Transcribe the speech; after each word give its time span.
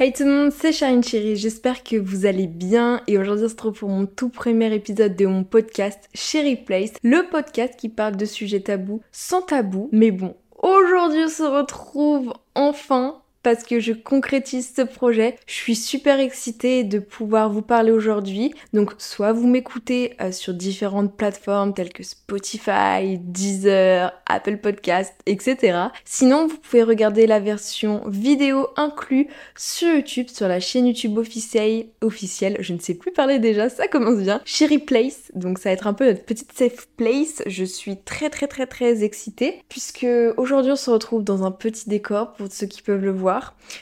Hey 0.00 0.12
tout 0.12 0.22
le 0.22 0.30
monde, 0.30 0.52
c'est 0.52 0.70
Charine 0.70 1.02
Chérie, 1.02 1.34
j'espère 1.34 1.82
que 1.82 1.96
vous 1.96 2.24
allez 2.24 2.46
bien. 2.46 3.00
Et 3.08 3.18
aujourd'hui 3.18 3.46
on 3.46 3.48
se 3.48 3.54
retrouve 3.54 3.78
pour 3.80 3.88
mon 3.88 4.06
tout 4.06 4.28
premier 4.28 4.72
épisode 4.72 5.16
de 5.16 5.26
mon 5.26 5.42
podcast 5.42 6.08
Chérie 6.14 6.54
Place, 6.54 6.92
le 7.02 7.28
podcast 7.28 7.74
qui 7.76 7.88
parle 7.88 8.14
de 8.14 8.24
sujets 8.24 8.60
tabous 8.60 9.00
sans 9.10 9.42
tabou, 9.42 9.88
mais 9.90 10.12
bon, 10.12 10.36
aujourd'hui 10.62 11.24
on 11.24 11.28
se 11.28 11.42
retrouve 11.42 12.32
enfin 12.54 13.22
parce 13.42 13.64
que 13.64 13.80
je 13.80 13.92
concrétise 13.92 14.72
ce 14.74 14.82
projet. 14.82 15.36
Je 15.46 15.54
suis 15.54 15.76
super 15.76 16.20
excitée 16.20 16.84
de 16.84 16.98
pouvoir 16.98 17.50
vous 17.50 17.62
parler 17.62 17.92
aujourd'hui. 17.92 18.52
Donc 18.72 18.92
soit 18.98 19.32
vous 19.32 19.46
m'écoutez 19.46 20.14
euh, 20.20 20.32
sur 20.32 20.54
différentes 20.54 21.16
plateformes 21.16 21.74
telles 21.74 21.92
que 21.92 22.02
Spotify, 22.02 23.18
Deezer, 23.18 24.12
Apple 24.26 24.58
Podcast, 24.58 25.14
etc. 25.26 25.78
Sinon 26.04 26.46
vous 26.46 26.56
pouvez 26.56 26.82
regarder 26.82 27.26
la 27.26 27.40
version 27.40 28.02
vidéo 28.08 28.68
inclue 28.76 29.28
sur 29.56 29.88
YouTube, 29.88 30.28
sur 30.28 30.48
la 30.48 30.60
chaîne 30.60 30.86
YouTube 30.86 31.16
officielle, 31.18 31.86
officielle, 32.00 32.56
je 32.60 32.72
ne 32.72 32.78
sais 32.78 32.94
plus 32.94 33.12
parler 33.12 33.38
déjà, 33.38 33.68
ça 33.68 33.88
commence 33.88 34.18
bien. 34.18 34.40
Cherry 34.44 34.78
Place, 34.78 35.30
donc 35.34 35.58
ça 35.58 35.68
va 35.68 35.74
être 35.74 35.86
un 35.86 35.94
peu 35.94 36.06
notre 36.06 36.24
petite 36.24 36.52
safe 36.52 36.88
place. 36.96 37.42
Je 37.46 37.64
suis 37.64 37.96
très 37.96 38.30
très 38.30 38.46
très 38.46 38.66
très 38.66 39.04
excitée 39.04 39.62
puisque 39.68 40.06
aujourd'hui 40.36 40.72
on 40.72 40.76
se 40.76 40.90
retrouve 40.90 41.24
dans 41.24 41.44
un 41.44 41.50
petit 41.50 41.88
décor 41.88 42.32
pour 42.32 42.48
ceux 42.50 42.66
qui 42.66 42.82
peuvent 42.82 43.04
le 43.04 43.12
voir 43.12 43.27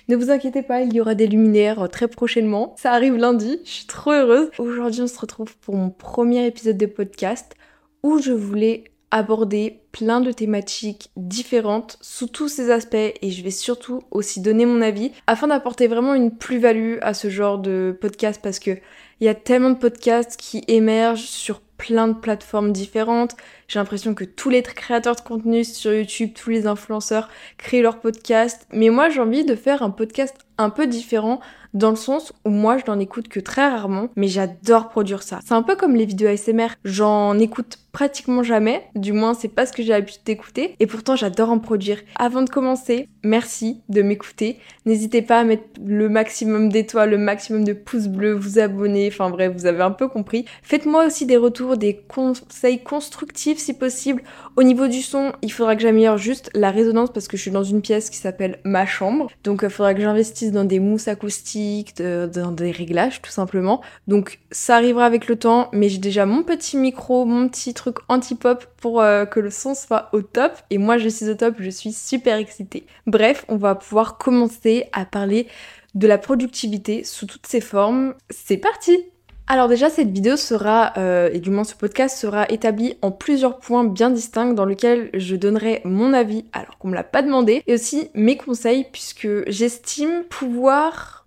ne 0.08 0.16
vous 0.16 0.30
inquiétez 0.30 0.62
pas, 0.62 0.82
il 0.82 0.92
y 0.92 1.00
aura 1.00 1.14
des 1.14 1.26
luminaires 1.26 1.82
euh, 1.82 1.88
très 1.88 2.08
prochainement. 2.08 2.74
Ça 2.78 2.92
arrive 2.92 3.16
lundi, 3.16 3.60
je 3.64 3.70
suis 3.70 3.86
trop 3.86 4.12
heureuse. 4.12 4.50
Aujourd'hui, 4.58 5.02
on 5.02 5.06
se 5.06 5.18
retrouve 5.18 5.56
pour 5.58 5.74
mon 5.74 5.90
premier 5.90 6.46
épisode 6.46 6.76
de 6.76 6.86
podcast 6.86 7.54
où 8.02 8.18
je 8.18 8.32
voulais 8.32 8.84
aborder 9.10 9.80
plein 9.92 10.20
de 10.20 10.32
thématiques 10.32 11.10
différentes 11.16 11.96
sous 12.00 12.26
tous 12.26 12.48
ces 12.48 12.70
aspects 12.70 12.94
et 12.94 13.30
je 13.30 13.42
vais 13.42 13.50
surtout 13.50 14.02
aussi 14.10 14.40
donner 14.40 14.66
mon 14.66 14.82
avis 14.82 15.12
afin 15.26 15.46
d'apporter 15.46 15.86
vraiment 15.86 16.14
une 16.14 16.36
plus-value 16.36 16.96
à 17.02 17.14
ce 17.14 17.30
genre 17.30 17.58
de 17.58 17.96
podcast 18.00 18.40
parce 18.42 18.58
que 18.58 18.72
il 19.20 19.24
y 19.24 19.28
a 19.28 19.34
tellement 19.34 19.70
de 19.70 19.78
podcasts 19.78 20.36
qui 20.36 20.62
émergent 20.68 21.24
sur 21.24 21.60
plein 21.60 22.08
de 22.08 22.14
plateformes 22.14 22.72
différentes. 22.72 23.36
J'ai 23.68 23.78
l'impression 23.78 24.14
que 24.14 24.24
tous 24.24 24.48
les 24.48 24.62
créateurs 24.62 25.16
de 25.16 25.20
contenu 25.20 25.64
sur 25.64 25.92
YouTube, 25.92 26.30
tous 26.34 26.50
les 26.50 26.66
influenceurs 26.66 27.28
créent 27.58 27.82
leur 27.82 27.98
podcast. 28.00 28.66
Mais 28.72 28.90
moi, 28.90 29.08
j'ai 29.08 29.20
envie 29.20 29.44
de 29.44 29.56
faire 29.56 29.82
un 29.82 29.90
podcast 29.90 30.36
un 30.58 30.70
peu 30.70 30.86
différent 30.86 31.40
dans 31.74 31.90
le 31.90 31.96
sens 31.96 32.32
où 32.44 32.50
moi, 32.50 32.78
je 32.78 32.90
n'en 32.90 32.98
écoute 32.98 33.28
que 33.28 33.40
très 33.40 33.68
rarement, 33.68 34.08
mais 34.16 34.28
j'adore 34.28 34.88
produire 34.88 35.22
ça. 35.22 35.40
C'est 35.44 35.54
un 35.54 35.62
peu 35.62 35.76
comme 35.76 35.94
les 35.94 36.06
vidéos 36.06 36.28
ASMR. 36.28 36.68
J'en 36.84 37.38
écoute 37.38 37.78
pratiquement 37.92 38.42
jamais, 38.42 38.84
du 38.94 39.12
moins 39.12 39.32
c'est 39.32 39.48
pas 39.48 39.64
ce 39.64 39.72
que 39.72 39.82
j'ai 39.82 39.88
l'habitude 39.88 40.22
d'écouter, 40.26 40.76
et 40.80 40.86
pourtant 40.86 41.16
j'adore 41.16 41.50
en 41.50 41.58
produire. 41.58 41.98
Avant 42.16 42.42
de 42.42 42.50
commencer, 42.50 43.08
merci 43.24 43.80
de 43.88 44.02
m'écouter. 44.02 44.58
N'hésitez 44.84 45.22
pas 45.22 45.40
à 45.40 45.44
mettre 45.44 45.64
le 45.82 46.10
maximum 46.10 46.68
d'étoiles, 46.68 47.10
le 47.10 47.16
maximum 47.16 47.64
de 47.64 47.72
pouces 47.72 48.08
bleus, 48.08 48.34
vous 48.34 48.58
abonner, 48.58 49.08
enfin 49.10 49.30
bref, 49.30 49.52
vous 49.54 49.64
avez 49.64 49.82
un 49.82 49.92
peu 49.92 50.08
compris. 50.08 50.44
Faites-moi 50.62 51.06
aussi 51.06 51.24
des 51.24 51.38
retours, 51.38 51.78
des 51.78 51.96
conseils 52.06 52.82
constructifs 52.82 53.55
si 53.58 53.74
possible. 53.74 54.22
Au 54.56 54.62
niveau 54.62 54.88
du 54.88 55.02
son, 55.02 55.32
il 55.42 55.52
faudra 55.52 55.76
que 55.76 55.82
j'améliore 55.82 56.18
juste 56.18 56.50
la 56.54 56.70
résonance 56.70 57.10
parce 57.12 57.28
que 57.28 57.36
je 57.36 57.42
suis 57.42 57.50
dans 57.50 57.64
une 57.64 57.82
pièce 57.82 58.10
qui 58.10 58.16
s'appelle 58.16 58.58
ma 58.64 58.86
chambre, 58.86 59.30
donc 59.44 59.60
il 59.62 59.70
faudra 59.70 59.94
que 59.94 60.00
j'investisse 60.00 60.52
dans 60.52 60.64
des 60.64 60.80
mousses 60.80 61.08
acoustiques, 61.08 61.96
dans 61.96 62.52
des 62.52 62.70
réglages 62.70 63.22
tout 63.22 63.30
simplement. 63.30 63.82
Donc 64.06 64.38
ça 64.50 64.76
arrivera 64.76 65.04
avec 65.04 65.28
le 65.28 65.36
temps, 65.36 65.68
mais 65.72 65.88
j'ai 65.88 65.98
déjà 65.98 66.26
mon 66.26 66.42
petit 66.42 66.76
micro, 66.76 67.24
mon 67.24 67.48
petit 67.48 67.74
truc 67.74 67.96
anti-pop 68.08 68.66
pour 68.76 69.00
euh, 69.00 69.24
que 69.24 69.40
le 69.40 69.50
son 69.50 69.74
soit 69.74 70.08
au 70.12 70.22
top. 70.22 70.52
Et 70.70 70.78
moi, 70.78 70.98
je 70.98 71.08
suis 71.08 71.28
au 71.28 71.34
top, 71.34 71.56
je 71.58 71.70
suis 71.70 71.92
super 71.92 72.36
excitée. 72.36 72.86
Bref, 73.06 73.44
on 73.48 73.56
va 73.56 73.74
pouvoir 73.74 74.18
commencer 74.18 74.86
à 74.92 75.04
parler 75.04 75.48
de 75.94 76.06
la 76.06 76.18
productivité 76.18 77.04
sous 77.04 77.26
toutes 77.26 77.46
ses 77.46 77.60
formes. 77.60 78.14
C'est 78.30 78.58
parti 78.58 79.06
alors 79.46 79.68
déjà 79.68 79.90
cette 79.90 80.10
vidéo 80.10 80.36
sera, 80.36 80.92
euh, 80.96 81.30
et 81.32 81.38
du 81.38 81.50
moins 81.50 81.64
ce 81.64 81.74
podcast 81.74 82.18
sera 82.18 82.46
établi 82.48 82.96
en 83.02 83.10
plusieurs 83.10 83.58
points 83.58 83.84
bien 83.84 84.10
distincts 84.10 84.54
dans 84.54 84.64
lesquels 84.64 85.10
je 85.14 85.36
donnerai 85.36 85.82
mon 85.84 86.12
avis 86.12 86.44
alors 86.52 86.78
qu'on 86.78 86.88
me 86.88 86.94
l'a 86.94 87.04
pas 87.04 87.22
demandé, 87.22 87.62
et 87.66 87.74
aussi 87.74 88.10
mes 88.14 88.36
conseils 88.36 88.86
puisque 88.92 89.28
j'estime 89.48 90.24
pouvoir 90.28 91.26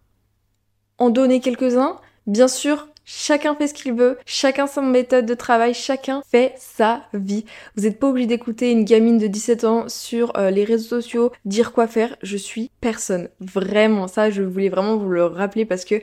en 0.97 1.09
donner 1.09 1.40
quelques-uns. 1.40 1.97
Bien 2.28 2.47
sûr, 2.47 2.90
Chacun 3.12 3.56
fait 3.56 3.68
ce 3.68 3.74
qu'il 3.74 3.94
veut, 3.94 4.19
chacun 4.28 4.68
sa 4.68 4.84
méthode 4.84 5.25
de 5.25 5.34
travail, 5.34 5.74
chacun 5.74 6.22
fait 6.30 6.53
sa 6.57 7.01
vie. 7.16 7.44
Vous 7.75 7.81
n'êtes 7.81 7.97
pas 7.97 8.07
obligé 8.07 8.28
d'écouter 8.28 8.69
une 8.69 8.86
gamine 8.86 9.18
de 9.18 9.25
17 9.25 9.63
ans 9.63 9.90
sur 9.90 10.38
euh, 10.38 10.51
les 10.51 10.63
réseaux 10.63 11.01
sociaux 11.01 11.31
dire 11.44 11.74
quoi 11.74 11.88
faire. 11.88 12.16
Je 12.22 12.38
suis 12.38 12.69
personne. 12.81 13.30
Vraiment, 13.40 14.07
ça, 14.07 14.30
je 14.30 14.44
voulais 14.44 14.69
vraiment 14.69 14.96
vous 14.96 15.09
le 15.09 15.25
rappeler 15.25 15.66
parce 15.66 15.86
que 15.86 15.96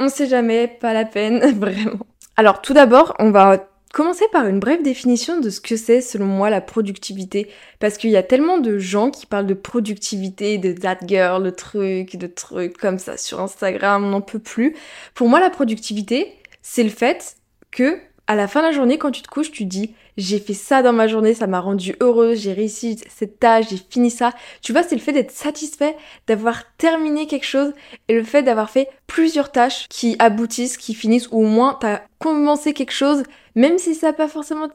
on 0.00 0.08
sait 0.08 0.26
jamais, 0.26 0.68
pas 0.68 0.92
la 0.92 1.04
peine, 1.04 1.40
vraiment. 1.58 2.06
Alors, 2.36 2.62
tout 2.62 2.74
d'abord, 2.74 3.14
on 3.18 3.30
va 3.30 3.68
commencer 3.92 4.24
par 4.32 4.46
une 4.46 4.60
brève 4.60 4.82
définition 4.82 5.40
de 5.40 5.50
ce 5.50 5.60
que 5.60 5.76
c'est 5.76 6.00
selon 6.00 6.26
moi 6.26 6.50
la 6.50 6.60
productivité 6.60 7.50
parce 7.80 7.96
qu'il 7.96 8.10
y 8.10 8.16
a 8.16 8.22
tellement 8.22 8.58
de 8.58 8.78
gens 8.78 9.10
qui 9.10 9.26
parlent 9.26 9.46
de 9.46 9.54
productivité, 9.54 10.58
de 10.58 10.72
that 10.72 10.98
girl, 11.06 11.42
le 11.42 11.52
truc, 11.52 12.16
de 12.16 12.26
trucs 12.26 12.76
comme 12.76 12.98
ça 12.98 13.16
sur 13.16 13.40
Instagram, 13.40 14.04
on 14.04 14.10
n'en 14.10 14.20
peut 14.20 14.38
plus. 14.38 14.76
Pour 15.14 15.28
moi 15.28 15.40
la 15.40 15.50
productivité, 15.50 16.34
c'est 16.62 16.84
le 16.84 16.90
fait 16.90 17.36
que 17.70 17.98
à 18.26 18.36
la 18.36 18.46
fin 18.46 18.60
de 18.60 18.66
la 18.66 18.72
journée, 18.72 18.98
quand 18.98 19.10
tu 19.10 19.22
te 19.22 19.28
couches, 19.28 19.50
tu 19.50 19.64
dis 19.64 19.94
j'ai 20.18 20.40
fait 20.40 20.52
ça 20.52 20.82
dans 20.82 20.92
ma 20.92 21.06
journée, 21.06 21.32
ça 21.32 21.46
m'a 21.46 21.60
rendu 21.60 21.94
heureuse, 22.00 22.40
j'ai 22.40 22.52
réussi 22.52 23.00
cette 23.08 23.38
tâche, 23.38 23.66
j'ai 23.70 23.78
fini 23.78 24.10
ça. 24.10 24.32
Tu 24.60 24.72
vois, 24.72 24.82
c'est 24.82 24.96
le 24.96 25.00
fait 25.00 25.12
d'être 25.12 25.30
satisfait, 25.30 25.96
d'avoir 26.26 26.64
terminé 26.76 27.26
quelque 27.26 27.46
chose 27.46 27.72
et 28.08 28.14
le 28.14 28.24
fait 28.24 28.42
d'avoir 28.42 28.68
fait 28.68 28.88
plusieurs 29.06 29.52
tâches 29.52 29.86
qui 29.88 30.16
aboutissent, 30.18 30.76
qui 30.76 30.92
finissent, 30.92 31.28
ou 31.30 31.44
au 31.44 31.46
moins 31.46 31.78
t'as 31.80 32.02
commencé 32.18 32.74
quelque 32.74 32.92
chose, 32.92 33.22
même 33.54 33.78
si 33.78 33.94
ça 33.94 34.08
n'a 34.08 34.12
pas 34.12 34.28
forcément 34.28 34.68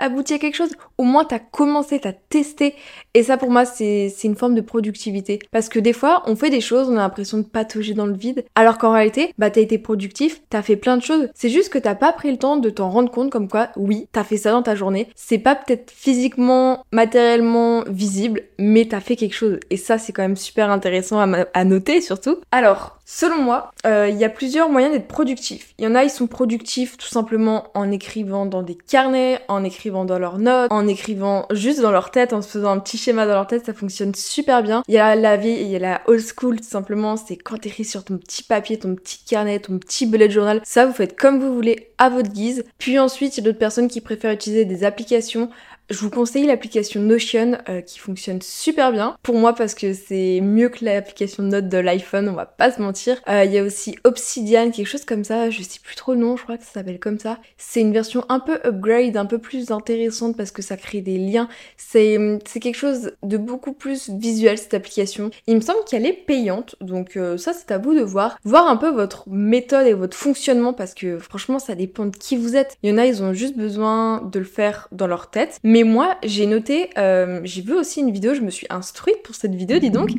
abouti 0.00 0.34
à 0.34 0.38
quelque 0.38 0.56
chose, 0.56 0.72
au 0.98 1.04
moins 1.04 1.24
t'as 1.24 1.38
commencé, 1.38 2.00
t'as 2.00 2.12
testé. 2.12 2.74
Et 3.14 3.22
ça 3.22 3.36
pour 3.36 3.50
moi 3.50 3.64
c'est 3.64 4.12
une 4.24 4.36
forme 4.36 4.54
de 4.54 4.60
productivité. 4.60 5.38
Parce 5.52 5.68
que 5.68 5.78
des 5.78 5.92
fois 5.92 6.22
on 6.26 6.36
fait 6.36 6.50
des 6.50 6.60
choses, 6.60 6.88
on 6.88 6.96
a 6.96 7.00
l'impression 7.00 7.38
de 7.38 7.44
patauger 7.44 7.94
dans 7.94 8.06
le 8.06 8.14
vide, 8.14 8.44
alors 8.54 8.78
qu'en 8.78 8.92
réalité 8.92 9.32
bah 9.38 9.50
t'as 9.50 9.60
été 9.60 9.78
productif, 9.78 10.42
t'as 10.50 10.62
fait 10.62 10.76
plein 10.76 10.96
de 10.96 11.02
choses. 11.02 11.28
C'est 11.34 11.48
juste 11.48 11.72
que 11.72 11.78
t'as 11.78 11.94
pas 11.94 12.12
pris 12.12 12.30
le 12.30 12.38
temps 12.38 12.56
de 12.56 12.70
t'en 12.70 12.90
rendre 12.90 13.10
compte 13.10 13.30
comme 13.30 13.48
quoi 13.48 13.68
oui 13.76 14.08
t'as 14.12 14.24
fait 14.24 14.36
ça 14.36 14.52
dans 14.52 14.62
ta 14.62 14.74
journée. 14.74 15.08
C'est 15.14 15.38
pas 15.38 15.54
peut-être 15.54 15.90
physiquement, 15.90 16.84
matériellement 16.92 17.84
visible, 17.86 18.42
mais 18.58 18.86
t'as 18.86 19.00
fait 19.00 19.16
quelque 19.16 19.34
chose. 19.34 19.58
Et 19.70 19.76
ça 19.76 19.98
c'est 19.98 20.12
quand 20.12 20.22
même 20.22 20.36
super 20.36 20.70
intéressant 20.70 21.20
à, 21.20 21.64
noter 21.64 22.00
surtout. 22.00 22.38
Alors 22.50 23.00
Selon 23.12 23.42
moi, 23.42 23.72
euh, 23.86 24.08
il 24.08 24.16
y 24.18 24.24
a 24.24 24.28
plusieurs 24.28 24.68
moyens 24.70 24.94
d'être 24.94 25.08
productif. 25.08 25.74
Il 25.78 25.84
y 25.84 25.88
en 25.88 25.96
a, 25.96 26.04
ils 26.04 26.10
sont 26.10 26.28
productifs 26.28 26.96
tout 26.96 27.08
simplement 27.08 27.66
en 27.74 27.90
écrivant 27.90 28.46
dans 28.46 28.62
des 28.62 28.76
carnets, 28.76 29.40
en 29.48 29.64
écrivant 29.64 29.89
dans 29.90 30.18
leurs 30.18 30.38
notes, 30.38 30.70
en 30.72 30.86
écrivant 30.86 31.46
juste 31.50 31.80
dans 31.80 31.90
leur 31.90 32.10
tête, 32.10 32.32
en 32.32 32.42
se 32.42 32.48
faisant 32.48 32.70
un 32.70 32.78
petit 32.78 32.98
schéma 32.98 33.26
dans 33.26 33.34
leur 33.34 33.46
tête, 33.46 33.66
ça 33.66 33.74
fonctionne 33.74 34.14
super 34.14 34.62
bien. 34.62 34.82
Il 34.88 34.94
y 34.94 34.98
a 34.98 35.14
la 35.14 35.36
vie, 35.36 35.50
il 35.52 35.68
y 35.68 35.76
a 35.76 35.78
la 35.78 36.00
old 36.06 36.22
school 36.22 36.60
tout 36.60 36.68
simplement, 36.68 37.16
c'est 37.16 37.36
quand 37.36 37.58
t'écris 37.58 37.84
sur 37.84 38.04
ton 38.04 38.18
petit 38.18 38.42
papier, 38.42 38.78
ton 38.78 38.94
petit 38.94 39.24
carnet, 39.24 39.58
ton 39.58 39.78
petit 39.78 40.06
bullet 40.06 40.30
journal, 40.30 40.60
ça 40.64 40.86
vous 40.86 40.92
faites 40.92 41.18
comme 41.18 41.40
vous 41.40 41.54
voulez 41.54 41.90
à 41.98 42.08
votre 42.08 42.30
guise. 42.30 42.64
Puis 42.78 42.98
ensuite, 42.98 43.36
il 43.36 43.40
y 43.40 43.42
a 43.42 43.46
d'autres 43.46 43.58
personnes 43.58 43.88
qui 43.88 44.00
préfèrent 44.00 44.32
utiliser 44.32 44.64
des 44.64 44.84
applications 44.84 45.50
je 45.90 45.98
vous 45.98 46.10
conseille 46.10 46.46
l'application 46.46 47.00
Notion 47.00 47.58
euh, 47.68 47.80
qui 47.80 47.98
fonctionne 47.98 48.40
super 48.40 48.92
bien. 48.92 49.16
Pour 49.22 49.34
moi 49.34 49.54
parce 49.54 49.74
que 49.74 49.92
c'est 49.92 50.40
mieux 50.40 50.68
que 50.68 50.84
l'application 50.84 51.42
Note 51.42 51.68
de 51.68 51.78
l'iPhone, 51.78 52.28
on 52.28 52.34
va 52.34 52.46
pas 52.46 52.70
se 52.70 52.80
mentir. 52.80 53.20
Euh, 53.28 53.44
il 53.44 53.52
y 53.52 53.58
a 53.58 53.62
aussi 53.62 53.96
Obsidian, 54.04 54.70
quelque 54.70 54.86
chose 54.86 55.04
comme 55.04 55.24
ça, 55.24 55.50
je 55.50 55.62
sais 55.62 55.80
plus 55.82 55.96
trop 55.96 56.14
le 56.14 56.20
nom, 56.20 56.36
je 56.36 56.44
crois 56.44 56.56
que 56.56 56.64
ça 56.64 56.72
s'appelle 56.74 57.00
comme 57.00 57.18
ça. 57.18 57.38
C'est 57.58 57.80
une 57.80 57.92
version 57.92 58.24
un 58.28 58.38
peu 58.38 58.60
upgrade, 58.64 59.16
un 59.16 59.26
peu 59.26 59.38
plus 59.38 59.72
intéressante 59.72 60.36
parce 60.36 60.52
que 60.52 60.62
ça 60.62 60.76
crée 60.76 61.00
des 61.00 61.18
liens. 61.18 61.48
C'est 61.76 62.38
quelque 62.60 62.76
chose 62.76 63.12
de 63.22 63.36
beaucoup 63.36 63.72
plus 63.72 64.10
visuel 64.10 64.58
cette 64.58 64.74
application. 64.74 65.30
Il 65.48 65.56
me 65.56 65.60
semble 65.60 65.80
qu'elle 65.88 66.06
est 66.06 66.12
payante, 66.12 66.76
donc 66.80 67.16
euh, 67.16 67.36
ça 67.36 67.52
c'est 67.52 67.72
à 67.72 67.78
vous 67.78 67.94
de 67.94 68.02
voir. 68.02 68.38
Voir 68.44 68.68
un 68.68 68.76
peu 68.76 68.90
votre 68.90 69.28
méthode 69.28 69.86
et 69.86 69.92
votre 69.92 70.16
fonctionnement 70.16 70.72
parce 70.72 70.94
que 70.94 71.18
franchement 71.18 71.58
ça 71.58 71.74
dépend 71.74 72.06
de 72.06 72.16
qui 72.16 72.36
vous 72.36 72.54
êtes. 72.54 72.76
Il 72.82 72.90
y 72.90 72.92
en 72.92 72.98
a, 72.98 73.06
ils 73.06 73.22
ont 73.22 73.32
juste 73.32 73.56
besoin 73.56 74.22
de 74.22 74.38
le 74.38 74.44
faire 74.44 74.88
dans 74.92 75.08
leur 75.08 75.30
tête. 75.30 75.58
Mais 75.64 75.79
et 75.80 75.84
moi, 75.84 76.18
j'ai 76.22 76.44
noté, 76.44 76.90
euh, 76.98 77.40
j'ai 77.42 77.62
vu 77.62 77.72
aussi 77.72 78.00
une 78.00 78.10
vidéo, 78.10 78.34
je 78.34 78.42
me 78.42 78.50
suis 78.50 78.66
instruite 78.68 79.22
pour 79.22 79.34
cette 79.34 79.54
vidéo, 79.54 79.78
dis 79.78 79.90
donc. 79.90 80.10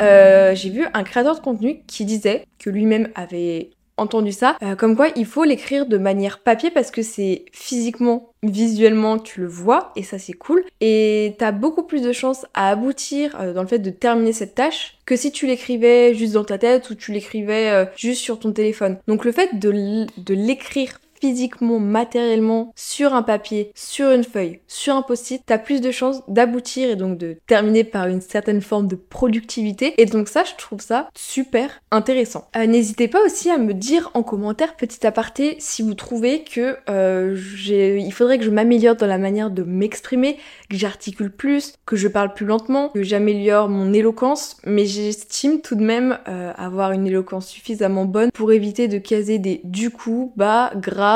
Euh, 0.00 0.54
j'ai 0.54 0.70
vu 0.70 0.86
un 0.94 1.02
créateur 1.02 1.34
de 1.34 1.40
contenu 1.40 1.80
qui 1.88 2.04
disait 2.04 2.44
que 2.60 2.70
lui-même 2.70 3.08
avait 3.16 3.70
entendu 3.96 4.30
ça, 4.30 4.56
euh, 4.62 4.76
comme 4.76 4.94
quoi 4.94 5.08
il 5.16 5.26
faut 5.26 5.42
l'écrire 5.42 5.86
de 5.86 5.98
manière 5.98 6.38
papier 6.38 6.70
parce 6.70 6.92
que 6.92 7.02
c'est 7.02 7.46
physiquement, 7.50 8.30
visuellement, 8.44 9.18
tu 9.18 9.40
le 9.40 9.48
vois 9.48 9.90
et 9.96 10.04
ça 10.04 10.20
c'est 10.20 10.34
cool. 10.34 10.64
Et 10.80 11.34
t'as 11.38 11.50
beaucoup 11.50 11.82
plus 11.82 12.02
de 12.02 12.12
chances 12.12 12.46
à 12.54 12.70
aboutir 12.70 13.36
dans 13.54 13.62
le 13.62 13.68
fait 13.68 13.80
de 13.80 13.90
terminer 13.90 14.32
cette 14.32 14.54
tâche 14.54 14.98
que 15.04 15.16
si 15.16 15.32
tu 15.32 15.48
l'écrivais 15.48 16.14
juste 16.14 16.34
dans 16.34 16.44
ta 16.44 16.58
tête 16.58 16.90
ou 16.90 16.94
tu 16.94 17.10
l'écrivais 17.10 17.88
juste 17.96 18.22
sur 18.22 18.38
ton 18.38 18.52
téléphone. 18.52 18.98
Donc 19.08 19.24
le 19.24 19.32
fait 19.32 19.58
de 19.58 20.34
l'écrire 20.34 21.00
physiquement, 21.20 21.78
matériellement, 21.78 22.72
sur 22.76 23.14
un 23.14 23.22
papier, 23.22 23.72
sur 23.74 24.10
une 24.10 24.24
feuille, 24.24 24.60
sur 24.66 24.94
un 24.94 25.02
post-it, 25.02 25.42
t'as 25.44 25.58
plus 25.58 25.80
de 25.80 25.90
chances 25.90 26.22
d'aboutir 26.28 26.90
et 26.90 26.96
donc 26.96 27.18
de 27.18 27.36
terminer 27.46 27.84
par 27.84 28.06
une 28.06 28.20
certaine 28.20 28.60
forme 28.60 28.86
de 28.86 28.96
productivité. 28.96 29.94
Et 29.98 30.06
donc 30.06 30.28
ça, 30.28 30.44
je 30.44 30.56
trouve 30.56 30.80
ça 30.80 31.08
super 31.16 31.80
intéressant. 31.90 32.48
Euh, 32.56 32.66
n'hésitez 32.66 33.08
pas 33.08 33.24
aussi 33.24 33.50
à 33.50 33.58
me 33.58 33.74
dire 33.74 34.10
en 34.14 34.22
commentaire, 34.22 34.76
petit 34.76 35.06
aparté, 35.06 35.56
si 35.58 35.82
vous 35.82 35.94
trouvez 35.94 36.44
que 36.44 36.76
euh, 36.88 37.36
il 37.68 38.12
faudrait 38.12 38.38
que 38.38 38.44
je 38.44 38.50
m'améliore 38.50 38.96
dans 38.96 39.06
la 39.06 39.18
manière 39.18 39.50
de 39.50 39.62
m'exprimer, 39.62 40.36
que 40.70 40.76
j'articule 40.76 41.30
plus, 41.30 41.74
que 41.86 41.96
je 41.96 42.08
parle 42.08 42.34
plus 42.34 42.46
lentement, 42.46 42.90
que 42.90 43.02
j'améliore 43.02 43.68
mon 43.68 43.92
éloquence, 43.92 44.56
mais 44.64 44.86
j'estime 44.86 45.60
tout 45.60 45.74
de 45.74 45.84
même 45.84 46.18
euh, 46.28 46.52
avoir 46.56 46.92
une 46.92 47.06
éloquence 47.06 47.46
suffisamment 47.46 48.04
bonne 48.04 48.30
pour 48.32 48.52
éviter 48.52 48.88
de 48.88 48.98
caser 48.98 49.38
des 49.38 49.60
du 49.64 49.90
coup, 49.90 50.32
bah, 50.36 50.72
grave, 50.76 51.07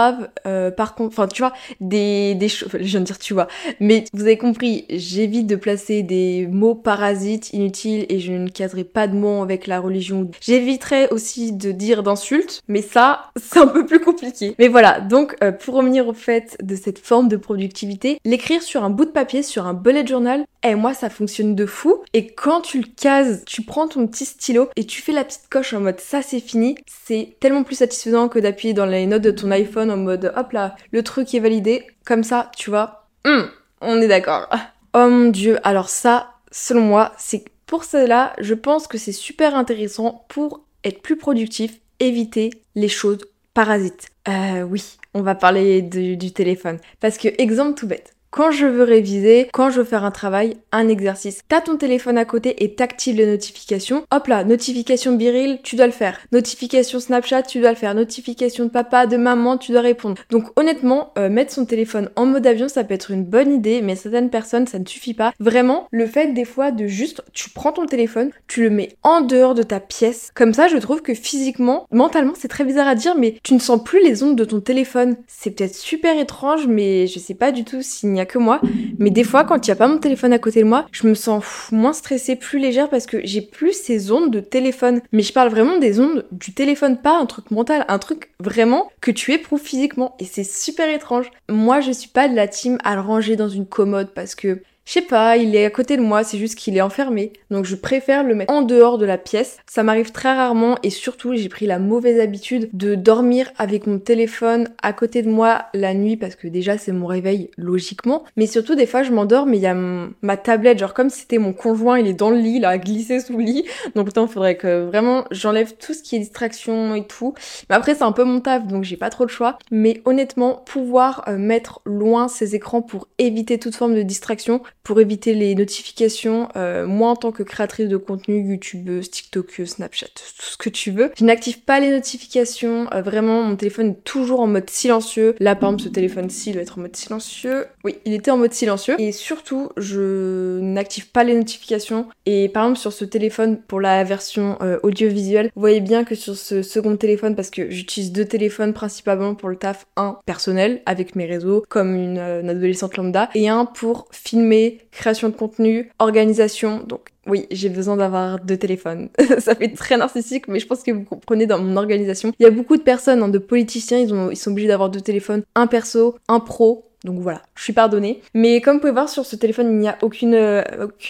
euh, 0.46 0.70
par 0.70 0.94
contre, 0.94 1.10
enfin 1.10 1.28
tu 1.28 1.42
vois, 1.42 1.52
des, 1.80 2.34
des 2.34 2.48
choses, 2.48 2.68
je 2.72 2.78
viens 2.78 3.00
de 3.00 3.04
dire 3.04 3.18
tu 3.18 3.34
vois, 3.34 3.48
mais 3.80 4.04
vous 4.12 4.22
avez 4.22 4.38
compris, 4.38 4.84
j'évite 4.90 5.46
de 5.46 5.56
placer 5.56 6.02
des 6.02 6.46
mots 6.50 6.74
parasites 6.74 7.52
inutiles 7.52 8.06
et 8.08 8.20
je 8.20 8.32
ne 8.32 8.48
caserai 8.48 8.84
pas 8.84 9.06
de 9.06 9.14
mots 9.14 9.42
avec 9.42 9.66
la 9.66 9.80
religion. 9.80 10.30
J'éviterai 10.40 11.08
aussi 11.08 11.52
de 11.52 11.72
dire 11.72 12.02
d'insultes, 12.02 12.62
mais 12.68 12.82
ça, 12.82 13.30
c'est 13.36 13.60
un 13.60 13.66
peu 13.66 13.86
plus 13.86 14.00
compliqué. 14.00 14.54
Mais 14.58 14.68
voilà, 14.68 15.00
donc 15.00 15.36
euh, 15.42 15.52
pour 15.52 15.74
revenir 15.74 16.08
au 16.08 16.12
fait 16.14 16.56
de 16.62 16.76
cette 16.76 16.98
forme 16.98 17.28
de 17.28 17.36
productivité, 17.36 18.18
l'écrire 18.24 18.62
sur 18.62 18.84
un 18.84 18.90
bout 18.90 19.04
de 19.04 19.10
papier, 19.10 19.42
sur 19.42 19.66
un 19.66 19.74
bullet 19.74 20.06
journal, 20.06 20.44
eh 20.62 20.74
moi 20.74 20.94
ça 20.94 21.10
fonctionne 21.10 21.54
de 21.54 21.66
fou. 21.66 22.02
Et 22.12 22.28
quand 22.28 22.60
tu 22.60 22.80
le 22.80 22.86
cases, 22.86 23.44
tu 23.44 23.62
prends 23.62 23.88
ton 23.88 24.06
petit 24.06 24.24
stylo 24.24 24.68
et 24.76 24.84
tu 24.84 25.02
fais 25.02 25.12
la 25.12 25.24
petite 25.24 25.48
coche 25.50 25.74
en 25.74 25.80
mode 25.80 26.00
ça 26.00 26.22
c'est 26.22 26.40
fini, 26.40 26.76
c'est 26.86 27.36
tellement 27.40 27.62
plus 27.62 27.76
satisfaisant 27.76 28.28
que 28.28 28.38
d'appuyer 28.38 28.74
dans 28.74 28.86
les 28.86 29.06
notes 29.06 29.22
de 29.22 29.30
ton 29.30 29.50
iPhone 29.50 29.90
en 29.90 29.96
mode 29.96 30.32
hop 30.36 30.52
là, 30.52 30.76
le 30.92 31.02
truc 31.02 31.34
est 31.34 31.40
validé. 31.40 31.86
Comme 32.04 32.24
ça, 32.24 32.50
tu 32.56 32.70
vois, 32.70 33.06
hum, 33.24 33.48
on 33.80 34.00
est 34.00 34.08
d'accord. 34.08 34.48
Oh 34.94 35.08
mon 35.08 35.30
dieu, 35.30 35.58
alors 35.66 35.88
ça, 35.88 36.34
selon 36.50 36.82
moi, 36.82 37.12
c'est 37.16 37.44
pour 37.64 37.84
cela, 37.84 38.34
je 38.38 38.52
pense 38.52 38.86
que 38.86 38.98
c'est 38.98 39.10
super 39.10 39.54
intéressant 39.56 40.26
pour 40.28 40.66
être 40.84 41.00
plus 41.00 41.16
productif, 41.16 41.80
éviter 41.98 42.50
les 42.74 42.88
choses 42.88 43.20
parasites. 43.54 44.08
Euh, 44.28 44.60
oui, 44.60 44.98
on 45.14 45.22
va 45.22 45.34
parler 45.34 45.80
du 45.80 46.32
téléphone. 46.34 46.78
Parce 47.00 47.16
que, 47.16 47.28
exemple 47.38 47.78
tout 47.78 47.86
bête, 47.86 48.14
quand 48.32 48.50
je 48.50 48.64
veux 48.64 48.82
réviser, 48.82 49.50
quand 49.52 49.68
je 49.68 49.80
veux 49.80 49.84
faire 49.84 50.04
un 50.04 50.10
travail, 50.10 50.56
un 50.72 50.88
exercice. 50.88 51.42
T'as 51.48 51.60
ton 51.60 51.76
téléphone 51.76 52.16
à 52.16 52.24
côté 52.24 52.64
et 52.64 52.74
t'actives 52.74 53.16
les 53.16 53.26
notifications. 53.26 54.04
Hop 54.10 54.26
là, 54.26 54.42
notification 54.42 55.12
Biril, 55.12 55.58
tu 55.62 55.76
dois 55.76 55.84
le 55.84 55.92
faire. 55.92 56.18
Notification 56.32 56.98
Snapchat, 56.98 57.42
tu 57.42 57.60
dois 57.60 57.70
le 57.70 57.76
faire. 57.76 57.94
Notification 57.94 58.64
de 58.64 58.70
papa, 58.70 59.06
de 59.06 59.18
maman, 59.18 59.58
tu 59.58 59.72
dois 59.72 59.82
répondre. 59.82 60.22
Donc 60.30 60.46
honnêtement, 60.56 61.12
euh, 61.18 61.28
mettre 61.28 61.52
son 61.52 61.66
téléphone 61.66 62.08
en 62.16 62.24
mode 62.24 62.46
avion, 62.46 62.68
ça 62.68 62.84
peut 62.84 62.94
être 62.94 63.10
une 63.10 63.24
bonne 63.24 63.52
idée, 63.52 63.82
mais 63.82 63.96
certaines 63.96 64.30
personnes, 64.30 64.66
ça 64.66 64.78
ne 64.78 64.86
suffit 64.86 65.12
pas. 65.12 65.34
Vraiment, 65.38 65.86
le 65.90 66.06
fait 66.06 66.32
des 66.32 66.46
fois 66.46 66.70
de 66.70 66.86
juste, 66.86 67.22
tu 67.34 67.50
prends 67.50 67.72
ton 67.72 67.84
téléphone, 67.84 68.30
tu 68.46 68.62
le 68.62 68.70
mets 68.70 68.96
en 69.02 69.20
dehors 69.20 69.54
de 69.54 69.62
ta 69.62 69.78
pièce. 69.78 70.30
Comme 70.34 70.54
ça, 70.54 70.68
je 70.68 70.78
trouve 70.78 71.02
que 71.02 71.12
physiquement, 71.12 71.86
mentalement, 71.90 72.32
c'est 72.34 72.48
très 72.48 72.64
bizarre 72.64 72.88
à 72.88 72.94
dire, 72.94 73.14
mais 73.14 73.36
tu 73.42 73.52
ne 73.52 73.58
sens 73.58 73.84
plus 73.84 74.02
les 74.02 74.22
ondes 74.22 74.36
de 74.36 74.44
ton 74.46 74.62
téléphone. 74.62 75.16
C'est 75.26 75.50
peut-être 75.50 75.74
super 75.74 76.18
étrange, 76.18 76.66
mais 76.66 77.06
je 77.06 77.18
sais 77.18 77.34
pas 77.34 77.52
du 77.52 77.64
tout 77.64 77.82
s'il 77.82 78.10
n'y 78.10 78.21
que 78.26 78.38
moi. 78.38 78.60
Mais 78.98 79.10
des 79.10 79.24
fois, 79.24 79.44
quand 79.44 79.66
il 79.66 79.70
n'y 79.70 79.72
a 79.72 79.76
pas 79.76 79.88
mon 79.88 79.98
téléphone 79.98 80.32
à 80.32 80.38
côté 80.38 80.60
de 80.60 80.68
moi, 80.68 80.86
je 80.92 81.06
me 81.06 81.14
sens 81.14 81.44
moins 81.72 81.92
stressée, 81.92 82.36
plus 82.36 82.58
légère 82.58 82.88
parce 82.88 83.06
que 83.06 83.18
j'ai 83.24 83.42
plus 83.42 83.72
ces 83.72 84.12
ondes 84.12 84.30
de 84.30 84.40
téléphone. 84.40 85.00
Mais 85.12 85.22
je 85.22 85.32
parle 85.32 85.48
vraiment 85.48 85.78
des 85.78 86.00
ondes 86.00 86.26
du 86.32 86.52
téléphone, 86.52 86.96
pas 86.96 87.18
un 87.18 87.26
truc 87.26 87.50
mental, 87.50 87.84
un 87.88 87.98
truc 87.98 88.30
vraiment 88.40 88.90
que 89.00 89.10
tu 89.10 89.32
éprouves 89.32 89.60
physiquement. 89.60 90.16
Et 90.18 90.24
c'est 90.24 90.44
super 90.44 90.88
étrange. 90.88 91.30
Moi, 91.48 91.80
je 91.80 91.92
suis 91.92 92.08
pas 92.08 92.28
de 92.28 92.34
la 92.34 92.48
team 92.48 92.78
à 92.84 92.94
le 92.94 93.00
ranger 93.00 93.36
dans 93.36 93.48
une 93.48 93.66
commode 93.66 94.12
parce 94.14 94.34
que 94.34 94.62
je 94.84 94.92
sais 94.92 95.02
pas, 95.02 95.36
il 95.36 95.54
est 95.54 95.64
à 95.64 95.70
côté 95.70 95.96
de 95.96 96.02
moi, 96.02 96.24
c'est 96.24 96.38
juste 96.38 96.56
qu'il 96.56 96.76
est 96.76 96.80
enfermé. 96.80 97.32
Donc 97.50 97.64
je 97.64 97.76
préfère 97.76 98.24
le 98.24 98.34
mettre 98.34 98.52
en 98.52 98.62
dehors 98.62 98.98
de 98.98 99.06
la 99.06 99.18
pièce. 99.18 99.58
Ça 99.66 99.82
m'arrive 99.82 100.12
très 100.12 100.34
rarement 100.34 100.76
et 100.82 100.90
surtout 100.90 101.34
j'ai 101.34 101.48
pris 101.48 101.66
la 101.66 101.78
mauvaise 101.78 102.20
habitude 102.20 102.68
de 102.72 102.94
dormir 102.94 103.50
avec 103.58 103.86
mon 103.86 103.98
téléphone 103.98 104.68
à 104.82 104.92
côté 104.92 105.22
de 105.22 105.30
moi 105.30 105.66
la 105.74 105.94
nuit 105.94 106.16
parce 106.16 106.34
que 106.34 106.48
déjà 106.48 106.78
c'est 106.78 106.92
mon 106.92 107.06
réveil 107.06 107.50
logiquement. 107.56 108.24
Mais 108.36 108.46
surtout 108.46 108.74
des 108.74 108.86
fois 108.86 109.02
je 109.02 109.12
m'endors 109.12 109.46
mais 109.46 109.58
il 109.58 109.62
y 109.62 109.66
a 109.66 109.74
ma 109.74 110.36
tablette, 110.36 110.78
genre 110.78 110.94
comme 110.94 111.10
c'était 111.10 111.38
mon 111.38 111.52
conjoint, 111.52 111.98
il 111.98 112.06
est 112.06 112.14
dans 112.14 112.30
le 112.30 112.38
lit 112.38 112.58
là, 112.58 112.76
glissé 112.78 113.20
sous 113.20 113.36
le 113.36 113.44
lit. 113.44 113.64
Donc 113.94 114.08
il 114.14 114.28
faudrait 114.28 114.56
que 114.56 114.84
vraiment 114.86 115.24
j'enlève 115.30 115.74
tout 115.76 115.94
ce 115.94 116.02
qui 116.02 116.16
est 116.16 116.20
distraction 116.20 116.94
et 116.94 117.06
tout. 117.06 117.34
Mais 117.70 117.76
après 117.76 117.94
c'est 117.94 118.02
un 118.02 118.12
peu 118.12 118.24
mon 118.24 118.40
taf 118.40 118.66
donc 118.66 118.84
j'ai 118.84 118.96
pas 118.96 119.10
trop 119.10 119.24
le 119.24 119.30
choix. 119.30 119.58
Mais 119.70 120.02
honnêtement, 120.04 120.62
pouvoir 120.66 121.24
euh, 121.28 121.38
mettre 121.38 121.80
loin 121.84 122.28
ces 122.28 122.54
écrans 122.54 122.82
pour 122.82 123.08
éviter 123.18 123.58
toute 123.58 123.74
forme 123.74 123.94
de 123.94 124.02
distraction, 124.02 124.62
pour 124.82 125.00
éviter 125.00 125.34
les 125.34 125.54
notifications. 125.54 126.48
Euh, 126.56 126.86
moi, 126.86 127.10
en 127.10 127.16
tant 127.16 127.32
que 127.32 127.42
créatrice 127.42 127.88
de 127.88 127.96
contenu, 127.96 128.40
YouTubeuse, 128.50 129.10
TikTok, 129.10 129.62
Snapchat, 129.64 130.06
tout 130.06 130.42
ce 130.42 130.56
que 130.56 130.70
tu 130.70 130.90
veux, 130.90 131.12
je 131.16 131.24
n'active 131.24 131.60
pas 131.60 131.80
les 131.80 131.90
notifications. 131.90 132.88
Euh, 132.92 133.02
vraiment, 133.02 133.42
mon 133.42 133.56
téléphone 133.56 133.90
est 133.90 134.04
toujours 134.04 134.40
en 134.40 134.46
mode 134.46 134.70
silencieux. 134.70 135.34
Là, 135.38 135.54
par 135.54 135.70
exemple, 135.70 135.84
ce 135.84 135.88
téléphone-ci 135.88 136.52
doit 136.52 136.62
être 136.62 136.78
en 136.78 136.82
mode 136.82 136.96
silencieux. 136.96 137.66
Oui, 137.84 137.96
il 138.04 138.12
était 138.12 138.30
en 138.30 138.38
mode 138.38 138.52
silencieux. 138.52 138.96
Et 138.98 139.12
surtout, 139.12 139.70
je 139.76 140.58
n'active 140.60 141.08
pas 141.10 141.24
les 141.24 141.34
notifications. 141.34 142.06
Et 142.26 142.48
par 142.48 142.64
exemple, 142.64 142.80
sur 142.80 142.92
ce 142.92 143.04
téléphone, 143.04 143.60
pour 143.60 143.80
la 143.80 144.02
version 144.04 144.56
euh, 144.62 144.78
audiovisuelle, 144.82 145.50
vous 145.54 145.60
voyez 145.60 145.80
bien 145.80 146.04
que 146.04 146.14
sur 146.14 146.36
ce 146.36 146.62
second 146.62 146.96
téléphone, 146.96 147.36
parce 147.36 147.50
que 147.50 147.70
j'utilise 147.70 148.12
deux 148.12 148.24
téléphones 148.24 148.72
principalement 148.72 149.34
pour 149.34 149.48
le 149.48 149.56
taf, 149.56 149.86
un 149.96 150.18
personnel 150.26 150.82
avec 150.86 151.14
mes 151.16 151.26
réseaux, 151.26 151.64
comme 151.68 151.94
une, 151.94 152.18
une 152.18 152.50
adolescente 152.50 152.96
lambda, 152.96 153.30
et 153.34 153.48
un 153.48 153.64
pour 153.64 154.08
filmer 154.10 154.71
création 154.90 155.28
de 155.28 155.34
contenu, 155.34 155.90
organisation. 155.98 156.82
Donc 156.86 157.08
oui, 157.26 157.46
j'ai 157.50 157.68
besoin 157.68 157.96
d'avoir 157.96 158.40
deux 158.40 158.56
téléphones. 158.56 159.08
ça 159.38 159.54
fait 159.54 159.68
très 159.68 159.96
narcissique, 159.96 160.48
mais 160.48 160.58
je 160.58 160.66
pense 160.66 160.82
que 160.82 160.90
vous 160.90 161.04
comprenez 161.04 161.46
dans 161.46 161.58
mon 161.58 161.76
organisation. 161.76 162.32
Il 162.38 162.42
y 162.42 162.46
a 162.46 162.50
beaucoup 162.50 162.76
de 162.76 162.82
personnes, 162.82 163.22
hein, 163.22 163.28
de 163.28 163.38
politiciens, 163.38 163.98
ils, 163.98 164.12
ont, 164.12 164.30
ils 164.30 164.36
sont 164.36 164.50
obligés 164.50 164.68
d'avoir 164.68 164.90
deux 164.90 165.00
téléphones, 165.00 165.42
un 165.54 165.66
perso, 165.66 166.16
un 166.28 166.40
pro. 166.40 166.88
Donc 167.04 167.18
voilà, 167.18 167.42
je 167.56 167.64
suis 167.64 167.72
pardonnée. 167.72 168.20
Mais 168.34 168.60
comme 168.60 168.74
vous 168.74 168.80
pouvez 168.80 168.92
voir 168.92 169.08
sur 169.08 169.26
ce 169.26 169.34
téléphone, 169.34 169.68
il 169.72 169.78
n'y 169.78 169.88
a 169.88 169.98
aucune, 170.02 170.34
euh, 170.34 170.62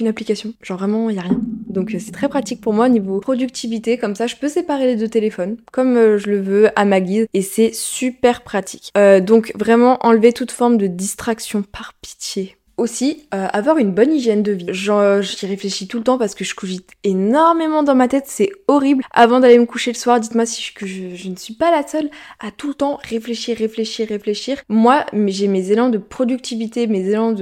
application. 0.07 0.55
Genre 0.63 0.79
vraiment, 0.79 1.11
il 1.11 1.15
n'y 1.15 1.19
a 1.19 1.23
rien. 1.23 1.39
Donc 1.69 1.95
euh, 1.95 1.99
c'est 1.99 2.13
très 2.13 2.29
pratique 2.29 2.61
pour 2.61 2.73
moi 2.73 2.89
niveau 2.89 3.21
productivité. 3.21 3.99
Comme 3.99 4.15
ça, 4.15 4.27
je 4.27 4.37
peux 4.37 4.49
séparer 4.49 4.87
les 4.87 4.97
deux 4.97 5.09
téléphones 5.09 5.57
comme 5.71 5.97
euh, 5.97 6.19
je 6.19 6.31
le 6.31 6.41
veux 6.41 6.71
à 6.77 6.85
ma 6.85 7.01
guise. 7.01 7.27
Et 7.35 7.43
c'est 7.43 7.75
super 7.75 8.43
pratique. 8.43 8.91
donc 9.23 9.53
vraiment, 9.59 9.99
enlever 10.01 10.33
toute 10.33 10.51
forme 10.51 10.79
de 10.79 10.87
distraction 10.87 11.63
par 11.63 11.93
pitié 12.01 12.57
aussi, 12.77 13.29
euh, 13.35 13.47
avoir 13.53 13.79
une 13.79 13.93
bonne 13.93 14.13
hygiène 14.13 14.43
de 14.43 14.53
vie. 14.53 14.67
J'y 14.73 15.47
réfléchis 15.47 15.89
tout 15.89 15.99
le 15.99 16.05
temps 16.05 16.19
parce 16.19 16.35
que 16.35 16.45
je 16.45 16.55
cogite 16.55 16.91
énormément 17.05 17.83
dans 17.83 17.95
ma 17.95 18.09
tête, 18.09 18.25
c'est 18.27 18.51
horrible. 18.69 19.05
Avant 19.13 19.41
d'aller 19.41 19.59
me 19.59 19.67
coucher 19.67 19.93
le 19.93 19.97
soir, 19.97 20.21
dites-moi 20.21 20.47
si 20.47 20.63
je, 20.63 21.29
ne 21.29 21.37
suis 21.37 21.55
pas 21.55 21.71
la 21.71 21.87
seule 21.87 22.11
à 22.41 22.51
tout 22.51 22.69
le 22.69 22.75
temps 22.75 22.99
réfléchir, 23.09 23.57
réfléchir, 23.59 24.09
réfléchir. 24.09 24.59
Moi, 24.69 25.05
j'ai 25.27 25.49
mes 25.49 25.71
élans 25.71 25.91
de 25.91 25.99
productivité, 25.99 26.87
mes 26.87 27.09
élans 27.09 27.35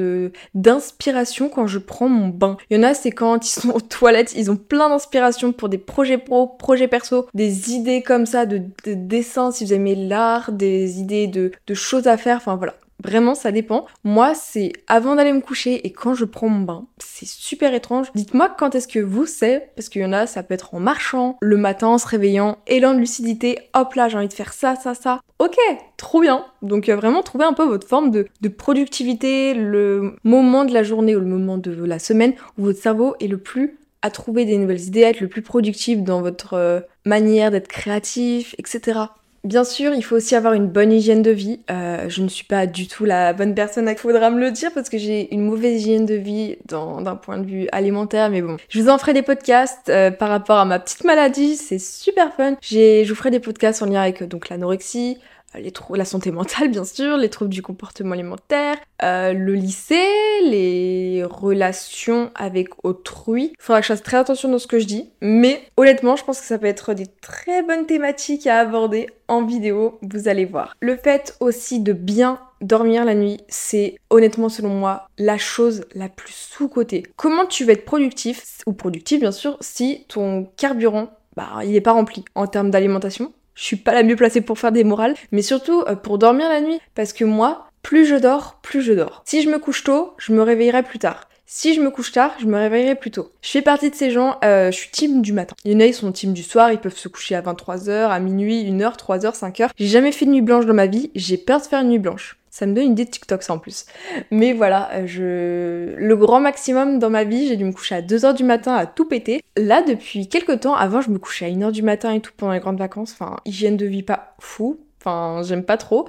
d'inspiration 0.55 1.49
quand 1.49 1.67
je 1.67 1.79
prends 1.79 2.09
mon 2.09 2.29
bain. 2.29 2.57
Il 2.71 2.77
y 2.77 2.81
en 2.81 2.83
a, 2.83 2.95
c'est 2.95 3.13
quand 3.13 3.47
ils 3.47 3.61
sont 3.61 3.71
aux 3.71 3.81
toilettes, 3.81 4.35
ils 4.37 4.51
ont 4.51 4.57
plein 4.57 4.89
d'inspiration 4.89 5.53
pour 5.53 5.69
des 5.69 5.79
projets 5.79 6.19
pro, 6.19 6.47
projets 6.47 6.89
perso, 6.89 7.27
des 7.35 7.73
idées 7.73 8.03
comme 8.03 8.27
ça 8.27 8.47
de, 8.47 8.59
de 8.59 8.95
dessin 8.95 9.51
si 9.51 9.65
vous 9.65 9.73
aimez 9.73 9.95
l'art, 9.95 10.53
des 10.53 10.99
idées 11.01 11.27
de 11.27 11.75
choses 11.75 12.07
à 12.07 12.17
faire, 12.17 12.37
enfin 12.37 12.57
voilà. 12.57 12.75
Vraiment, 13.03 13.35
ça 13.35 13.53
dépend. 13.53 13.87
Moi, 14.05 14.35
c'est 14.35 14.73
avant 14.87 15.17
d'aller 15.17 15.33
me 15.33 15.41
coucher 15.41 15.87
et 15.87 15.93
quand 15.93 16.15
je 16.15 16.25
prends 16.25 16.49
mon 16.49 16.65
bain. 16.65 16.87
C'est 16.99 17.27
super 17.27 17.75
étrange. 17.75 18.09
Dites-moi 18.15 18.55
quand 18.59 18.75
est-ce 18.75 18.89
que 18.89 18.99
vous 18.99 19.27
c'est, 19.27 19.71
parce 19.77 19.89
qu'il 19.89 20.03
y 20.03 20.05
en 20.05 20.13
a, 20.13 20.27
ça 20.27 20.43
peut 20.43 20.55
être 20.55 20.75
en 20.75 20.81
marchant, 20.81 21.37
le 21.41 21.57
matin 21.57 21.89
en 21.89 21.99
se 21.99 22.07
réveillant, 22.07 22.59
élan 22.67 22.95
de 22.95 22.99
lucidité, 22.99 23.59
hop 23.75 23.95
là, 23.95 24.09
j'ai 24.09 24.19
envie 24.19 24.29
de 24.29 24.33
faire 24.33 24.53
ça, 24.53 24.77
ça, 24.77 24.95
ça. 24.95 25.21
Ok, 25.39 25.57
trop 25.97 26.21
bien. 26.21 26.45
Donc 26.63 26.89
euh, 26.89 26.97
vraiment, 26.97 27.23
trouvez 27.23 27.45
un 27.45 27.53
peu 27.53 27.65
votre 27.65 27.87
forme 27.87 28.11
de, 28.11 28.27
de 28.41 28.49
productivité, 28.49 29.55
le 29.55 30.17
moment 30.25 30.65
de 30.65 30.73
la 30.73 30.83
journée 30.83 31.17
ou 31.17 31.21
le 31.21 31.27
moment 31.27 31.59
de 31.59 31.73
la 31.85 31.99
semaine 31.99 32.35
où 32.59 32.65
votre 32.65 32.81
cerveau 32.81 33.15
est 33.21 33.29
le 33.29 33.39
plus 33.39 33.79
à 34.03 34.11
trouver 34.11 34.45
des 34.45 34.57
nouvelles 34.57 34.81
idées, 34.81 35.01
être 35.01 35.21
le 35.21 35.29
plus 35.29 35.43
productif 35.43 36.03
dans 36.03 36.23
votre 36.23 36.55
euh, 36.55 36.81
manière 37.05 37.51
d'être 37.51 37.69
créatif, 37.69 38.55
etc. 38.59 39.01
Bien 39.43 39.65
sûr, 39.65 39.95
il 39.95 40.03
faut 40.03 40.17
aussi 40.17 40.35
avoir 40.35 40.53
une 40.53 40.67
bonne 40.67 40.93
hygiène 40.93 41.23
de 41.23 41.31
vie. 41.31 41.61
Euh, 41.71 42.11
je 42.11 42.21
ne 42.21 42.29
suis 42.29 42.45
pas 42.45 42.67
du 42.67 42.87
tout 42.89 43.07
la 43.07 43.33
bonne 43.33 43.55
personne 43.55 43.89
à 43.89 43.95
qui 43.95 44.03
faudra 44.03 44.29
me 44.29 44.39
le 44.39 44.51
dire 44.51 44.71
parce 44.75 44.91
que 44.91 44.99
j'ai 44.99 45.33
une 45.33 45.41
mauvaise 45.41 45.81
hygiène 45.81 46.05
de 46.05 46.15
vie 46.15 46.59
d'un 46.67 47.17
point 47.17 47.39
de 47.39 47.47
vue 47.47 47.67
alimentaire, 47.73 48.29
mais 48.29 48.43
bon. 48.43 48.59
Je 48.69 48.81
vous 48.81 48.91
en 48.91 48.99
ferai 48.99 49.15
des 49.15 49.23
podcasts 49.23 49.89
euh, 49.89 50.11
par 50.11 50.29
rapport 50.29 50.59
à 50.59 50.67
ma 50.67 50.79
petite 50.79 51.05
maladie, 51.05 51.57
c'est 51.57 51.79
super 51.79 52.35
fun. 52.35 52.57
Je 52.61 53.09
vous 53.09 53.15
ferai 53.15 53.31
des 53.31 53.41
podcasts 53.41 53.83
en 53.83 53.87
lien 53.87 54.03
avec 54.03 54.23
donc 54.25 54.51
l'anorexie, 54.51 55.17
les 55.55 55.73
la 55.95 56.05
santé 56.05 56.31
mentale 56.31 56.69
bien 56.69 56.85
sûr, 56.85 57.17
les 57.17 57.29
troubles 57.29 57.51
du 57.51 57.63
comportement 57.63 58.13
alimentaire, 58.13 58.77
euh, 59.03 59.33
le 59.33 59.55
lycée, 59.55 59.97
les 60.45 61.25
relations 61.25 62.31
avec 62.35 62.69
autrui. 62.85 63.53
Il 63.59 63.63
faudra 63.63 63.81
que 63.81 63.87
je 63.87 63.93
fasse 63.93 64.03
très 64.03 64.19
attention 64.19 64.49
dans 64.49 64.59
ce 64.59 64.67
que 64.67 64.79
je 64.79 64.87
dis, 64.87 65.11
mais 65.21 65.63
honnêtement, 65.77 66.17
je 66.17 66.25
pense 66.25 66.41
que 66.41 66.47
ça 66.47 66.59
peut 66.59 66.67
être 66.67 66.95
des 66.95 67.07
très 67.21 67.63
bonnes 67.63 67.87
thématiques 67.87 68.47
à 68.47 68.59
aborder 68.61 69.09
en 69.29 69.45
vidéo, 69.45 69.99
vous 70.03 70.29
allez 70.29 70.45
voir. 70.45 70.77
Le 70.81 70.97
fait 70.97 71.37
aussi 71.41 71.81
de 71.81 71.93
bien 71.93 72.41
dormir 72.61 73.05
la 73.05 73.15
nuit, 73.15 73.39
c'est 73.49 73.97
honnêtement 74.11 74.49
selon 74.49 74.71
moi 74.71 75.09
la 75.19 75.39
chose 75.39 75.85
la 75.95 76.09
plus 76.09 76.33
sous-cotée. 76.33 77.05
Comment 77.17 77.47
tu 77.47 77.65
vas 77.65 77.73
être 77.73 77.85
productif, 77.85 78.59
ou 78.67 78.73
productif 78.73 79.21
bien 79.21 79.33
sûr, 79.33 79.57
si 79.61 80.05
ton 80.09 80.45
carburant, 80.57 81.11
bah, 81.37 81.61
il 81.65 81.71
n'est 81.71 81.81
pas 81.81 81.93
rempli 81.93 82.25
en 82.35 82.47
termes 82.47 82.71
d'alimentation? 82.71 83.33
Je 83.55 83.65
suis 83.65 83.77
pas 83.77 83.93
la 83.93 84.03
mieux 84.03 84.17
placée 84.17 84.41
pour 84.41 84.59
faire 84.59 84.73
des 84.73 84.85
morales, 84.85 85.15
mais 85.33 85.43
surtout 85.43 85.83
euh, 85.89 85.97
pour 85.97 86.19
dormir 86.19 86.49
la 86.49 86.61
nuit. 86.61 86.81
Parce 86.95 87.13
que 87.13 87.25
moi, 87.25 87.69
plus 87.83 88.07
je 88.07 88.17
dors, 88.17 88.59
plus 88.63 88.83
je 88.83 88.93
dors. 88.93 89.23
Si 89.25 89.43
je 89.43 89.51
me 89.51 89.59
couche 89.59 89.85
tôt, 89.85 90.15
je 90.19 90.33
me 90.33 90.43
réveillerai 90.43 90.83
plus 90.83 90.99
tard. 90.99 91.29
Si 91.53 91.75
je 91.75 91.81
me 91.81 91.91
couche 91.91 92.13
tard, 92.13 92.33
je 92.39 92.47
me 92.47 92.57
réveillerai 92.57 92.95
plus 92.95 93.11
tôt. 93.11 93.33
Je 93.43 93.51
fais 93.51 93.61
partie 93.61 93.91
de 93.91 93.95
ces 93.97 94.13
gens, 94.13 94.37
euh, 94.45 94.71
je 94.71 94.77
suis 94.77 94.91
team 94.91 95.21
du 95.21 95.33
matin. 95.33 95.57
Il 95.65 95.73
y 95.73 95.75
en 95.75 95.81
a, 95.81 95.87
ils 95.87 95.95
sont 95.95 96.13
team 96.13 96.33
du 96.33 96.45
soir, 96.45 96.71
ils 96.71 96.79
peuvent 96.79 96.97
se 96.97 97.09
coucher 97.09 97.35
à 97.35 97.43
23h, 97.43 98.09
à 98.09 98.21
minuit, 98.21 98.65
1h, 98.71 98.97
3h, 98.97 99.37
5h. 99.37 99.71
J'ai 99.77 99.87
jamais 99.89 100.13
fait 100.13 100.27
de 100.27 100.31
nuit 100.31 100.43
blanche 100.43 100.67
dans 100.67 100.75
ma 100.75 100.87
vie, 100.87 101.11
j'ai 101.17 101.37
peur 101.37 101.61
de 101.61 101.67
faire 101.67 101.81
une 101.81 101.89
nuit 101.89 101.99
blanche. 101.99 102.40
Ça 102.51 102.67
me 102.67 102.75
donne 102.75 102.85
une 102.85 102.93
idée 102.93 103.05
de 103.05 103.11
TikTok 103.11 103.43
ça 103.43 103.55
en 103.55 103.59
plus. 103.59 103.87
Mais 104.31 104.53
voilà, 104.53 104.91
euh, 104.93 105.07
je... 105.07 105.95
le 105.97 106.17
grand 106.17 106.41
maximum 106.41 106.99
dans 106.99 107.11
ma 107.11 107.25
vie, 107.25 107.47
j'ai 107.47 107.57
dû 107.57 107.65
me 107.65 107.73
coucher 107.73 107.95
à 107.95 108.03
2h 108.03 108.35
du 108.35 108.45
matin 108.45 108.75
à 108.75 108.87
tout 108.87 109.05
péter. 109.05 109.41
Là, 109.57 109.83
depuis 109.83 110.29
quelques 110.29 110.61
temps, 110.61 110.75
avant 110.75 111.01
je 111.01 111.11
me 111.11 111.19
couchais 111.19 111.47
à 111.47 111.49
1h 111.49 111.71
du 111.71 111.83
matin 111.83 112.13
et 112.13 112.21
tout 112.21 112.33
pendant 112.37 112.53
les 112.53 112.61
grandes 112.61 112.79
vacances. 112.79 113.13
Enfin, 113.13 113.37
hygiène 113.45 113.77
de 113.77 113.87
vie 113.87 114.03
pas 114.03 114.35
fou. 114.41 114.81
Enfin, 115.01 115.41
j'aime 115.43 115.65
pas 115.65 115.79
trop. 115.79 116.07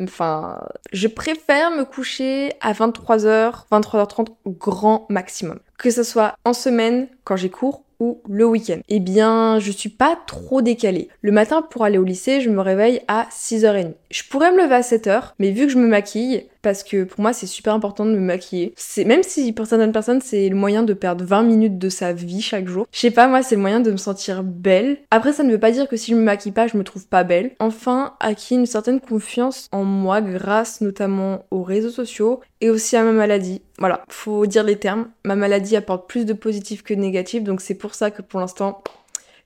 Enfin, 0.00 0.60
je 0.92 1.06
préfère 1.06 1.70
me 1.70 1.84
coucher 1.84 2.52
à 2.62 2.72
23h, 2.72 3.66
23h30 3.70 4.28
grand 4.46 5.04
maximum. 5.10 5.58
Que 5.76 5.90
ce 5.90 6.02
soit 6.02 6.34
en 6.44 6.54
semaine, 6.54 7.08
quand 7.24 7.36
j'ai 7.36 7.50
cours, 7.50 7.84
le 8.28 8.46
week-end 8.46 8.80
Eh 8.88 9.00
bien, 9.00 9.58
je 9.58 9.70
suis 9.70 9.88
pas 9.88 10.16
trop 10.26 10.62
décalée. 10.62 11.08
Le 11.20 11.32
matin, 11.32 11.62
pour 11.62 11.84
aller 11.84 11.98
au 11.98 12.04
lycée, 12.04 12.40
je 12.40 12.50
me 12.50 12.60
réveille 12.60 13.00
à 13.08 13.28
6h30. 13.30 13.94
Je 14.10 14.22
pourrais 14.30 14.52
me 14.52 14.62
lever 14.62 14.74
à 14.74 14.80
7h, 14.80 15.32
mais 15.38 15.50
vu 15.50 15.66
que 15.66 15.72
je 15.72 15.78
me 15.78 15.86
maquille, 15.86 16.46
parce 16.62 16.82
que 16.82 17.04
pour 17.04 17.20
moi 17.20 17.32
c'est 17.32 17.46
super 17.46 17.74
important 17.74 18.06
de 18.06 18.12
me 18.12 18.20
maquiller. 18.20 18.72
C'est 18.76 19.04
même 19.04 19.22
si 19.22 19.52
pour 19.52 19.66
certaines 19.66 19.92
personnes 19.92 20.20
c'est 20.20 20.48
le 20.48 20.56
moyen 20.56 20.82
de 20.82 20.94
perdre 20.94 21.24
20 21.24 21.42
minutes 21.42 21.78
de 21.78 21.88
sa 21.88 22.12
vie 22.12 22.40
chaque 22.40 22.68
jour. 22.68 22.86
Je 22.92 22.98
sais 22.98 23.10
pas 23.10 23.28
moi 23.28 23.42
c'est 23.42 23.56
le 23.56 23.60
moyen 23.60 23.80
de 23.80 23.90
me 23.90 23.96
sentir 23.96 24.42
belle. 24.42 24.98
Après 25.10 25.32
ça 25.32 25.42
ne 25.42 25.52
veut 25.52 25.60
pas 25.60 25.72
dire 25.72 25.88
que 25.88 25.96
si 25.96 26.12
je 26.12 26.16
me 26.16 26.22
maquille 26.22 26.52
pas 26.52 26.66
je 26.66 26.76
me 26.76 26.84
trouve 26.84 27.06
pas 27.06 27.24
belle. 27.24 27.52
Enfin 27.58 28.14
acquis 28.20 28.54
une 28.54 28.66
certaine 28.66 29.00
confiance 29.00 29.68
en 29.72 29.84
moi 29.84 30.20
grâce 30.20 30.80
notamment 30.80 31.44
aux 31.50 31.62
réseaux 31.62 31.90
sociaux 31.90 32.40
et 32.60 32.70
aussi 32.70 32.96
à 32.96 33.02
ma 33.02 33.12
maladie. 33.12 33.62
Voilà, 33.78 34.04
faut 34.08 34.46
dire 34.46 34.62
les 34.62 34.76
termes. 34.76 35.08
Ma 35.24 35.34
maladie 35.34 35.76
apporte 35.76 36.08
plus 36.08 36.24
de 36.24 36.32
positif 36.32 36.82
que 36.82 36.94
de 36.94 37.00
négatif 37.00 37.42
donc 37.42 37.60
c'est 37.60 37.74
pour 37.74 37.94
ça 37.94 38.10
que 38.10 38.22
pour 38.22 38.40
l'instant 38.40 38.82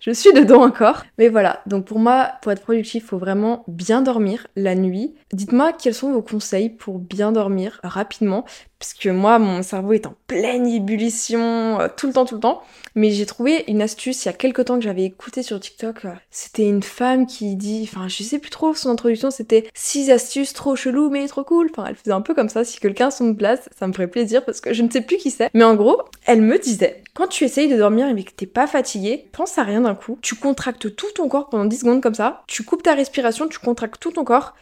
je 0.01 0.11
suis 0.11 0.33
dedans 0.33 0.63
encore. 0.63 1.05
Mais 1.19 1.29
voilà, 1.29 1.63
donc 1.67 1.87
pour 1.87 1.99
moi, 1.99 2.33
pour 2.43 2.53
être 2.53 2.63
productif, 2.63 3.05
il 3.05 3.07
faut 3.07 3.19
vraiment 3.19 3.65
bien 3.69 4.03
dormir 4.03 4.47
la 4.57 4.75
nuit. 4.75 5.15
Dites-moi 5.33 5.73
quels 5.73 5.95
sont 5.95 6.13
vos 6.13 6.23
conseils 6.23 6.71
pour 6.71 6.99
bien 6.99 7.33
dormir 7.33 7.81
rapidement 7.83 8.45
parce 8.87 8.95
que 8.95 9.09
moi, 9.09 9.41
mon 9.41 9.65
cerveau 9.65 9.95
est 9.95 10.07
en 10.07 10.15
pleine 10.29 10.65
ébullition 10.65 11.81
euh, 11.81 11.89
tout 11.97 12.07
le 12.07 12.13
temps, 12.13 12.25
tout 12.25 12.37
le 12.37 12.41
temps. 12.41 12.63
Mais 12.95 13.11
j'ai 13.11 13.27
trouvé 13.27 13.65
une 13.67 13.83
astuce 13.83 14.25
il 14.25 14.29
y 14.29 14.31
a 14.31 14.33
quelques 14.33 14.67
temps 14.67 14.77
que 14.77 14.85
j'avais 14.85 15.03
écouté 15.03 15.43
sur 15.43 15.59
TikTok. 15.59 16.07
C'était 16.31 16.69
une 16.69 16.85
femme 16.85 17.27
qui 17.27 17.57
dit, 17.57 17.89
enfin, 17.91 18.07
je 18.07 18.23
sais 18.23 18.39
plus 18.39 18.51
trop 18.51 18.75
son 18.75 18.91
introduction, 18.91 19.33
c'était 19.33 19.69
6 19.75 20.13
astuces 20.13 20.53
trop 20.53 20.77
chelou 20.77 21.11
mais 21.11 21.27
trop 21.27 21.43
cool. 21.43 21.69
Enfin, 21.73 21.87
elle 21.89 21.97
faisait 21.97 22.13
un 22.13 22.21
peu 22.21 22.33
comme 22.33 22.49
ça. 22.49 22.63
Si 22.63 22.79
quelqu'un 22.79 23.11
son 23.11 23.35
place, 23.35 23.69
ça 23.77 23.89
me 23.89 23.93
ferait 23.93 24.07
plaisir 24.07 24.45
parce 24.45 24.61
que 24.61 24.73
je 24.73 24.85
ne 24.85 24.89
sais 24.89 25.01
plus 25.01 25.17
qui 25.17 25.33
c'est. 25.33 25.51
Mais 25.53 25.65
en 25.65 25.75
gros, 25.75 26.01
elle 26.25 26.43
me 26.43 26.57
disait, 26.57 27.03
quand 27.13 27.27
tu 27.27 27.43
essayes 27.43 27.69
de 27.69 27.77
dormir 27.77 28.07
et 28.07 28.23
que 28.23 28.31
t'es 28.31 28.47
pas 28.47 28.69
fatigué, 28.69 29.27
pense 29.33 29.59
à 29.59 29.65
rien 29.65 29.81
d'un 29.81 29.97
coup. 29.97 30.17
Tu 30.23 30.37
contractes 30.37 30.95
tout 30.95 31.11
ton 31.17 31.29
corps 31.29 31.49
pendant 31.49 31.65
10 31.65 31.81
secondes 31.81 32.01
comme 32.01 32.15
ça. 32.15 32.45
Tu 32.47 32.63
coupes 32.63 32.85
ta 32.85 32.95
respiration, 32.95 33.49
tu 33.49 33.59
contractes 33.59 34.01
tout 34.01 34.13
ton 34.13 34.23
corps. 34.23 34.55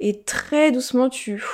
Et 0.00 0.18
très 0.22 0.72
doucement, 0.72 1.08
tu 1.08 1.44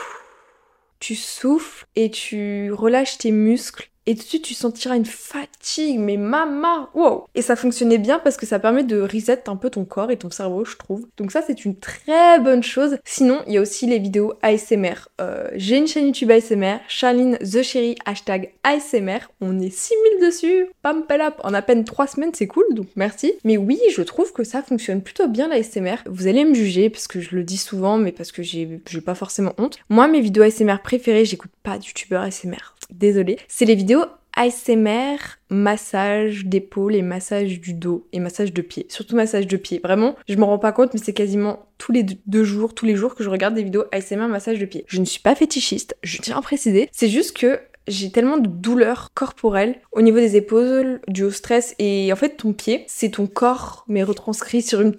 tu 1.00 1.14
souffles 1.14 1.86
et 1.96 2.10
tu 2.10 2.72
relâches 2.72 3.18
tes 3.18 3.30
muscles 3.30 3.90
et 4.06 4.14
tout 4.14 4.22
de 4.22 4.28
suite 4.28 4.44
tu 4.44 4.54
sentiras 4.54 4.96
une 4.96 5.06
fatigue, 5.06 5.98
mais 5.98 6.16
maman, 6.16 6.88
wow 6.94 7.26
Et 7.34 7.42
ça 7.42 7.56
fonctionnait 7.56 7.98
bien 7.98 8.18
parce 8.18 8.36
que 8.36 8.46
ça 8.46 8.58
permet 8.58 8.84
de 8.84 9.00
reset 9.00 9.48
un 9.48 9.56
peu 9.56 9.70
ton 9.70 9.84
corps 9.84 10.10
et 10.10 10.16
ton 10.16 10.30
cerveau, 10.30 10.64
je 10.64 10.76
trouve. 10.76 11.06
Donc 11.16 11.32
ça 11.32 11.42
c'est 11.46 11.64
une 11.64 11.76
très 11.76 12.38
bonne 12.40 12.62
chose. 12.62 12.98
Sinon, 13.04 13.42
il 13.46 13.54
y 13.54 13.58
a 13.58 13.60
aussi 13.60 13.86
les 13.86 13.98
vidéos 13.98 14.34
ASMR. 14.42 15.08
Euh, 15.20 15.48
j'ai 15.54 15.78
une 15.78 15.86
chaîne 15.86 16.06
YouTube 16.06 16.30
ASMR, 16.30 16.78
Charline 16.88 17.38
The 17.38 17.62
Cherry, 17.62 17.96
hashtag 18.04 18.52
ASMR. 18.62 19.20
On 19.40 19.58
est 19.60 19.70
6000 19.70 20.26
dessus, 20.26 20.66
pam 20.82 21.04
up 21.10 21.34
en 21.42 21.54
à 21.54 21.62
peine 21.62 21.84
3 21.84 22.06
semaines, 22.06 22.32
c'est 22.34 22.46
cool, 22.46 22.64
donc 22.72 22.88
merci. 22.96 23.32
Mais 23.44 23.56
oui, 23.56 23.80
je 23.94 24.02
trouve 24.02 24.32
que 24.32 24.44
ça 24.44 24.62
fonctionne 24.62 25.02
plutôt 25.02 25.28
bien 25.28 25.48
l'ASMR. 25.48 25.96
Vous 26.06 26.26
allez 26.26 26.44
me 26.44 26.54
juger 26.54 26.90
parce 26.90 27.08
que 27.08 27.20
je 27.20 27.34
le 27.34 27.44
dis 27.44 27.56
souvent, 27.56 27.96
mais 27.96 28.12
parce 28.12 28.32
que 28.32 28.42
j'ai 28.42 28.80
pas 29.04 29.14
forcément 29.14 29.52
honte. 29.58 29.78
Moi, 29.88 30.08
mes 30.08 30.20
vidéos 30.20 30.42
ASMR 30.42 30.78
préférées, 30.82 31.24
j'écoute 31.24 31.50
pas 31.62 31.78
de 31.78 32.14
ASMR. 32.14 32.73
Désolée. 32.98 33.38
C'est 33.48 33.64
les 33.64 33.74
vidéos 33.74 34.04
ASMR, 34.36 35.16
massage 35.48 36.44
d'épaule 36.46 36.96
et 36.96 37.02
massage 37.02 37.60
du 37.60 37.72
dos 37.72 38.08
et 38.12 38.18
massage 38.18 38.52
de 38.52 38.62
pied. 38.62 38.86
Surtout 38.88 39.14
massage 39.14 39.46
de 39.46 39.56
pied. 39.56 39.80
Vraiment, 39.82 40.16
je 40.28 40.36
m'en 40.36 40.46
rends 40.46 40.58
pas 40.58 40.72
compte, 40.72 40.92
mais 40.92 41.00
c'est 41.02 41.12
quasiment 41.12 41.66
tous 41.78 41.92
les 41.92 42.04
deux 42.26 42.44
jours, 42.44 42.74
tous 42.74 42.86
les 42.86 42.96
jours 42.96 43.14
que 43.14 43.22
je 43.22 43.30
regarde 43.30 43.54
des 43.54 43.62
vidéos 43.62 43.84
ASMR 43.92 44.28
massage 44.28 44.58
de 44.58 44.66
pied. 44.66 44.84
Je 44.88 45.00
ne 45.00 45.04
suis 45.04 45.20
pas 45.20 45.34
fétichiste, 45.34 45.96
je 46.02 46.18
tiens 46.18 46.36
à 46.36 46.42
préciser. 46.42 46.88
C'est 46.92 47.08
juste 47.08 47.36
que 47.36 47.60
j'ai 47.86 48.10
tellement 48.10 48.38
de 48.38 48.48
douleurs 48.48 49.10
corporelles 49.14 49.76
au 49.92 50.02
niveau 50.02 50.18
des 50.18 50.36
épaules, 50.36 51.00
du 51.08 51.24
haut 51.24 51.30
stress 51.30 51.74
et 51.78 52.12
en 52.12 52.16
fait 52.16 52.36
ton 52.36 52.52
pied, 52.52 52.84
c'est 52.86 53.10
ton 53.10 53.26
corps 53.26 53.84
mais 53.88 54.02
retranscrit 54.02 54.62
sur 54.62 54.80
une 54.80 54.94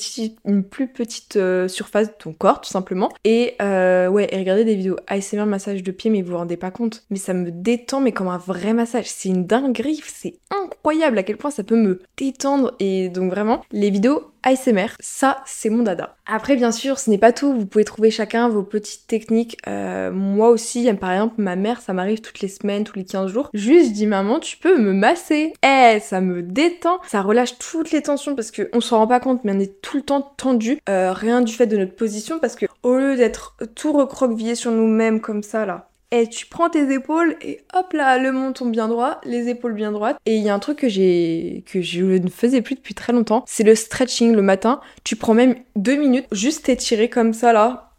plus 0.63 0.87
petite 0.87 1.35
euh, 1.35 1.67
surface 1.67 2.07
de 2.07 2.13
ton 2.17 2.33
corps 2.33 2.61
tout 2.61 2.69
simplement. 2.69 3.11
Et 3.23 3.55
euh, 3.61 4.07
ouais, 4.07 4.29
regardez 4.31 4.65
des 4.65 4.75
vidéos 4.75 4.97
ASMR 5.07 5.45
massage 5.45 5.83
de 5.83 5.91
pied 5.91 6.09
mais 6.09 6.21
vous 6.21 6.31
vous 6.31 6.37
rendez 6.37 6.57
pas 6.57 6.71
compte, 6.71 7.03
mais 7.09 7.17
ça 7.17 7.33
me 7.33 7.51
détend 7.51 8.01
mais 8.01 8.11
comme 8.11 8.27
un 8.27 8.37
vrai 8.37 8.73
massage. 8.73 9.05
C'est 9.07 9.29
une 9.29 9.45
dinguerie, 9.45 10.01
c'est 10.05 10.35
incroyable 10.51 11.17
à 11.17 11.23
quel 11.23 11.37
point 11.37 11.51
ça 11.51 11.63
peut 11.63 11.75
me 11.75 12.01
détendre 12.17 12.73
et 12.79 13.09
donc 13.09 13.31
vraiment 13.31 13.61
les 13.71 13.89
vidéos 13.89 14.31
ASMR, 14.45 14.89
ça 14.99 15.43
c'est 15.45 15.69
mon 15.69 15.81
dada. 15.81 16.15
Après 16.27 16.55
bien 16.55 16.71
sûr 16.71 16.99
ce 16.99 17.09
n'est 17.09 17.17
pas 17.17 17.33
tout, 17.33 17.51
vous 17.51 17.65
pouvez 17.65 17.83
trouver 17.83 18.11
chacun 18.11 18.47
vos 18.47 18.61
petites 18.61 19.07
techniques. 19.07 19.57
Euh, 19.67 20.11
moi 20.11 20.49
aussi, 20.49 20.91
par 20.93 21.11
exemple 21.11 21.35
ma 21.39 21.55
mère 21.55 21.81
ça 21.81 21.93
m'arrive 21.93 22.21
toutes 22.21 22.41
les 22.41 22.47
semaines, 22.47 22.83
tous 22.83 22.95
les 22.95 23.05
15 23.05 23.31
jours. 23.31 23.49
Juste 23.53 23.91
dis 23.93 24.05
maman 24.05 24.39
tu 24.39 24.57
peux 24.57 24.77
me 24.77 24.93
masser. 24.93 25.53
Eh 25.63 25.99
ça 25.99 26.21
me 26.21 26.43
détend, 26.43 26.99
ça 27.07 27.23
relâche 27.23 27.57
toutes 27.57 27.91
les 27.91 28.03
tensions 28.03 28.35
parce 28.35 28.51
qu'on 28.51 28.81
s'en 28.81 28.99
rend 28.99 29.07
pas 29.07 29.19
compte 29.19 29.43
mais 29.43 29.53
on 29.53 29.59
est 29.59 29.81
tout 29.81 29.97
le 29.97 30.03
temps 30.03 30.21
tendu. 30.21 30.79
Euh, 30.87 31.11
rien 31.11 31.41
du 31.41 31.51
fait 31.51 31.67
de 31.67 31.77
notre 31.77 31.95
position 31.95 32.37
parce 32.37 32.55
que 32.55 32.67
au 32.83 32.95
lieu 32.95 33.15
d'être 33.15 33.57
tout 33.73 33.93
recroquevillé 33.93 34.53
sur 34.53 34.71
nous-mêmes 34.71 35.21
comme 35.21 35.41
ça 35.41 35.65
là, 35.65 35.89
et 36.21 36.29
tu 36.29 36.45
prends 36.45 36.69
tes 36.69 36.93
épaules 36.93 37.35
et 37.41 37.61
hop 37.73 37.91
là, 37.93 38.17
le 38.17 38.31
menton 38.31 38.67
bien 38.67 38.87
droit, 38.87 39.19
les 39.25 39.49
épaules 39.49 39.73
bien 39.73 39.91
droites. 39.91 40.17
Et 40.25 40.37
il 40.37 40.43
y 40.43 40.49
a 40.49 40.53
un 40.53 40.59
truc 40.59 40.79
que 40.79 40.87
j'ai 40.87 41.63
que 41.65 41.81
je 41.81 42.03
ne 42.03 42.29
faisais 42.29 42.61
plus 42.61 42.75
depuis 42.75 42.93
très 42.93 43.11
longtemps, 43.11 43.43
c'est 43.47 43.63
le 43.63 43.75
stretching 43.75 44.33
le 44.33 44.41
matin. 44.41 44.79
Tu 45.03 45.15
prends 45.15 45.33
même 45.33 45.55
deux 45.75 45.95
minutes, 45.95 46.25
juste 46.31 46.65
t'étirer 46.65 47.09
comme 47.09 47.33
ça 47.33 47.51
là, 47.51 47.91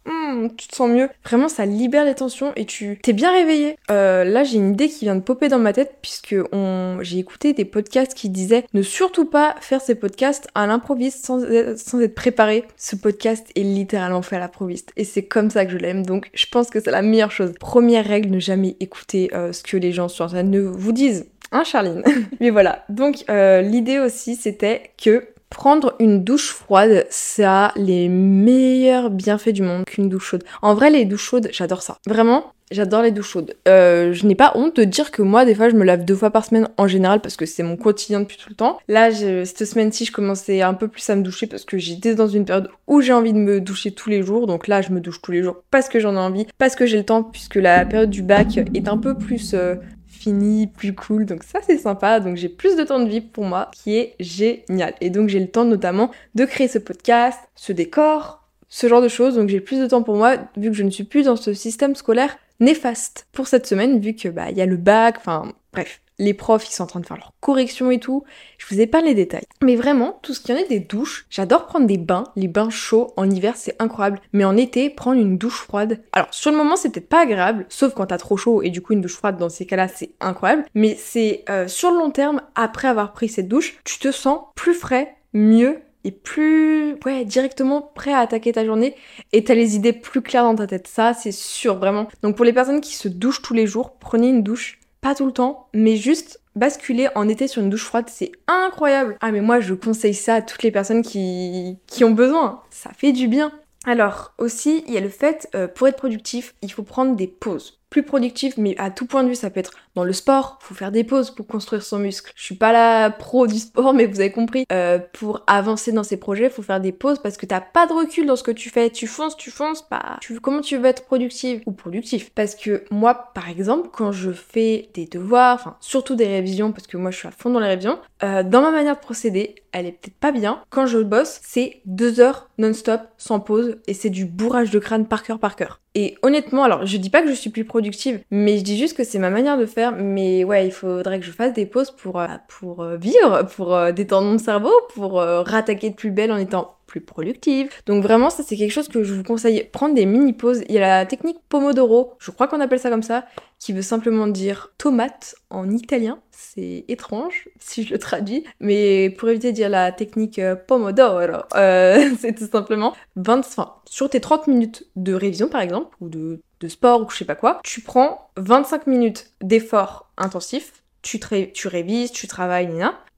Tu 0.57 0.67
te 0.67 0.75
sens 0.75 0.89
mieux. 0.89 1.09
Vraiment, 1.23 1.47
ça 1.49 1.65
libère 1.65 2.05
les 2.05 2.15
tensions 2.15 2.53
et 2.55 2.65
tu 2.65 2.99
t'es 3.01 3.13
bien 3.13 3.31
réveillé. 3.31 3.77
Euh, 3.91 4.23
là, 4.23 4.43
j'ai 4.43 4.57
une 4.57 4.71
idée 4.71 4.89
qui 4.89 5.05
vient 5.05 5.15
de 5.15 5.21
popper 5.21 5.47
dans 5.47 5.59
ma 5.59 5.73
tête 5.73 5.95
puisque 6.01 6.35
on... 6.51 6.97
j'ai 7.01 7.19
écouté 7.19 7.53
des 7.53 7.65
podcasts 7.65 8.13
qui 8.13 8.29
disaient 8.29 8.65
ne 8.73 8.81
surtout 8.81 9.25
pas 9.25 9.55
faire 9.61 9.81
ces 9.81 9.95
podcasts 9.95 10.47
à 10.55 10.67
l'improviste 10.67 11.25
sans, 11.25 11.41
sans 11.75 12.01
être 12.01 12.15
préparé. 12.15 12.65
Ce 12.77 12.95
podcast 12.95 13.47
est 13.55 13.63
littéralement 13.63 14.21
fait 14.21 14.35
à 14.35 14.39
l'improviste 14.39 14.91
et 14.95 15.03
c'est 15.03 15.23
comme 15.23 15.49
ça 15.49 15.65
que 15.65 15.71
je 15.71 15.77
l'aime. 15.77 16.05
Donc, 16.05 16.29
je 16.33 16.45
pense 16.47 16.69
que 16.69 16.79
c'est 16.79 16.91
la 16.91 17.01
meilleure 17.01 17.31
chose. 17.31 17.53
Première 17.59 18.05
règle, 18.05 18.29
ne 18.29 18.39
jamais 18.39 18.75
écouter 18.79 19.29
euh, 19.33 19.53
ce 19.53 19.63
que 19.63 19.77
les 19.77 19.91
gens 19.91 20.07
sur 20.07 20.25
internet 20.25 20.47
ne 20.47 20.61
vous 20.61 20.91
disent. 20.91 21.25
Hein, 21.51 21.63
Charline? 21.63 22.03
Mais 22.39 22.49
voilà. 22.49 22.85
Donc, 22.89 23.23
euh, 23.29 23.61
l'idée 23.61 23.99
aussi, 23.99 24.35
c'était 24.35 24.91
que 25.01 25.25
Prendre 25.49 25.95
une 25.99 26.23
douche 26.23 26.51
froide, 26.51 27.05
ça 27.09 27.67
a 27.67 27.73
les 27.77 28.09
meilleurs 28.09 29.09
bienfaits 29.09 29.49
du 29.49 29.61
monde 29.61 29.85
qu'une 29.85 30.09
douche 30.09 30.25
chaude. 30.31 30.43
En 30.61 30.73
vrai, 30.75 30.89
les 30.89 31.05
douches 31.05 31.23
chaudes, 31.23 31.49
j'adore 31.51 31.81
ça. 31.81 31.97
Vraiment, 32.05 32.53
J'adore 32.69 33.01
les 33.01 33.11
douches 33.11 33.29
chaudes. 33.29 33.55
Euh, 33.67 34.11
je 34.11 34.25
n'ai 34.25 34.35
pas 34.35 34.51
honte 34.55 34.75
de 34.75 34.83
dire 34.83 35.11
que 35.11 35.21
moi, 35.21 35.45
des 35.45 35.55
fois, 35.55 35.69
je 35.69 35.75
me 35.75 35.85
lave 35.85 36.03
deux 36.03 36.15
fois 36.15 36.31
par 36.31 36.43
semaine 36.43 36.67
en 36.75 36.87
général 36.87 37.21
parce 37.21 37.37
que 37.37 37.45
c'est 37.45 37.63
mon 37.63 37.77
quotidien 37.77 38.19
depuis 38.19 38.37
tout 38.37 38.49
le 38.49 38.55
temps. 38.55 38.77
Là, 38.89 39.09
cette 39.11 39.65
semaine-ci, 39.65 40.03
je 40.03 40.11
commençais 40.11 40.61
un 40.61 40.73
peu 40.73 40.89
plus 40.89 41.09
à 41.09 41.15
me 41.15 41.23
doucher 41.23 41.47
parce 41.47 41.63
que 41.63 41.77
j'étais 41.77 42.13
dans 42.13 42.27
une 42.27 42.43
période 42.43 42.69
où 42.87 42.99
j'ai 42.99 43.13
envie 43.13 43.31
de 43.31 43.37
me 43.37 43.61
doucher 43.61 43.91
tous 43.91 44.09
les 44.09 44.21
jours. 44.21 44.47
Donc 44.47 44.67
là, 44.67 44.81
je 44.81 44.91
me 44.91 44.99
douche 44.99 45.21
tous 45.21 45.31
les 45.31 45.43
jours 45.43 45.63
parce 45.71 45.87
que 45.87 46.01
j'en 46.01 46.15
ai 46.15 46.19
envie, 46.19 46.45
parce 46.57 46.75
que 46.75 46.85
j'ai 46.85 46.97
le 46.97 47.05
temps, 47.05 47.23
puisque 47.23 47.55
la 47.55 47.85
période 47.85 48.09
du 48.09 48.21
bac 48.21 48.57
est 48.57 48.87
un 48.89 48.97
peu 48.97 49.17
plus 49.17 49.53
euh, 49.53 49.75
fini, 50.17 50.67
plus 50.67 50.93
cool. 50.93 51.25
Donc 51.25 51.43
ça 51.43 51.59
c'est 51.65 51.77
sympa. 51.77 52.19
Donc 52.19 52.35
j'ai 52.35 52.49
plus 52.49 52.75
de 52.75 52.83
temps 52.83 52.99
de 52.99 53.09
vie 53.09 53.21
pour 53.21 53.45
moi 53.45 53.71
qui 53.73 53.95
est 53.95 54.15
génial. 54.19 54.93
Et 55.01 55.09
donc 55.09 55.29
j'ai 55.29 55.39
le 55.39 55.47
temps 55.47 55.65
notamment 55.65 56.11
de 56.35 56.45
créer 56.45 56.67
ce 56.67 56.79
podcast, 56.79 57.39
ce 57.55 57.71
décor, 57.71 58.43
ce 58.67 58.87
genre 58.87 59.01
de 59.01 59.07
choses. 59.07 59.35
Donc 59.35 59.49
j'ai 59.49 59.61
plus 59.61 59.79
de 59.79 59.87
temps 59.87 60.03
pour 60.03 60.15
moi 60.15 60.35
vu 60.57 60.69
que 60.69 60.75
je 60.75 60.83
ne 60.83 60.89
suis 60.89 61.03
plus 61.03 61.25
dans 61.25 61.35
ce 61.35 61.53
système 61.53 61.95
scolaire 61.95 62.37
néfaste 62.59 63.27
pour 63.31 63.47
cette 63.47 63.67
semaine 63.67 63.99
vu 63.99 64.15
que 64.15 64.29
bah 64.29 64.49
il 64.49 64.57
y 64.57 64.61
a 64.61 64.65
le 64.65 64.77
bac, 64.77 65.15
enfin 65.17 65.53
bref, 65.73 66.01
les 66.19 66.33
profs 66.33 66.67
ils 66.67 66.73
sont 66.73 66.83
en 66.83 66.87
train 66.87 66.99
de 66.99 67.05
faire 67.05 67.17
leurs 67.17 67.33
corrections 67.39 67.91
et 67.91 67.99
tout. 67.99 68.23
Je 68.57 68.73
vous 68.73 68.87
pas 68.87 69.01
les 69.01 69.13
détails. 69.13 69.45
Mais 69.61 69.75
vraiment, 69.75 70.19
tout 70.21 70.33
ce 70.33 70.41
qui 70.41 70.53
en 70.53 70.55
est 70.55 70.67
des 70.67 70.79
douches, 70.79 71.25
j'adore 71.29 71.65
prendre 71.65 71.87
des 71.87 71.97
bains. 71.97 72.25
Les 72.35 72.47
bains 72.47 72.69
chauds 72.69 73.13
en 73.17 73.29
hiver 73.29 73.55
c'est 73.55 73.75
incroyable. 73.81 74.19
Mais 74.33 74.45
en 74.45 74.57
été, 74.57 74.89
prendre 74.89 75.19
une 75.19 75.37
douche 75.37 75.61
froide. 75.61 75.99
Alors 76.13 76.27
sur 76.31 76.51
le 76.51 76.57
moment 76.57 76.75
c'est 76.75 76.89
peut-être 76.89 77.09
pas 77.09 77.21
agréable, 77.21 77.65
sauf 77.69 77.93
quand 77.93 78.07
t'as 78.07 78.17
trop 78.17 78.37
chaud 78.37 78.61
et 78.61 78.69
du 78.69 78.81
coup 78.81 78.93
une 78.93 79.01
douche 79.01 79.15
froide 79.15 79.37
dans 79.37 79.49
ces 79.49 79.65
cas-là 79.65 79.87
c'est 79.87 80.11
incroyable. 80.19 80.65
Mais 80.73 80.95
c'est 80.99 81.43
euh, 81.49 81.67
sur 81.67 81.91
le 81.91 81.97
long 81.97 82.11
terme, 82.11 82.41
après 82.55 82.87
avoir 82.87 83.13
pris 83.13 83.29
cette 83.29 83.47
douche, 83.47 83.77
tu 83.83 83.99
te 83.99 84.11
sens 84.11 84.39
plus 84.55 84.73
frais, 84.73 85.15
mieux 85.33 85.79
et 86.03 86.11
plus 86.11 86.95
ouais 87.05 87.25
directement 87.25 87.81
prêt 87.81 88.13
à 88.13 88.19
attaquer 88.19 88.53
ta 88.53 88.63
journée 88.63 88.95
et 89.33 89.43
t'as 89.43 89.55
les 89.55 89.75
idées 89.75 89.93
plus 89.93 90.21
claires 90.21 90.43
dans 90.43 90.55
ta 90.55 90.67
tête 90.67 90.87
ça 90.87 91.13
c'est 91.13 91.31
sûr 91.31 91.75
vraiment 91.75 92.07
donc 92.21 92.35
pour 92.35 92.45
les 92.45 92.53
personnes 92.53 92.81
qui 92.81 92.95
se 92.95 93.07
douchent 93.07 93.41
tous 93.41 93.53
les 93.53 93.67
jours 93.67 93.97
prenez 93.99 94.29
une 94.29 94.43
douche 94.43 94.76
pas 95.01 95.15
tout 95.15 95.25
le 95.25 95.31
temps, 95.31 95.67
mais 95.73 95.95
juste 95.95 96.41
basculer 96.55 97.07
en 97.15 97.27
été 97.29 97.47
sur 97.47 97.61
une 97.61 97.69
douche 97.69 97.85
froide, 97.85 98.05
c'est 98.07 98.31
incroyable. 98.47 99.17
Ah 99.21 99.31
mais 99.31 99.41
moi 99.41 99.59
je 99.59 99.73
conseille 99.73 100.13
ça 100.13 100.35
à 100.35 100.41
toutes 100.41 100.63
les 100.63 100.71
personnes 100.71 101.03
qui, 101.03 101.77
qui 101.87 102.03
ont 102.03 102.11
besoin. 102.11 102.61
Ça 102.69 102.91
fait 102.97 103.11
du 103.11 103.27
bien. 103.27 103.51
Alors 103.85 104.33
aussi, 104.37 104.83
il 104.87 104.93
y 104.93 104.97
a 104.97 105.01
le 105.01 105.09
fait, 105.09 105.47
euh, 105.55 105.67
pour 105.67 105.87
être 105.87 105.95
productif, 105.95 106.55
il 106.61 106.71
faut 106.71 106.83
prendre 106.83 107.15
des 107.15 107.27
pauses 107.27 107.76
plus 107.89 108.03
productif, 108.03 108.55
mais 108.57 108.75
à 108.77 108.91
tout 108.91 109.05
point 109.05 109.23
de 109.23 109.29
vue, 109.29 109.35
ça 109.35 109.49
peut 109.49 109.59
être 109.59 109.71
dans 109.95 110.03
le 110.03 110.13
sport, 110.13 110.59
faut 110.61 110.75
faire 110.75 110.91
des 110.91 111.03
pauses 111.03 111.31
pour 111.31 111.47
construire 111.47 111.81
son 111.81 111.99
muscle. 111.99 112.31
Je 112.35 112.43
suis 112.43 112.55
pas 112.55 112.71
la 112.71 113.09
pro 113.09 113.47
du 113.47 113.57
sport, 113.57 113.93
mais 113.93 114.05
vous 114.05 114.19
avez 114.19 114.31
compris. 114.31 114.65
Euh, 114.71 114.99
pour 115.13 115.43
avancer 115.47 115.91
dans 115.91 116.03
ces 116.03 116.17
projets, 116.17 116.49
faut 116.49 116.61
faire 116.61 116.81
des 116.81 116.91
pauses 116.91 117.19
parce 117.19 117.37
que 117.37 117.45
t'as 117.45 117.61
pas 117.61 117.87
de 117.87 117.93
recul 117.93 118.25
dans 118.25 118.35
ce 118.35 118.43
que 118.43 118.51
tu 118.51 118.69
fais. 118.69 118.89
Tu 118.89 119.07
fonces, 119.07 119.37
tu 119.37 119.51
fonces, 119.51 119.81
pas. 119.81 120.17
Tu, 120.21 120.39
comment 120.39 120.61
tu 120.61 120.77
veux 120.77 120.85
être 120.85 121.05
productive 121.05 121.61
ou 121.65 121.71
productif? 121.71 122.31
Parce 122.35 122.55
que 122.55 122.83
moi, 122.91 123.31
par 123.33 123.49
exemple, 123.49 123.89
quand 123.91 124.11
je 124.11 124.31
fais 124.31 124.89
des 124.93 125.05
devoirs, 125.05 125.55
enfin 125.55 125.77
surtout 125.79 126.15
des 126.15 126.27
révisions, 126.27 126.71
parce 126.71 126.87
que 126.87 126.97
moi 126.97 127.11
je 127.11 127.17
suis 127.17 127.27
à 127.27 127.31
fond 127.31 127.49
dans 127.49 127.59
les 127.59 127.67
révisions, 127.67 127.99
euh, 128.23 128.43
dans 128.43 128.61
ma 128.61 128.71
manière 128.71 128.95
de 128.95 129.01
procéder, 129.01 129.55
elle 129.71 129.85
est 129.85 129.91
peut-être 129.91 130.19
pas 130.19 130.31
bien. 130.31 130.61
Quand 130.69 130.85
je 130.85 130.99
bosse, 130.99 131.39
c'est 131.43 131.81
deux 131.85 132.19
heures 132.19 132.46
non-stop, 132.57 133.01
sans 133.17 133.39
pause, 133.39 133.77
et 133.87 133.93
c'est 133.93 134.09
du 134.09 134.25
bourrage 134.25 134.71
de 134.71 134.79
crâne 134.79 135.07
par 135.07 135.23
cœur 135.23 135.39
par 135.39 135.55
cœur. 135.55 135.81
Et 135.95 136.15
honnêtement, 136.21 136.63
alors 136.63 136.85
je 136.85 136.97
dis 136.97 137.09
pas 137.09 137.21
que 137.23 137.29
je 137.29 137.33
suis 137.33 137.49
plus 137.49 137.65
productive, 137.65 138.21
mais 138.29 138.59
je 138.59 138.63
dis 138.63 138.77
juste 138.77 138.95
que 138.95 139.03
c'est 139.03 139.17
ma 139.17 139.31
manière 139.31 139.57
de 139.57 139.65
faire. 139.65 139.93
Mais 139.93 140.43
ouais, 140.43 140.67
il 140.67 140.71
faudrait 140.71 141.19
que 141.19 141.25
je 141.25 141.31
fasse 141.31 141.53
des 141.53 141.65
pauses 141.65 141.91
pour, 141.91 142.19
euh, 142.19 142.27
pour 142.47 142.83
euh, 142.83 142.97
vivre, 142.97 143.47
pour 143.55 143.75
euh, 143.75 143.91
détendre 143.91 144.27
mon 144.27 144.37
cerveau, 144.37 144.73
pour 144.93 145.13
rattaquer 145.13 145.89
de 145.89 145.95
plus 145.95 146.11
belle 146.11 146.31
en 146.31 146.37
étant 146.37 146.75
plus 146.85 147.01
productive. 147.01 147.69
Donc 147.85 148.03
vraiment, 148.03 148.29
ça 148.29 148.43
c'est 148.43 148.55
quelque 148.55 148.71
chose 148.71 148.87
que 148.87 149.03
je 149.03 149.13
vous 149.13 149.23
conseille. 149.23 149.67
Prendre 149.71 149.95
des 149.95 150.05
mini-pauses. 150.05 150.63
Il 150.69 150.75
y 150.75 150.77
a 150.77 150.81
la 150.81 151.05
technique 151.05 151.37
Pomodoro, 151.49 152.13
je 152.19 152.31
crois 152.31 152.47
qu'on 152.47 152.61
appelle 152.61 152.79
ça 152.79 152.89
comme 152.89 153.03
ça, 153.03 153.25
qui 153.59 153.73
veut 153.73 153.81
simplement 153.81 154.27
dire 154.27 154.71
tomate 154.77 155.35
en 155.49 155.69
italien. 155.69 156.19
C'est 156.39 156.85
étrange 156.87 157.49
si 157.59 157.83
je 157.83 157.93
le 157.93 157.97
traduis, 157.97 158.43
mais 158.59 159.09
pour 159.09 159.27
éviter 159.27 159.49
de 159.49 159.55
dire 159.55 159.69
la 159.69 159.91
technique 159.91 160.37
euh, 160.37 160.55
Pomodoro, 160.55 161.41
euh, 161.55 162.11
c'est 162.19 162.35
tout 162.35 162.47
simplement 162.47 162.93
20, 163.15 163.39
enfin, 163.39 163.73
sur 163.85 164.07
tes 164.07 164.21
30 164.21 164.45
minutes 164.45 164.85
de 164.95 165.15
révision 165.15 165.49
par 165.49 165.61
exemple, 165.61 165.97
ou 165.99 166.09
de, 166.09 166.39
de 166.59 166.67
sport 166.67 167.01
ou 167.01 167.09
je 167.09 167.17
sais 167.17 167.25
pas 167.25 167.33
quoi, 167.33 167.59
tu 167.63 167.81
prends 167.81 168.29
25 168.37 168.85
minutes 168.85 169.31
d'effort 169.41 170.11
intensif, 170.15 170.83
tu, 171.01 171.19
tu 171.53 171.67
révises, 171.67 172.11
tu 172.11 172.27
travailles, 172.27 172.69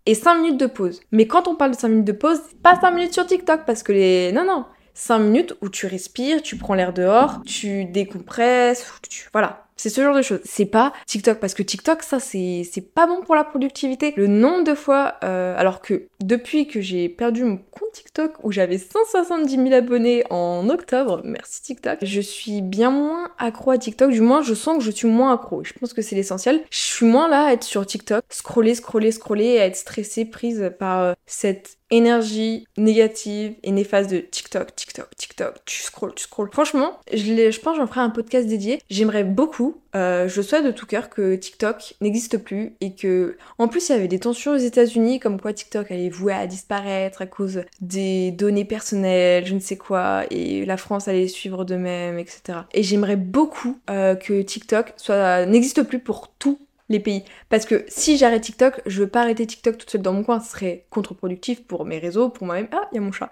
et 0.06 0.16
5 0.16 0.36
minutes 0.36 0.60
de 0.60 0.66
pause. 0.68 1.02
Mais 1.12 1.28
quand 1.28 1.50
on 1.50 1.56
parle 1.56 1.72
de 1.72 1.78
5 1.78 1.90
minutes 1.90 2.08
de 2.08 2.14
pause, 2.14 2.40
pas 2.64 2.80
5 2.80 2.92
minutes 2.92 3.14
sur 3.14 3.26
TikTok 3.26 3.66
parce 3.66 3.84
que 3.84 3.92
les. 3.92 4.32
Non, 4.32 4.46
non. 4.46 4.66
5 4.94 5.20
minutes 5.20 5.56
où 5.62 5.70
tu 5.70 5.88
respires, 5.88 6.42
tu 6.42 6.58
prends 6.58 6.74
l'air 6.74 6.94
dehors, 6.94 7.42
tu 7.46 7.86
décompresses, 7.86 8.86
voilà. 9.32 9.69
C'est 9.80 9.88
ce 9.88 10.02
genre 10.02 10.14
de 10.14 10.22
choses. 10.22 10.42
C'est 10.44 10.66
pas 10.66 10.92
TikTok 11.06 11.40
parce 11.40 11.54
que 11.54 11.64
TikTok, 11.64 12.04
ça, 12.04 12.20
c'est 12.20 12.66
pas 12.94 13.08
bon 13.08 13.22
pour 13.22 13.34
la 13.34 13.46
productivité. 13.46 14.14
Le 14.18 14.28
nombre 14.28 14.66
de 14.66 14.74
fois, 14.74 15.16
euh, 15.24 15.56
alors 15.58 15.82
que 15.82 16.10
depuis 16.22 16.68
que 16.68 16.82
j'ai 16.82 17.08
perdu 17.08 17.46
mon 17.46 17.56
compte 17.56 17.94
TikTok 17.94 18.34
où 18.44 18.52
j'avais 18.52 18.78
170 18.78 19.56
000 19.56 19.72
abonnés 19.72 20.26
en 20.30 20.70
octobre, 20.70 21.22
merci 21.24 21.62
TikTok, 21.62 22.00
je 22.02 22.20
suis 22.20 22.62
bien 22.62 22.92
moins 22.92 23.30
accro 23.38 23.72
à 23.72 23.78
TikTok. 23.78 24.12
Du 24.12 24.20
moins, 24.20 24.42
je 24.42 24.54
sens 24.54 24.80
que 24.80 24.84
je 24.84 24.92
suis 24.92 25.08
moins 25.08 25.34
accro. 25.34 25.64
Je 25.64 25.72
pense 25.72 25.94
que 25.94 26.02
c'est 26.02 26.16
l'essentiel. 26.18 26.62
Je 26.72 26.80
suis 26.80 27.06
moins 27.06 27.30
là 27.30 27.46
à 27.46 27.54
être 27.54 27.64
sur 27.64 27.86
TikTok, 27.86 28.26
scroller, 28.30 28.76
scroller, 28.76 29.14
scroller, 29.14 29.60
à 29.60 29.66
être 29.66 29.78
stressée, 29.78 30.26
prise 30.26 30.74
par 30.78 31.00
euh, 31.00 31.14
cette 31.26 31.79
énergie 31.91 32.65
négative 32.78 33.56
et 33.63 33.71
néfaste 33.71 34.12
de 34.12 34.19
TikTok, 34.19 34.75
TikTok, 34.75 35.15
TikTok, 35.15 35.56
tu 35.65 35.82
scrolls, 35.82 36.13
tu 36.15 36.23
scrolls. 36.23 36.49
Franchement, 36.52 36.99
je, 37.12 37.52
je 37.52 37.60
pense 37.60 37.78
j'en 37.78 37.88
ferai 37.88 38.02
un 38.02 38.10
podcast 38.10 38.47
dédié. 38.47 38.80
J'aimerais 38.89 39.23
beaucoup, 39.23 39.82
euh, 39.95 40.28
je 40.28 40.41
souhaite 40.41 40.65
de 40.65 40.71
tout 40.71 40.86
cœur 40.86 41.10
que 41.10 41.36
TikTok 41.36 41.95
n'existe 42.02 42.38
plus 42.38 42.75
et 42.82 42.93
que, 42.93 43.38
en 43.58 43.67
plus, 43.67 43.89
il 43.89 43.93
y 43.93 43.95
avait 43.95 44.08
des 44.08 44.19
tensions 44.19 44.54
aux 44.54 44.58
États-Unis 44.58 45.19
comme 45.19 45.39
quoi 45.39 45.54
TikTok 45.54 45.91
allait 45.91 46.10
vouer 46.10 46.34
à 46.34 46.47
disparaître 46.47 47.21
à 47.21 47.25
cause 47.25 47.63
des 47.82 48.32
données 48.32 48.65
personnelles, 48.65 49.45
je 49.45 49.54
ne 49.54 49.60
sais 49.60 49.78
quoi, 49.78 50.23
et 50.30 50.65
la 50.65 50.78
France 50.78 51.08
allait 51.08 51.28
suivre 51.28 51.65
de 51.65 51.75
même, 51.75 52.19
etc. 52.19 52.60
Et 52.73 52.84
j'aimerais 52.84 53.15
beaucoup 53.15 53.80
euh, 53.89 54.15
que 54.15 54.41
TikTok 54.41 54.93
soit 54.97 55.45
n'existe 55.45 55.84
plus 55.84 55.99
pour 55.99 56.28
tout 56.39 56.60
les 56.89 56.99
pays. 56.99 57.23
Parce 57.49 57.65
que 57.65 57.86
si 57.88 58.17
j'arrête 58.17 58.41
TikTok, 58.41 58.82
je 58.86 59.02
veux 59.02 59.08
pas 59.08 59.21
arrêter 59.21 59.45
TikTok 59.45 59.78
toute 59.78 59.89
seule 59.89 60.02
dans 60.02 60.13
mon 60.13 60.23
coin, 60.23 60.39
ce 60.39 60.52
serait 60.52 60.86
contre-productif 60.89 61.63
pour 61.63 61.86
mes 61.86 61.99
réseaux, 61.99 62.30
pour 62.30 62.45
moi-même. 62.45 62.67
Ah, 62.71 62.89
y 62.91 62.97
a 62.97 63.02
mon 63.02 63.12
chat. 63.12 63.30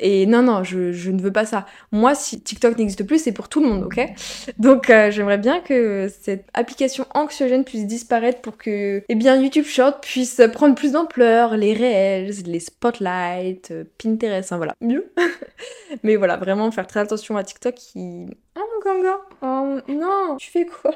Et 0.00 0.26
non, 0.26 0.42
non, 0.42 0.64
je, 0.64 1.10
ne 1.10 1.20
veux 1.20 1.32
pas 1.32 1.46
ça. 1.46 1.66
Moi, 1.92 2.14
si 2.14 2.40
TikTok 2.40 2.76
n'existe 2.78 3.04
plus, 3.04 3.22
c'est 3.22 3.32
pour 3.32 3.48
tout 3.48 3.60
le 3.60 3.68
monde, 3.68 3.84
ok? 3.84 4.00
Donc 4.58 4.90
euh, 4.90 5.10
j'aimerais 5.10 5.38
bien 5.38 5.60
que 5.60 6.10
cette 6.20 6.46
application 6.52 7.06
anxiogène 7.14 7.64
puisse 7.64 7.86
disparaître 7.86 8.40
pour 8.40 8.56
que, 8.56 9.04
eh 9.08 9.14
bien, 9.14 9.40
YouTube 9.40 9.66
Short 9.66 10.02
puisse 10.02 10.40
prendre 10.52 10.74
plus 10.74 10.92
d'ampleur, 10.92 11.56
les 11.56 11.72
réels, 11.72 12.32
les 12.44 12.60
spotlights, 12.60 13.70
euh, 13.70 13.84
Pinterest, 14.02 14.52
hein, 14.52 14.56
voilà, 14.56 14.74
mieux. 14.80 15.12
Mais 16.02 16.16
voilà, 16.16 16.36
vraiment 16.36 16.70
faire 16.70 16.86
très 16.86 17.00
attention 17.00 17.36
à 17.36 17.44
TikTok 17.44 17.74
qui... 17.74 18.26
Ah 18.58 18.60
mon 18.60 18.80
Oh 19.42 19.78
non 19.88 20.36
Tu 20.38 20.50
fais 20.50 20.64
quoi? 20.64 20.92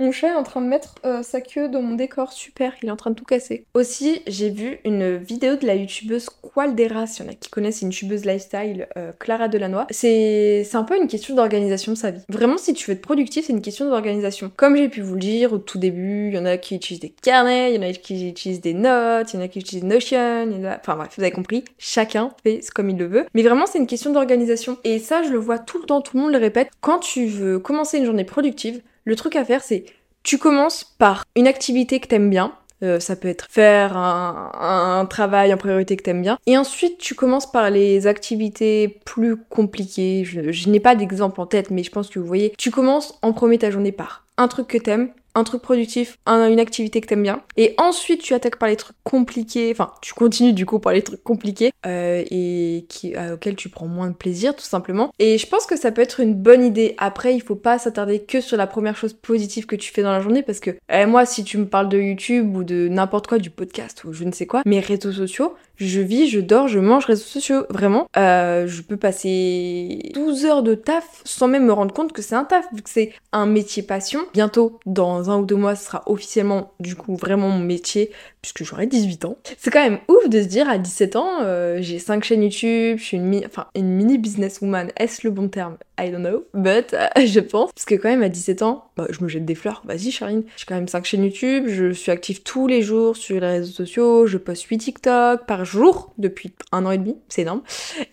Mon 0.00 0.10
chat 0.10 0.28
est 0.28 0.34
en 0.34 0.42
train 0.42 0.60
de 0.60 0.66
mettre 0.66 0.96
euh, 1.04 1.22
sa 1.22 1.40
queue 1.40 1.68
dans 1.68 1.80
mon 1.80 1.94
décor, 1.94 2.32
super, 2.32 2.74
il 2.82 2.88
est 2.88 2.92
en 2.92 2.96
train 2.96 3.10
de 3.10 3.14
tout 3.14 3.24
casser. 3.24 3.66
Aussi, 3.74 4.22
j'ai 4.26 4.50
vu 4.50 4.80
une 4.84 5.16
vidéo 5.16 5.54
de 5.54 5.64
la 5.64 5.76
youtubeuse 5.76 6.28
Qualdera, 6.28 7.06
s'il 7.06 7.24
y 7.24 7.28
en 7.28 7.32
a 7.32 7.34
qui 7.34 7.50
connaissent, 7.50 7.82
une 7.82 7.92
youtubeuse 7.92 8.24
lifestyle, 8.24 8.88
euh, 8.96 9.12
Clara 9.18 9.46
Delannoy. 9.46 9.84
C'est 9.90 10.66
un 10.74 10.82
peu 10.82 10.96
une 10.96 11.06
question 11.06 11.36
d'organisation 11.36 11.92
de 11.92 11.96
sa 11.96 12.10
vie. 12.10 12.22
Vraiment, 12.28 12.58
si 12.58 12.74
tu 12.74 12.90
veux 12.90 12.96
être 12.96 13.02
productif, 13.02 13.46
c'est 13.46 13.52
une 13.52 13.62
question 13.62 13.88
d'organisation. 13.88 14.50
Comme 14.56 14.76
j'ai 14.76 14.88
pu 14.88 15.00
vous 15.00 15.14
le 15.14 15.20
dire 15.20 15.52
au 15.52 15.58
tout 15.58 15.78
début, 15.78 16.28
il 16.28 16.34
y 16.34 16.38
en 16.38 16.46
a 16.46 16.56
qui 16.56 16.74
utilisent 16.74 17.00
des 17.00 17.14
carnets, 17.22 17.72
il 17.72 17.76
y 17.76 17.78
en 17.78 17.88
a 17.88 17.92
qui 17.92 18.28
utilisent 18.28 18.60
des 18.60 18.74
notes, 18.74 19.32
il 19.32 19.36
y 19.36 19.38
en 19.38 19.44
a 19.44 19.48
qui 19.48 19.60
utilisent 19.60 19.84
Notion. 19.84 20.48
Enfin 20.80 20.96
bref, 20.96 21.10
vous 21.16 21.22
avez 21.22 21.32
compris, 21.32 21.64
chacun 21.78 22.30
fait 22.42 22.60
comme 22.74 22.90
il 22.90 22.98
le 22.98 23.06
veut. 23.06 23.26
Mais 23.34 23.42
vraiment, 23.42 23.66
c'est 23.66 23.78
une 23.78 23.86
question 23.86 24.12
d'organisation. 24.12 24.78
Et 24.82 24.98
ça, 24.98 25.22
je 25.22 25.30
le 25.30 25.38
vois 25.38 25.60
tout 25.60 25.78
le 25.78 25.84
temps, 25.84 26.00
tout 26.00 26.16
le 26.16 26.22
monde 26.24 26.32
le 26.32 26.38
répète. 26.38 26.70
Tu 27.04 27.26
veux 27.26 27.58
commencer 27.58 27.98
une 27.98 28.04
journée 28.04 28.24
productive, 28.24 28.80
le 29.04 29.16
truc 29.16 29.36
à 29.36 29.44
faire, 29.44 29.62
c'est 29.62 29.84
tu 30.22 30.38
commences 30.38 30.84
par 30.84 31.24
une 31.36 31.46
activité 31.46 32.00
que 32.00 32.08
t'aimes 32.08 32.30
bien. 32.30 32.54
Euh, 32.82 32.98
ça 32.98 33.14
peut 33.14 33.28
être 33.28 33.46
faire 33.50 33.96
un, 33.96 35.06
travail 35.08 35.54
en 35.54 35.56
priorité 35.56 35.96
que 35.96 36.02
t'aimes 36.02 36.22
bien. 36.22 36.38
Et 36.46 36.58
ensuite, 36.58 36.98
tu 36.98 37.14
commences 37.14 37.50
par 37.50 37.70
les 37.70 38.06
activités 38.06 39.00
plus 39.04 39.36
compliquées. 39.36 40.24
Je, 40.24 40.50
je 40.50 40.68
n'ai 40.68 40.80
pas 40.80 40.94
d'exemple 40.94 41.40
en 41.40 41.46
tête, 41.46 41.70
mais 41.70 41.82
je 41.82 41.90
pense 41.90 42.08
que 42.08 42.18
vous 42.18 42.26
voyez. 42.26 42.52
Tu 42.58 42.70
commences 42.70 43.18
en 43.22 43.32
premier 43.32 43.58
ta 43.58 43.70
journée 43.70 43.92
par 43.92 44.26
un 44.36 44.48
truc 44.48 44.66
que 44.66 44.78
t'aimes, 44.78 45.10
un 45.34 45.44
truc 45.44 45.62
productif, 45.62 46.18
une 46.26 46.60
activité 46.60 47.00
que 47.00 47.06
t'aimes 47.06 47.22
bien, 47.22 47.42
et 47.56 47.74
ensuite 47.78 48.22
tu 48.22 48.34
attaques 48.34 48.58
par 48.58 48.68
les 48.68 48.76
trucs 48.76 48.96
compliqués, 49.04 49.70
enfin 49.72 49.92
tu 50.00 50.14
continues 50.14 50.52
du 50.52 50.66
coup 50.66 50.78
par 50.78 50.92
les 50.92 51.02
trucs 51.02 51.22
compliqués 51.22 51.72
euh, 51.86 52.24
et 52.30 52.86
euh, 53.16 53.34
auxquels 53.34 53.56
tu 53.56 53.68
prends 53.68 53.86
moins 53.86 54.08
de 54.08 54.14
plaisir 54.14 54.54
tout 54.54 54.64
simplement. 54.64 55.12
Et 55.18 55.38
je 55.38 55.46
pense 55.46 55.66
que 55.66 55.76
ça 55.76 55.92
peut 55.92 56.02
être 56.02 56.20
une 56.20 56.34
bonne 56.34 56.64
idée. 56.64 56.94
Après, 56.98 57.34
il 57.34 57.40
faut 57.40 57.56
pas 57.56 57.78
s'attarder 57.78 58.20
que 58.20 58.40
sur 58.40 58.56
la 58.56 58.66
première 58.66 58.96
chose 58.96 59.12
positive 59.12 59.66
que 59.66 59.76
tu 59.76 59.92
fais 59.92 60.02
dans 60.02 60.12
la 60.12 60.20
journée 60.20 60.42
parce 60.42 60.60
que 60.60 60.70
eh, 60.88 61.06
moi, 61.06 61.26
si 61.26 61.44
tu 61.44 61.58
me 61.58 61.66
parles 61.66 61.88
de 61.88 61.98
YouTube 61.98 62.56
ou 62.56 62.64
de 62.64 62.88
n'importe 62.88 63.26
quoi, 63.26 63.38
du 63.38 63.50
podcast 63.50 64.04
ou 64.04 64.12
je 64.12 64.24
ne 64.24 64.32
sais 64.32 64.46
quoi, 64.46 64.62
mes 64.66 64.80
réseaux 64.80 65.12
sociaux, 65.12 65.54
je 65.76 66.00
vis, 66.00 66.28
je 66.28 66.40
dors, 66.40 66.68
je 66.68 66.78
mange 66.78 67.06
réseaux 67.06 67.24
sociaux, 67.24 67.64
vraiment. 67.68 68.06
Euh, 68.16 68.66
je 68.66 68.82
peux 68.82 68.96
passer 68.96 70.10
12 70.14 70.44
heures 70.44 70.62
de 70.62 70.74
taf 70.74 71.22
sans 71.24 71.48
même 71.48 71.66
me 71.66 71.72
rendre 71.72 71.92
compte 71.92 72.12
que 72.12 72.22
c'est 72.22 72.34
un 72.34 72.44
taf, 72.44 72.66
vu 72.72 72.82
que 72.82 72.90
c'est 72.90 73.12
un 73.32 73.46
métier 73.46 73.82
passion. 73.82 74.20
Bientôt, 74.32 74.78
dans 74.86 75.30
un 75.30 75.38
ou 75.38 75.44
deux 75.44 75.56
mois, 75.56 75.74
ce 75.74 75.86
sera 75.86 76.02
officiellement, 76.06 76.72
du 76.80 76.94
coup, 76.94 77.16
vraiment 77.16 77.48
mon 77.48 77.64
métier, 77.64 78.10
puisque 78.40 78.64
j'aurai 78.64 78.86
18 78.86 79.24
ans. 79.24 79.38
C'est 79.58 79.70
quand 79.70 79.82
même 79.82 79.98
ouf 80.08 80.28
de 80.28 80.42
se 80.42 80.46
dire, 80.46 80.68
à 80.68 80.78
17 80.78 81.16
ans, 81.16 81.30
euh, 81.42 81.78
j'ai 81.80 81.98
5 81.98 82.22
chaînes 82.24 82.42
YouTube, 82.42 82.98
je 82.98 83.04
suis 83.04 83.16
une, 83.16 83.24
mi 83.24 83.44
enfin, 83.44 83.66
une 83.74 83.88
mini 83.88 84.18
businesswoman, 84.18 84.90
est-ce 84.96 85.26
le 85.26 85.30
bon 85.30 85.48
terme? 85.48 85.76
I 85.98 86.10
don't 86.10 86.22
know, 86.22 86.44
but 86.54 86.92
euh, 86.94 87.06
je 87.26 87.40
pense. 87.40 87.72
Parce 87.72 87.84
que 87.84 87.94
quand 87.94 88.08
même, 88.08 88.22
à 88.22 88.28
17 88.28 88.62
ans, 88.62 88.90
bah, 88.96 89.06
je 89.10 89.22
me 89.22 89.28
jette 89.28 89.44
des 89.44 89.54
fleurs, 89.54 89.82
vas-y 89.84 90.10
Charline. 90.10 90.42
J'ai 90.56 90.64
quand 90.66 90.74
même 90.74 90.88
5 90.88 91.04
chaînes 91.04 91.24
YouTube, 91.24 91.64
je 91.68 91.92
suis 91.92 92.10
active 92.10 92.42
tous 92.42 92.66
les 92.66 92.82
jours 92.82 93.16
sur 93.16 93.40
les 93.40 93.46
réseaux 93.46 93.72
sociaux, 93.72 94.26
je 94.26 94.38
poste 94.38 94.64
8 94.64 94.78
TikTok 94.78 95.46
par 95.46 95.63
jour 95.64 96.12
depuis 96.18 96.52
un 96.72 96.86
an 96.86 96.90
et 96.90 96.98
demi, 96.98 97.16
c'est 97.28 97.42
énorme. 97.42 97.62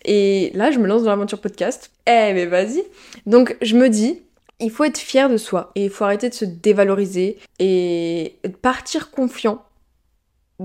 Et 0.04 0.50
là, 0.54 0.70
je 0.70 0.78
me 0.78 0.86
lance 0.86 1.02
dans 1.02 1.10
l'aventure 1.10 1.40
podcast. 1.40 1.90
Eh, 2.06 2.32
mais 2.32 2.46
vas-y. 2.46 2.82
Donc, 3.26 3.56
je 3.62 3.76
me 3.76 3.88
dis, 3.88 4.22
il 4.60 4.70
faut 4.70 4.84
être 4.84 4.98
fier 4.98 5.28
de 5.28 5.36
soi 5.36 5.72
et 5.74 5.84
il 5.84 5.90
faut 5.90 6.04
arrêter 6.04 6.28
de 6.28 6.34
se 6.34 6.44
dévaloriser 6.44 7.38
et 7.58 8.38
partir 8.62 9.10
confiant 9.10 9.64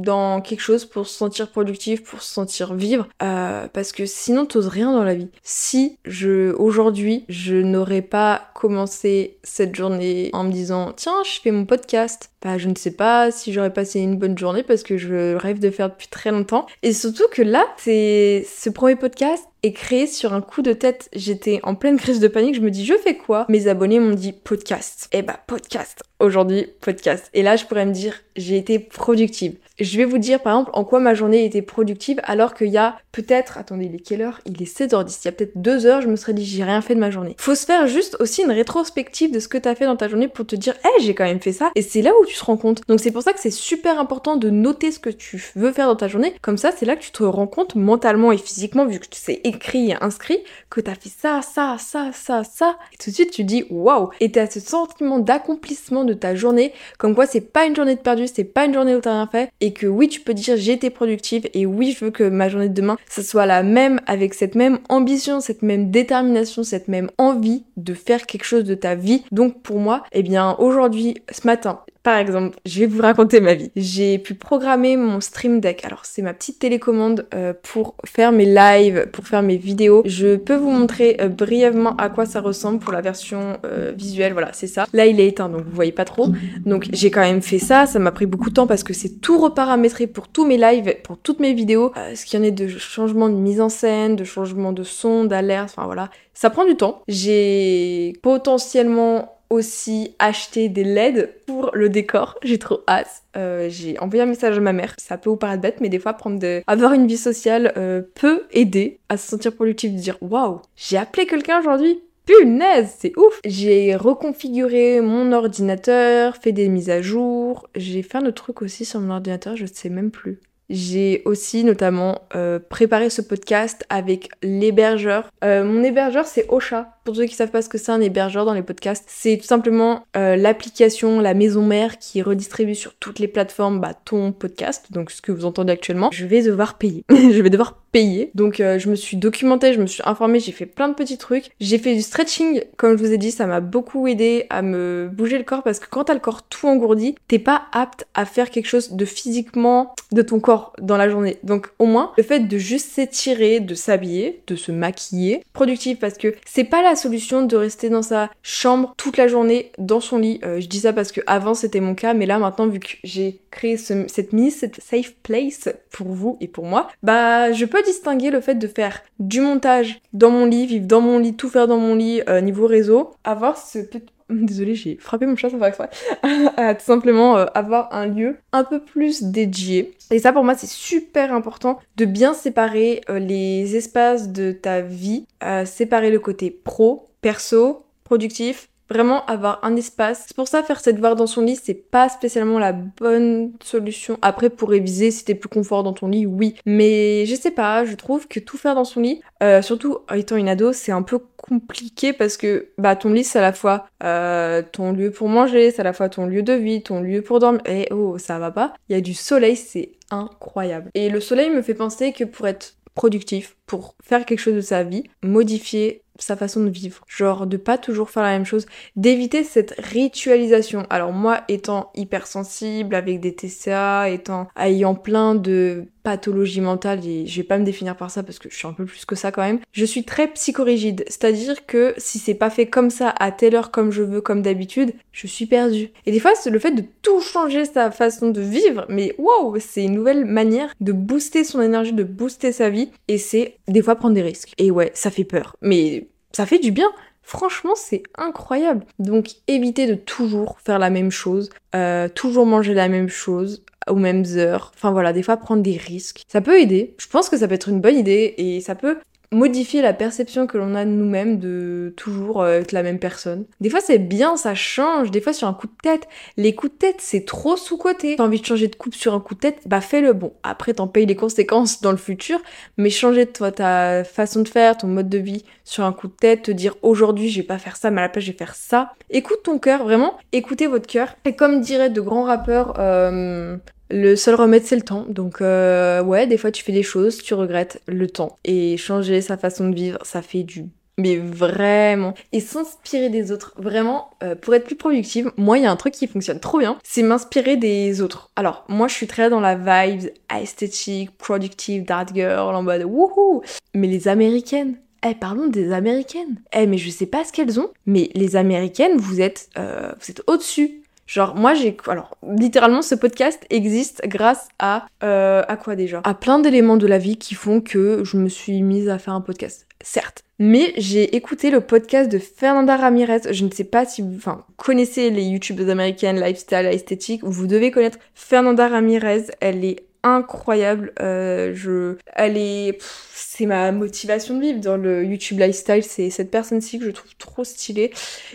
dans 0.02 0.42
quelque 0.42 0.62
chose 0.62 0.86
pour 0.86 1.08
se 1.08 1.18
sentir 1.18 1.50
productif, 1.50 2.04
pour 2.04 2.22
se 2.22 2.32
sentir 2.32 2.74
vivre, 2.76 3.08
euh, 3.24 3.68
parce 3.68 3.92
que 3.92 4.06
sinon 4.06 4.46
t'oses 4.46 4.68
rien 4.68 4.92
dans 4.92 5.04
la 5.04 5.16
vie. 5.16 5.30
Si 5.44 5.98
je 6.06 6.54
aujourd'hui 6.54 7.26
je 7.30 7.56
n'aurais 7.56 8.02
pas 8.02 8.50
commencé 8.54 9.38
cette 9.44 9.76
journée 9.76 10.30
en 10.34 10.44
me 10.44 10.52
disant 10.52 10.94
tiens 10.96 11.24
je 11.26 11.40
fais 11.42 11.52
mon 11.52 11.66
podcast, 11.66 12.32
bah 12.42 12.58
je 12.58 12.68
ne 12.68 12.76
sais 12.76 12.92
pas 12.92 13.32
si 13.32 13.52
j'aurais 13.52 13.74
passé 13.74 14.00
une 14.00 14.18
bonne 14.18 14.38
journée 14.38 14.64
parce 14.64 14.84
que 14.84 14.98
je 14.98 15.36
rêve 15.36 15.60
de 15.60 15.72
faire 15.72 15.90
depuis 15.90 16.08
très 16.08 16.32
longtemps. 16.32 16.68
Et 16.84 16.94
surtout 16.94 17.28
que 17.32 17.42
là 17.42 17.66
c'est 17.78 18.46
ce 18.48 18.70
premier 18.70 18.96
podcast 18.96 19.44
est 19.64 19.74
créé 19.74 20.06
sur 20.06 20.34
un 20.34 20.42
coup 20.42 20.62
de 20.62 20.74
tête. 20.74 21.10
J'étais 21.14 21.60
en 21.64 21.74
pleine 21.74 21.98
crise 21.98 22.20
de 22.20 22.28
panique, 22.28 22.56
je 22.56 22.62
me 22.62 22.70
dis 22.70 22.86
je 22.86 22.94
fais 22.94 23.18
quoi? 23.18 23.46
Mes 23.50 23.68
abonnés 23.68 24.00
m'ont 24.00 24.14
dit 24.14 24.34
podcast. 24.34 25.10
Et 25.12 25.20
eh 25.20 25.22
bah 25.24 25.40
podcast. 25.48 26.04
Aujourd'hui 26.20 26.68
podcast. 26.82 27.30
Et 27.34 27.42
là 27.42 27.56
je 27.56 27.66
pourrais 27.66 27.86
me 27.86 27.92
dire 27.94 28.14
j'ai 28.36 28.58
été 28.58 28.78
productive. 28.78 29.56
Je 29.80 29.98
vais 29.98 30.06
vous 30.06 30.18
dire 30.20 30.42
par 30.42 30.54
exemple 30.54 30.72
en 30.74 30.84
quoi 30.84 31.00
ma 31.00 31.16
journée 31.16 31.46
était 31.46 31.62
productive 31.62 32.20
alors 32.24 32.54
qu'il 32.54 32.70
y 32.70 32.78
a 32.78 32.98
peut-être, 33.12 33.58
attendez, 33.58 33.86
il 33.86 33.96
est 33.96 34.00
quelle 34.00 34.22
heure? 34.22 34.42
Il 34.46 34.62
est 34.62 34.66
16h10. 34.66 35.22
Il 35.24 35.26
y 35.26 35.28
a 35.28 35.32
peut-être 35.32 35.58
deux 35.60 35.86
heures, 35.86 36.02
je 36.02 36.08
me 36.08 36.16
serais 36.16 36.34
dit 36.34 36.46
j'ai 36.46 36.64
rien 36.64 36.82
fait 36.82 36.94
de 36.94 37.00
ma 37.00 37.10
journée. 37.10 37.36
Faut 37.40 37.56
se 37.56 37.66
faire 37.66 37.88
juste 37.88 38.16
aussi 38.20 38.44
une 38.44 38.52
rétrospective 38.52 39.32
de 39.32 39.40
ce 39.40 39.48
que 39.48 39.58
t'as 39.58 39.74
fait 39.74 39.86
dans 39.86 39.96
ta 39.96 40.08
journée 40.08 40.28
pour 40.28 40.46
te 40.46 40.56
dire, 40.56 40.76
hé, 40.84 41.02
j'ai 41.02 41.16
quand 41.16 41.24
même 41.24 41.42
fait 41.42 41.52
ça. 41.52 41.72
Et 41.76 41.82
c'est 41.82 42.02
là 42.02 42.12
où 42.22 42.26
tu 42.26 42.36
rends 42.44 42.58
compte. 42.58 42.82
Donc 42.88 43.00
c'est 43.00 43.12
pour 43.12 43.22
ça 43.22 43.34
que 43.34 43.40
c'est 43.40 43.52
super 43.52 44.00
important 44.00 44.38
de 44.38 44.50
noter 44.50 44.92
ce 44.92 45.00
que 45.00 45.10
tu 45.10 45.44
veux 45.56 45.72
faire 45.72 45.88
dans 45.88 45.96
ta 45.96 46.08
journée. 46.08 46.34
Comme 46.42 46.58
ça, 46.58 46.72
c'est 46.76 46.86
là 46.86 46.96
que 46.96 47.04
tu 47.04 47.12
te 47.12 47.24
rends 47.24 47.48
compte 47.48 47.76
mentalement 47.76 48.32
et 48.32 48.38
physiquement, 48.38 48.86
vu 48.86 49.00
que 49.00 49.08
tu 49.08 49.20
sais 49.20 49.42
écrit 49.44 49.92
et 49.92 50.04
inscrit, 50.04 50.40
que 50.70 50.82
t'as 50.82 50.96
fait 50.96 51.10
ça, 51.10 51.42
ça, 51.42 51.78
ça, 51.80 52.12
ça, 52.14 52.44
ça. 52.44 52.78
Et 52.94 52.98
tout 52.98 53.10
de 53.10 53.16
suite, 53.16 53.32
tu 53.32 53.44
dis 53.44 53.66
waouh. 53.70 54.10
Et 54.20 54.32
t'as 54.32 54.50
ce 54.50 54.60
sentiment 54.60 55.20
d'accomplissement 55.20 56.06
de 56.06 56.14
ta 56.14 56.36
journée, 56.36 56.74
comme 56.98 57.16
quoi 57.16 57.26
c'est 57.26 57.42
pas 57.42 57.66
une 57.66 57.76
journée 57.76 57.96
de 57.96 58.02
perdu, 58.02 58.26
c'est 58.28 58.44
pas 58.44 58.66
une 58.66 58.74
journée 58.74 58.96
où 58.96 59.00
t'as 59.02 59.14
rien 59.14 59.28
fait. 59.28 59.52
Et 59.62 59.74
que 59.74 59.88
oui, 59.88 60.08
tu 60.08 60.22
peux 60.22 60.34
dire 60.34 60.56
j'ai 60.58 60.74
été 60.74 60.90
productive 60.90 61.48
et 61.54 61.66
oui, 61.66 61.96
je 61.98 62.06
veux 62.06 62.12
que 62.12 62.24
ma 62.24 62.50
journée 62.50 62.70
de 62.70 62.74
demain, 62.74 62.98
ça 63.10 63.24
soit 63.24 63.46
la 63.46 63.64
même 63.64 64.00
avec 64.06 64.34
cette 64.34 64.56
même 64.56 64.80
ambition, 64.90 65.40
cette 65.40 65.62
même 65.62 65.92
détermination, 65.92 66.64
cette 66.64 66.88
même 66.88 67.10
envie 67.18 67.64
de 67.78 67.94
faire 67.94 68.26
quelque 68.26 68.46
chose 68.46 68.64
de 68.64 68.76
ta 68.76 68.96
vie. 68.96 69.24
Donc 69.32 69.62
pour 69.62 69.80
moi, 69.80 70.04
eh 70.12 70.24
bien 70.24 70.56
aujourd'hui, 70.60 71.16
ce 71.32 71.46
matin, 71.46 71.82
par 72.08 72.20
exemple, 72.20 72.58
je 72.66 72.80
vais 72.80 72.86
vous 72.86 73.02
raconter 73.02 73.42
ma 73.42 73.54
vie. 73.54 73.70
J'ai 73.76 74.18
pu 74.18 74.34
programmer 74.34 74.96
mon 74.96 75.20
Stream 75.20 75.60
Deck. 75.60 75.84
Alors 75.84 76.06
c'est 76.06 76.22
ma 76.22 76.34
petite 76.34 76.58
télécommande 76.58 77.28
euh, 77.34 77.52
pour 77.64 77.96
faire 78.06 78.32
mes 78.32 78.46
lives, 78.46 79.10
pour 79.12 79.28
faire 79.28 79.44
mes 79.44 79.58
vidéos. 79.58 80.04
Je 80.06 80.38
peux 80.38 80.56
vous 80.56 80.72
montrer 80.72 81.18
euh, 81.20 81.28
brièvement 81.28 81.98
à 81.98 82.08
quoi 82.08 82.26
ça 82.26 82.40
ressemble 82.40 82.80
pour 82.80 82.94
la 82.94 83.02
version 83.02 83.58
euh, 83.66 83.92
visuelle. 83.94 84.32
Voilà, 84.32 84.52
c'est 84.54 84.68
ça. 84.68 84.86
Là 84.94 85.06
il 85.06 85.20
est 85.20 85.28
éteint 85.28 85.50
donc 85.50 85.66
vous 85.66 85.76
voyez 85.76 85.92
pas 85.92 86.06
trop. 86.06 86.30
Donc 86.66 86.88
j'ai 86.94 87.12
quand 87.12 87.20
même 87.20 87.42
fait 87.42 87.60
ça. 87.60 87.86
Ça 87.88 88.00
m'a 88.00 88.14
pris 88.14 88.26
beaucoup 88.26 88.52
de 88.52 88.56
temps 88.56 88.68
parce 88.68 88.86
que 88.86 88.94
c'est 88.94 89.20
tout 89.20 89.38
reparamétré 89.38 90.08
pour 90.08 90.30
tous 90.30 90.46
mes 90.46 90.56
lives, 90.56 90.96
pour 91.04 91.18
toutes 91.18 91.42
mes 91.42 91.54
vidéos. 91.54 91.92
ce 92.16 92.24
qu'il 92.24 92.40
y 92.40 92.42
en 92.42 92.46
ait 92.46 92.52
de 92.52 92.70
changement 92.70 93.28
de 93.28 93.36
mise 93.36 93.60
en 93.60 93.68
scène, 93.68 94.16
de 94.16 94.24
changement 94.24 94.72
de 94.72 94.84
son, 94.84 95.26
d'alerte, 95.26 95.74
enfin 95.76 95.88
voilà. 95.88 96.10
Ça 96.34 96.50
prend 96.52 96.64
du 96.64 96.78
temps. 96.78 97.02
J'ai 97.10 98.14
potentiellement 98.22 99.37
aussi 99.50 100.16
acheter 100.20 100.70
des 100.70 100.84
LED 100.84 101.34
pour 101.46 101.72
le 101.74 101.90
décor. 101.90 102.38
J'ai 102.44 102.60
trop 102.60 102.82
hâte. 102.88 103.24
Euh, 103.36 103.68
j'ai 103.70 104.00
envoyé 104.00 104.24
un 104.24 104.28
message 104.28 104.58
à 104.58 104.62
ma 104.62 104.74
mère. 104.74 104.96
Ça 104.98 105.18
peut 105.18 105.30
vous 105.30 105.38
paraître 105.38 105.62
bête, 105.62 105.82
mais 105.82 105.90
des 105.90 106.00
fois, 106.00 106.14
prendre 106.14 106.40
de... 106.40 106.62
avoir 106.68 106.94
une 106.94 107.08
vie 107.08 107.18
sociale 107.18 107.74
euh, 107.78 108.02
peut 108.16 108.44
aider 108.52 109.00
à 109.10 109.18
se 109.18 109.28
sentir 109.28 109.54
productif, 109.54 109.94
de 109.94 109.98
dire 109.98 110.18
waouh, 110.22 110.62
j'ai 110.76 110.98
appelé 110.98 111.26
quelqu'un 111.26 111.60
aujourd'hui. 111.60 112.02
Punaise, 112.26 112.94
c'est 113.00 113.18
ouf 113.18 113.40
J'ai 113.46 113.96
reconfiguré 113.96 115.00
mon 115.00 115.32
ordinateur, 115.32 116.36
fait 116.36 116.52
des 116.52 116.68
mises 116.68 116.90
à 116.90 117.02
jour. 117.02 117.68
J'ai 117.76 118.04
fait 118.04 118.18
un 118.18 118.26
autre 118.26 118.44
truc 118.44 118.62
aussi 118.62 118.84
sur 118.84 119.00
mon 119.00 119.14
ordinateur, 119.14 119.56
je 119.56 119.66
sais 119.66 119.90
même 119.90 120.12
plus. 120.12 120.42
J'ai 120.70 121.22
aussi 121.24 121.64
notamment 121.64 122.20
euh, 122.36 122.60
préparé 122.60 123.10
ce 123.10 123.22
podcast 123.22 123.86
avec 123.88 124.30
l'hébergeur. 124.44 125.32
mon 125.42 125.82
hébergeur 125.82 126.26
c'est 126.26 126.46
Ocha. 126.50 126.97
Pour 127.08 127.16
ceux 127.16 127.24
qui 127.24 127.36
savent 127.36 127.52
pas 127.52 127.62
ce 127.62 127.70
que 127.70 127.78
c'est 127.78 127.94
un 127.94 128.02
hébergeur 128.02 128.44
dans 128.44 128.52
les 128.52 128.64
podcasts, 128.64 129.06
c'est 129.08 129.38
tout 129.38 129.46
simplement 129.46 130.04
euh, 130.18 130.36
l'application, 130.36 131.22
la 131.22 131.34
maison 131.34 131.62
mère 131.62 132.00
qui 132.00 132.22
redistribue 132.22 132.76
sur 132.76 132.96
toutes 132.96 133.20
les 133.20 133.30
plateformes 133.30 133.80
bah, 133.80 133.94
ton 133.94 134.34
podcast, 134.34 134.88
donc 134.92 135.10
ce 135.10 135.22
que 135.22 135.32
vous 135.32 135.46
entendez 135.46 135.72
actuellement. 135.72 136.10
Je 136.12 136.26
vais 136.26 136.44
devoir 136.44 136.78
payer. 136.78 137.06
je 137.10 137.42
vais 137.42 137.50
devoir 137.50 137.78
payer. 137.94 138.30
Donc 138.36 138.60
euh, 138.60 138.78
je 138.78 138.90
me 138.90 138.96
suis 138.96 139.16
documentée, 139.16 139.72
je 139.72 139.80
me 139.80 139.88
suis 139.88 140.04
informée, 140.06 140.42
j'ai 140.42 140.52
fait 140.52 140.66
plein 140.66 140.90
de 140.90 140.96
petits 140.96 141.18
trucs. 141.18 141.52
J'ai 141.62 141.78
fait 141.78 141.96
du 141.96 142.02
stretching, 142.02 142.62
comme 142.76 142.98
je 142.98 143.06
vous 143.06 143.14
ai 143.14 143.18
dit, 143.18 143.32
ça 143.32 143.48
m'a 143.48 143.62
beaucoup 143.62 144.06
aidé 144.08 144.46
à 144.50 144.62
me 144.62 145.10
bouger 145.10 145.38
le 145.38 145.46
corps 145.46 145.64
parce 145.64 145.80
que 145.80 145.88
quand 145.90 146.04
t'as 146.04 146.14
le 146.14 146.20
corps 146.20 146.44
tout 146.44 146.68
engourdi, 146.68 147.16
t'es 147.30 147.40
pas 147.40 147.68
apte 147.72 148.06
à 148.16 148.26
faire 148.26 148.50
quelque 148.50 148.68
chose 148.68 148.92
de 148.92 149.06
physiquement 149.06 149.96
de 150.12 150.22
ton 150.22 150.42
corps 150.42 150.74
dans 150.82 150.98
la 150.98 151.10
journée. 151.10 151.38
Donc 151.44 151.70
au 151.80 151.86
moins, 151.86 152.12
le 152.18 152.24
fait 152.24 152.42
de 152.42 152.58
juste 152.58 152.90
s'étirer, 152.90 153.62
de 153.62 153.76
s'habiller, 153.76 154.42
de 154.48 154.58
se 154.58 154.74
maquiller, 154.74 155.44
productif 155.54 156.00
parce 156.00 156.18
que 156.18 156.36
c'est 156.46 156.66
pas 156.66 156.82
la 156.82 156.97
solution 156.98 157.44
de 157.44 157.56
rester 157.56 157.90
dans 157.90 158.02
sa 158.02 158.30
chambre 158.44 158.94
toute 158.98 159.18
la 159.18 159.28
journée 159.28 159.72
dans 159.78 160.00
son 160.00 160.18
lit. 160.18 160.40
Euh, 160.44 160.60
je 160.60 160.68
dis 160.68 160.82
ça 160.82 160.94
parce 160.94 161.12
que 161.12 161.22
avant 161.28 161.54
c'était 161.54 161.80
mon 161.80 161.96
cas, 161.96 162.14
mais 162.14 162.26
là 162.26 162.40
maintenant 162.40 162.68
vu 162.68 162.80
que 162.80 162.90
j'ai 163.04 163.40
créé 163.52 163.78
cette 163.78 164.34
mini 164.34 164.52
cette 164.52 164.82
safe 164.82 165.14
place 165.24 165.70
pour 165.92 166.08
vous 166.08 166.38
et 166.42 166.48
pour 166.48 166.66
moi, 166.66 166.88
bah 167.04 167.52
je 167.54 167.66
peux 167.66 167.82
distinguer 167.84 168.30
le 168.30 168.42
fait 168.42 168.56
de 168.56 168.68
faire 168.68 169.02
du 169.20 169.42
montage 169.42 170.02
dans 170.14 170.32
mon 170.32 170.46
lit, 170.46 170.66
vivre 170.66 170.88
dans 170.88 171.02
mon 171.02 171.20
lit, 171.20 171.36
tout 171.36 171.50
faire 171.50 171.68
dans 171.68 171.78
mon 171.78 171.96
lit 171.96 172.22
euh, 172.28 172.42
niveau 172.42 172.68
réseau, 172.68 173.12
avoir 173.24 173.58
ce 173.58 173.80
petit 173.80 174.17
Désolée, 174.30 174.76
j'ai 174.76 174.98
frappé 174.98 175.26
mon 175.26 175.36
chat 175.36 175.50
sans 175.50 175.58
faire 175.58 175.68
exprès. 175.68 175.90
tout 176.24 176.86
simplement 176.86 177.38
euh, 177.38 177.46
avoir 177.54 177.94
un 177.94 178.08
lieu 178.08 178.38
un 178.52 178.64
peu 178.64 178.82
plus 178.82 179.24
dédié. 179.24 179.94
Et 180.12 180.20
ça 180.20 180.34
pour 180.34 180.44
moi 180.44 180.56
c'est 180.56 180.70
super 180.70 181.34
important 181.34 181.80
de 181.96 182.06
bien 182.06 182.34
séparer 182.34 183.02
les 183.10 183.76
espaces 183.76 184.30
de 184.30 184.52
ta 184.52 184.82
vie, 184.82 185.26
séparer 185.66 186.12
le 186.12 186.20
côté 186.20 186.52
pro, 186.52 187.08
perso, 187.22 187.86
productif, 188.04 188.70
vraiment 188.90 189.26
avoir 189.26 189.60
un 189.64 189.76
espace. 189.76 190.26
C'est 190.28 190.36
pour 190.36 190.48
ça 190.48 190.64
faire 190.64 190.80
cette 190.80 190.98
devoirs 190.98 191.16
dans 191.16 191.28
son 191.28 191.42
lit, 191.42 191.60
c'est 191.62 191.74
pas 191.74 192.10
spécialement 192.10 192.60
la 192.60 192.74
bonne 192.74 193.52
solution. 193.64 194.18
Après 194.22 194.50
pour 194.50 194.70
réviser, 194.70 195.12
si 195.12 195.26
t'es 195.26 195.36
plus 195.36 195.50
confort 195.50 195.84
dans 195.84 195.94
ton 195.94 196.08
lit, 196.08 196.26
oui. 196.26 196.56
Mais 196.66 197.26
je 197.26 197.36
sais 197.36 197.52
pas, 197.52 197.86
je 197.86 197.96
trouve 197.96 198.28
que 198.28 198.40
tout 198.40 198.58
faire 198.58 198.76
dans 198.76 198.84
son 198.84 199.02
lit, 199.02 199.22
euh, 199.44 199.62
surtout 199.62 200.00
étant 200.14 200.36
une 200.36 200.50
ado, 200.50 200.74
c'est 200.74 200.92
un 200.92 201.04
peu 201.04 201.20
compliqué 201.38 202.14
parce 202.14 202.38
que 202.38 202.70
bah 202.78 202.96
ton 202.96 203.14
lit 203.14 203.24
c'est 203.24 203.40
à 203.40 203.44
la 203.44 203.54
fois 203.54 203.88
euh, 204.04 204.64
ton 204.72 204.92
lieu 204.92 205.12
pour 205.12 205.30
manger, 205.30 205.72
c'est 205.72 205.82
à 205.82 205.84
la 205.84 205.94
fois 205.94 206.10
ton 206.10 206.26
lieu 206.26 206.42
de 206.42 206.54
vie, 206.54 206.82
ton 206.82 207.02
lieu 207.02 207.22
pour 207.22 207.40
dormir. 207.40 207.62
Et 207.68 207.88
oh 207.92 208.18
ça 208.18 208.40
va 208.40 208.52
pas. 208.52 208.74
Il 208.90 208.94
y 208.94 208.98
a 208.98 209.02
du 209.02 209.14
soleil, 209.14 209.56
c'est 209.56 209.92
incroyable. 210.10 210.90
Et 210.94 211.10
le 211.10 211.20
soleil 211.20 211.50
me 211.50 211.62
fait 211.62 211.74
penser 211.74 212.14
que 212.14 212.24
pour 212.24 212.48
être 212.48 212.78
productif, 212.98 213.56
pour 213.68 213.96
faire 214.04 214.26
quelque 214.26 214.40
chose 214.40 214.56
de 214.56 214.62
sa 214.62 214.84
vie, 214.84 215.04
modifier 215.22 216.02
sa 216.22 216.36
façon 216.36 216.64
de 216.64 216.70
vivre. 216.70 217.02
Genre 217.08 217.48
de 217.48 217.58
pas 217.58 217.78
toujours 217.78 218.10
faire 218.10 218.24
la 218.24 218.32
même 218.32 218.46
chose, 218.46 218.66
d'éviter 218.96 219.44
cette 219.44 219.76
ritualisation. 219.78 220.86
Alors 220.90 221.14
moi 221.14 221.42
étant 221.48 221.92
hypersensible 221.96 222.96
avec 222.96 223.20
des 223.20 223.36
TCA, 223.36 224.10
étant 224.10 224.48
ayant 224.58 224.96
plein 224.96 225.36
de 225.36 225.88
pathologies 226.08 226.62
mentales 226.62 227.06
et 227.06 227.28
je 227.28 227.36
vais 227.36 227.46
pas 227.46 227.58
me 227.58 227.66
définir 227.66 227.98
par 227.98 228.12
ça 228.12 228.24
parce 228.24 228.40
que 228.40 228.50
je 228.50 228.56
suis 228.56 228.66
un 228.66 228.72
peu 228.72 228.86
plus 228.86 229.04
que 229.04 229.14
ça 229.14 229.34
quand 229.34 229.42
même. 229.42 229.60
Je 229.74 229.84
suis 229.84 230.06
très 230.06 230.30
psychorigide, 230.30 231.04
c'est-à-dire 231.08 231.66
que 231.66 231.94
si 231.98 232.18
c'est 232.18 232.34
pas 232.34 232.50
fait 232.50 232.68
comme 232.68 232.90
ça 232.90 233.14
à 233.20 233.34
telle 233.34 233.56
heure 233.56 233.72
comme 233.72 233.92
je 233.92 234.04
veux 234.04 234.22
comme 234.22 234.42
d'habitude, 234.42 234.94
je 235.12 235.28
suis 235.28 235.48
perdue. 235.48 235.90
Et 236.06 236.14
des 236.14 236.22
fois 236.22 236.32
c'est 236.36 236.50
le 236.50 236.60
fait 236.60 236.72
de 236.72 236.86
tout 237.02 237.20
changer 237.20 237.66
sa 237.66 237.92
façon 237.92 238.30
de 238.30 238.40
vivre, 238.40 238.86
mais 238.88 239.16
waouh, 239.18 239.58
c'est 239.60 239.84
une 239.84 239.96
nouvelle 239.96 240.24
manière 240.24 240.74
de 240.80 240.94
booster 240.94 241.44
son 241.44 241.60
énergie, 241.60 241.92
de 241.92 242.06
booster 242.06 242.54
sa 242.54 242.70
vie 242.70 242.90
et 243.10 243.18
c'est 243.18 243.58
des 243.68 243.82
fois 243.82 243.96
prendre 243.96 244.16
des 244.16 244.22
risques. 244.22 244.54
Et 244.58 244.72
ouais, 244.72 244.92
ça 244.94 245.12
fait 245.12 245.26
peur, 245.26 245.58
mais 245.62 246.08
ça 246.32 246.46
fait 246.46 246.60
du 246.60 246.72
bien. 246.72 246.90
Franchement, 247.22 247.74
c'est 247.76 248.04
incroyable. 248.18 248.86
Donc, 249.00 249.32
évitez 249.50 249.86
de 249.88 249.96
toujours 249.96 250.58
faire 250.64 250.80
la 250.80 250.90
même 250.90 251.12
chose, 251.12 251.50
euh, 251.76 252.08
toujours 252.08 252.46
manger 252.46 252.74
la 252.74 252.88
même 252.88 253.10
chose 253.10 253.66
aux 253.90 253.96
mêmes 253.96 254.26
heures. 254.36 254.72
Enfin 254.76 254.92
voilà, 254.92 255.14
des 255.14 255.24
fois 255.24 255.38
prendre 255.38 255.62
des 255.64 255.78
risques. 255.78 256.24
Ça 256.28 256.42
peut 256.42 256.60
aider. 256.60 256.96
Je 256.98 257.08
pense 257.08 257.30
que 257.30 257.38
ça 257.38 257.48
peut 257.48 257.56
être 257.56 257.70
une 257.70 257.82
bonne 257.82 257.98
idée 257.98 258.36
et 258.38 258.62
ça 258.62 258.76
peut 258.76 258.98
modifier 259.32 259.82
la 259.82 259.94
perception 259.94 260.48
que 260.48 260.58
l'on 260.58 260.76
a 260.76 260.86
de 260.86 260.90
nous-mêmes 260.90 261.40
de 261.40 261.94
toujours 261.98 262.42
euh, 262.42 262.60
être 262.60 262.72
la 262.72 262.84
même 262.84 263.00
personne. 263.00 263.46
Des 263.60 263.70
fois 263.70 263.82
c'est 263.82 264.00
bien, 264.00 264.38
ça 264.38 264.56
change, 264.56 265.12
des 265.12 265.22
fois 265.22 265.34
sur 265.34 265.48
un 265.48 265.54
coup 265.54 265.68
de 265.68 265.74
tête. 265.82 266.08
Les 266.38 266.56
coups 266.56 266.74
de 266.74 266.78
tête 266.78 266.98
c'est 267.00 267.26
trop 267.26 267.58
sous-côté. 267.58 268.16
T'as 268.16 268.24
envie 268.24 268.40
de 268.40 268.46
changer 268.46 268.68
de 268.68 268.76
coupe 268.76 268.96
sur 268.96 269.14
un 269.14 269.20
coup 269.20 269.36
de 269.36 269.40
tête, 269.40 269.60
bah 269.66 269.82
fais-le. 269.82 270.14
Bon, 270.14 270.34
après 270.44 270.74
t'en 270.74 270.88
payes 270.88 271.06
les 271.06 271.16
conséquences 271.16 271.82
dans 271.82 271.92
le 271.92 271.98
futur, 271.98 272.40
mais 272.78 272.90
changer 272.90 273.26
toi 273.26 273.52
ta 273.52 274.04
façon 274.04 274.42
de 274.42 274.48
faire, 274.48 274.78
ton 274.78 274.88
mode 274.88 275.10
de 275.10 275.18
vie 275.18 275.44
sur 275.66 275.84
un 275.84 275.92
coup 275.92 276.08
de 276.08 276.14
tête, 276.14 276.44
te 276.44 276.52
dire 276.52 276.76
aujourd'hui 276.82 277.30
je 277.30 277.42
vais 277.42 277.48
pas 277.48 277.58
faire 277.58 277.76
ça, 277.76 277.92
mais 277.92 278.02
à 278.02 278.06
la 278.06 278.10
place 278.10 278.24
je 278.24 278.32
vais 278.32 278.38
faire 278.38 278.56
ça. 278.56 278.94
Écoute 279.10 279.44
ton 279.44 279.60
cœur, 279.60 279.84
vraiment, 279.84 280.18
écoutez 280.32 280.68
votre 280.68 280.88
cœur. 280.88 281.16
Et 281.26 281.36
comme 281.36 281.60
dirait 281.60 281.90
de 281.90 282.02
grands 282.02 282.24
rappeurs, 282.24 282.76
euh, 282.80 283.58
Le 283.90 284.16
seul 284.16 284.36
remède, 284.36 284.66
c'est 284.66 284.76
le 284.76 284.82
temps. 284.82 285.06
Donc, 285.08 285.42
euh, 285.42 286.04
ouais, 286.04 286.28
des 286.28 286.38
fois, 286.38 286.52
tu 286.52 286.64
fais 286.64 286.74
des 286.74 286.84
choses, 286.84 287.18
tu 287.18 287.34
regrettes 287.34 287.82
le 287.88 288.08
temps. 288.08 288.38
Et 288.44 288.78
changer 288.78 289.22
sa 289.22 289.38
façon 289.38 289.70
de 289.70 289.76
vivre, 289.76 290.00
ça 290.04 290.22
fait 290.22 290.44
du 290.44 290.66
mais 290.98 291.18
vraiment. 291.18 292.14
Et 292.32 292.40
s'inspirer 292.40 293.10
des 293.10 293.32
autres, 293.32 293.54
vraiment, 293.58 294.10
euh, 294.24 294.36
pour 294.36 294.56
être 294.56 294.66
plus 294.66 294.76
productive, 294.76 295.32
moi, 295.38 295.58
il 295.58 295.64
y 295.64 295.68
a 295.68 295.72
un 295.72 295.76
truc 295.76 295.94
qui 295.94 296.08
fonctionne 296.08 296.40
trop 296.40 296.58
bien, 296.58 296.78
c'est 296.84 297.04
m'inspirer 297.04 297.56
des 297.56 298.02
autres. 298.02 298.32
Alors, 298.36 298.66
moi, 298.68 298.88
je 298.88 298.96
suis 298.96 299.08
très 299.08 299.30
dans 299.30 299.40
la 299.40 299.56
vibe 299.56 300.10
esthétique, 300.36 301.16
productive, 301.18 301.86
that 301.86 302.08
girl, 302.14 302.56
en 302.56 302.64
mode 302.64 302.84
wouhou. 302.84 303.44
Mais 303.76 303.88
les 303.88 304.08
américaines, 304.08 304.78
eh, 305.08 305.14
parlons 305.14 305.48
des 305.48 305.72
américaines. 305.72 306.42
Eh, 306.54 306.66
mais 306.66 306.78
je 306.78 306.90
sais 306.90 307.06
pas 307.06 307.24
ce 307.24 307.32
qu'elles 307.32 307.60
ont, 307.60 307.70
mais 307.86 308.10
les 308.16 308.36
américaines, 308.36 308.98
vous 308.98 309.22
êtes, 309.22 309.50
euh, 309.58 309.92
vous 310.00 310.12
êtes 310.12 310.24
au-dessus. 310.28 310.82
Genre, 311.08 311.36
moi, 311.36 311.54
j'ai. 311.54 311.76
Alors, 311.88 312.18
littéralement, 312.22 312.82
ce 312.82 312.94
podcast 312.94 313.46
existe 313.50 314.02
grâce 314.06 314.50
à. 314.60 314.86
Euh, 315.04 315.42
à 315.48 315.56
quoi 315.56 315.76
déjà? 315.76 316.02
À 316.04 316.14
plein 316.14 316.40
d'éléments 316.40 316.78
de 316.78 316.86
la 316.86 316.98
vie 316.98 317.18
qui 317.18 317.34
font 317.34 317.62
que 317.62 318.04
je 318.04 318.18
me 318.18 318.30
suis 318.30 318.62
mise 318.62 318.90
à 318.90 319.00
faire 319.00 319.14
un 319.14 319.22
podcast. 319.22 319.66
Certes. 319.82 320.24
Mais 320.40 320.74
j'ai 320.78 321.16
écouté 321.16 321.50
le 321.50 321.62
podcast 321.62 322.12
de 322.12 322.20
Fernanda 322.20 322.78
Ramirez. 322.78 323.22
Je 323.32 323.46
ne 323.46 323.52
sais 323.52 323.64
pas 323.64 323.86
si 323.86 324.02
vous 324.02 324.16
enfin, 324.18 324.46
connaissez 324.58 325.10
les 325.10 325.24
youtubeuses 325.24 325.70
américaines, 325.70 326.20
lifestyle, 326.20 326.68
esthétique. 326.68 327.24
Vous 327.24 327.48
devez 327.48 327.72
connaître 327.72 327.98
Fernanda 328.14 328.68
Ramirez. 328.68 329.26
Elle 329.40 329.66
est 329.66 329.87
incroyable. 330.16 330.94
Euh, 331.00 331.52
je, 331.54 331.98
elle 332.16 332.38
est, 332.38 332.78
c'est 333.14 333.46
ma 333.46 333.72
motivation 333.72 334.36
de 334.36 334.42
vivre 334.42 334.60
dans 334.60 334.78
le 334.78 335.04
YouTube 335.04 335.40
lifestyle. 335.40 335.84
C'est 335.84 336.10
cette 336.10 336.32
personne-ci 336.32 336.80
que 336.80 336.86
je 336.86 336.92
trouve 336.92 337.16
trop 337.18 337.44
stylée. 337.44 337.92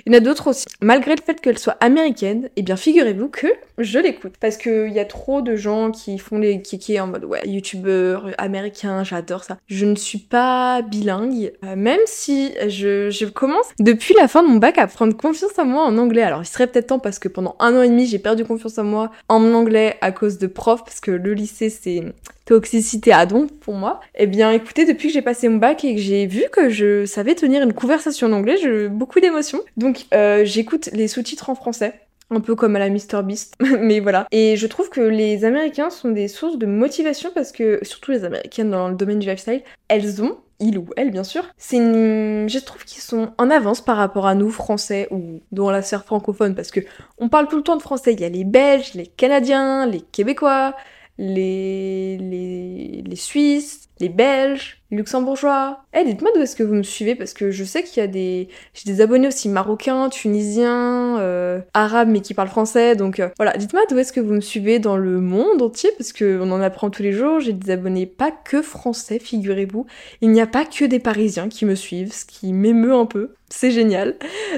Il 0.06 0.12
y 0.12 0.16
en 0.16 0.18
a 0.18 0.20
d'autres 0.20 0.48
aussi. 0.48 0.66
Malgré 0.80 1.14
le 1.14 1.22
fait 1.22 1.40
qu'elle 1.40 1.58
soit 1.58 1.76
américaine, 1.80 2.50
eh 2.56 2.62
bien 2.62 2.76
figurez-vous 2.76 3.28
que 3.28 3.48
je 3.78 3.98
l'écoute 3.98 4.34
parce 4.40 4.56
qu'il 4.56 4.92
y 4.92 4.98
a 4.98 5.04
trop 5.04 5.42
de 5.42 5.56
gens 5.56 5.90
qui 5.90 6.18
font 6.18 6.38
les 6.38 6.62
kikis 6.62 7.00
en 7.00 7.06
mode 7.06 7.24
ouais 7.24 7.40
youtubeur 7.46 8.30
américain, 8.38 9.04
j'adore 9.04 9.44
ça. 9.44 9.58
Je 9.66 9.86
ne 9.86 9.96
suis 9.96 10.18
pas 10.18 10.82
bilingue, 10.82 11.52
euh, 11.64 11.76
même 11.76 12.00
si 12.06 12.52
je, 12.68 13.24
commence 13.30 13.66
depuis 13.78 14.14
la 14.18 14.28
fin 14.28 14.42
de 14.42 14.48
mon 14.48 14.56
bac 14.56 14.78
à 14.78 14.86
prendre 14.86 15.16
confiance 15.16 15.58
en 15.58 15.64
moi 15.64 15.84
en 15.84 15.96
anglais. 15.98 16.22
Alors 16.22 16.42
il 16.42 16.46
serait 16.46 16.66
peut-être 16.66 16.88
temps 16.88 16.98
parce 16.98 17.18
que 17.18 17.28
pendant 17.28 17.56
un 17.58 17.76
an 17.76 17.82
et 17.82 17.88
demi 17.88 18.06
j'ai 18.06 18.18
perdu 18.18 18.44
confiance 18.44 18.78
en 18.78 18.84
moi 18.84 19.10
en 19.28 19.42
anglais 19.52 19.96
à 20.00 20.12
cause 20.12 20.38
de 20.38 20.46
profs 20.46 20.84
parce 20.84 21.00
que 21.00 21.10
le 21.10 21.34
lycée 21.34 21.70
c'est 21.70 22.02
toxicité 22.44 23.12
à 23.12 23.26
don 23.26 23.46
pour 23.60 23.74
moi. 23.74 24.00
Eh 24.14 24.26
bien 24.26 24.50
écoutez, 24.50 24.84
depuis 24.84 25.08
que 25.08 25.14
j'ai 25.14 25.22
passé 25.22 25.48
mon 25.48 25.58
bac 25.58 25.84
et 25.84 25.94
que 25.94 26.00
j'ai 26.00 26.26
vu 26.26 26.44
que 26.52 26.68
je 26.68 27.06
savais 27.06 27.34
tenir 27.34 27.62
une 27.62 27.72
conversation 27.72 28.26
en 28.26 28.32
anglais, 28.32 28.56
j'ai 28.60 28.88
beaucoup 28.88 29.20
d'émotions. 29.20 29.60
Donc 29.76 30.06
euh, 30.12 30.44
j'écoute 30.44 30.90
les 30.92 31.08
sous-titres 31.08 31.50
en 31.50 31.54
français 31.54 31.94
un 32.32 32.40
peu 32.40 32.54
comme 32.54 32.76
à 32.76 32.78
la 32.78 32.90
Mr 32.90 33.22
Beast, 33.24 33.56
mais 33.80 34.00
voilà. 34.00 34.26
Et 34.30 34.56
je 34.56 34.66
trouve 34.66 34.90
que 34.90 35.00
les 35.00 35.44
Américains 35.44 35.90
sont 35.90 36.10
des 36.10 36.28
sources 36.28 36.58
de 36.58 36.66
motivation 36.66 37.30
parce 37.34 37.52
que, 37.52 37.78
surtout 37.82 38.12
les 38.12 38.24
Américaines 38.24 38.70
dans 38.70 38.88
le 38.88 38.94
domaine 38.94 39.18
du 39.18 39.28
lifestyle, 39.28 39.62
elles 39.88 40.22
ont, 40.22 40.38
il 40.60 40.78
ou 40.78 40.86
elle 40.96 41.10
bien 41.10 41.24
sûr, 41.24 41.44
c'est 41.56 41.76
une... 41.76 42.48
je 42.48 42.58
trouve 42.58 42.84
qu'ils 42.84 43.02
sont 43.02 43.32
en 43.36 43.50
avance 43.50 43.80
par 43.80 43.96
rapport 43.96 44.26
à 44.26 44.34
nous 44.34 44.50
Français 44.50 45.08
ou 45.10 45.40
dans 45.50 45.70
la 45.70 45.82
sphère 45.82 46.04
francophone 46.04 46.54
parce 46.54 46.70
que 46.70 46.80
on 47.18 47.28
parle 47.28 47.48
tout 47.48 47.56
le 47.56 47.62
temps 47.62 47.76
de 47.76 47.82
français. 47.82 48.12
Il 48.12 48.20
y 48.20 48.24
a 48.24 48.28
les 48.28 48.44
Belges, 48.44 48.94
les 48.94 49.06
Canadiens, 49.06 49.86
les 49.86 50.00
Québécois, 50.00 50.74
les, 51.18 52.16
les, 52.18 53.02
les 53.04 53.16
Suisses, 53.16 53.88
les 54.02 54.08
Belges, 54.08 54.82
les 54.90 54.98
Luxembourgeois. 54.98 55.84
Eh, 55.94 56.04
dites-moi 56.04 56.32
d'où 56.34 56.42
est-ce 56.42 56.56
que 56.56 56.64
vous 56.64 56.74
me 56.74 56.82
suivez 56.82 57.14
parce 57.14 57.32
que 57.32 57.52
je 57.52 57.62
sais 57.62 57.84
qu'il 57.84 58.00
y 58.00 58.04
a 58.04 58.08
des, 58.08 58.48
j'ai 58.74 58.92
des 58.92 59.00
abonnés 59.00 59.28
aussi 59.28 59.48
marocains, 59.48 60.08
tunisiens, 60.08 61.20
euh, 61.20 61.60
arabes 61.72 62.08
mais 62.08 62.20
qui 62.20 62.34
parlent 62.34 62.48
français. 62.48 62.96
Donc 62.96 63.20
euh, 63.20 63.28
voilà, 63.36 63.56
dites-moi 63.56 63.82
d'où 63.88 63.98
est-ce 63.98 64.12
que 64.12 64.20
vous 64.20 64.34
me 64.34 64.40
suivez 64.40 64.80
dans 64.80 64.96
le 64.96 65.20
monde 65.20 65.62
entier 65.62 65.90
parce 65.96 66.12
que 66.12 66.40
on 66.42 66.50
en 66.50 66.60
apprend 66.60 66.90
tous 66.90 67.04
les 67.04 67.12
jours. 67.12 67.38
J'ai 67.38 67.52
des 67.52 67.70
abonnés 67.70 68.06
pas 68.06 68.32
que 68.32 68.60
français, 68.60 69.20
figurez-vous. 69.20 69.86
Il 70.20 70.30
n'y 70.30 70.40
a 70.40 70.48
pas 70.48 70.64
que 70.64 70.84
des 70.84 70.98
Parisiens 70.98 71.48
qui 71.48 71.64
me 71.64 71.76
suivent, 71.76 72.12
ce 72.12 72.24
qui 72.24 72.52
m'émeut 72.52 72.94
un 72.94 73.06
peu 73.06 73.34
c'est 73.52 73.70
génial. 73.70 74.16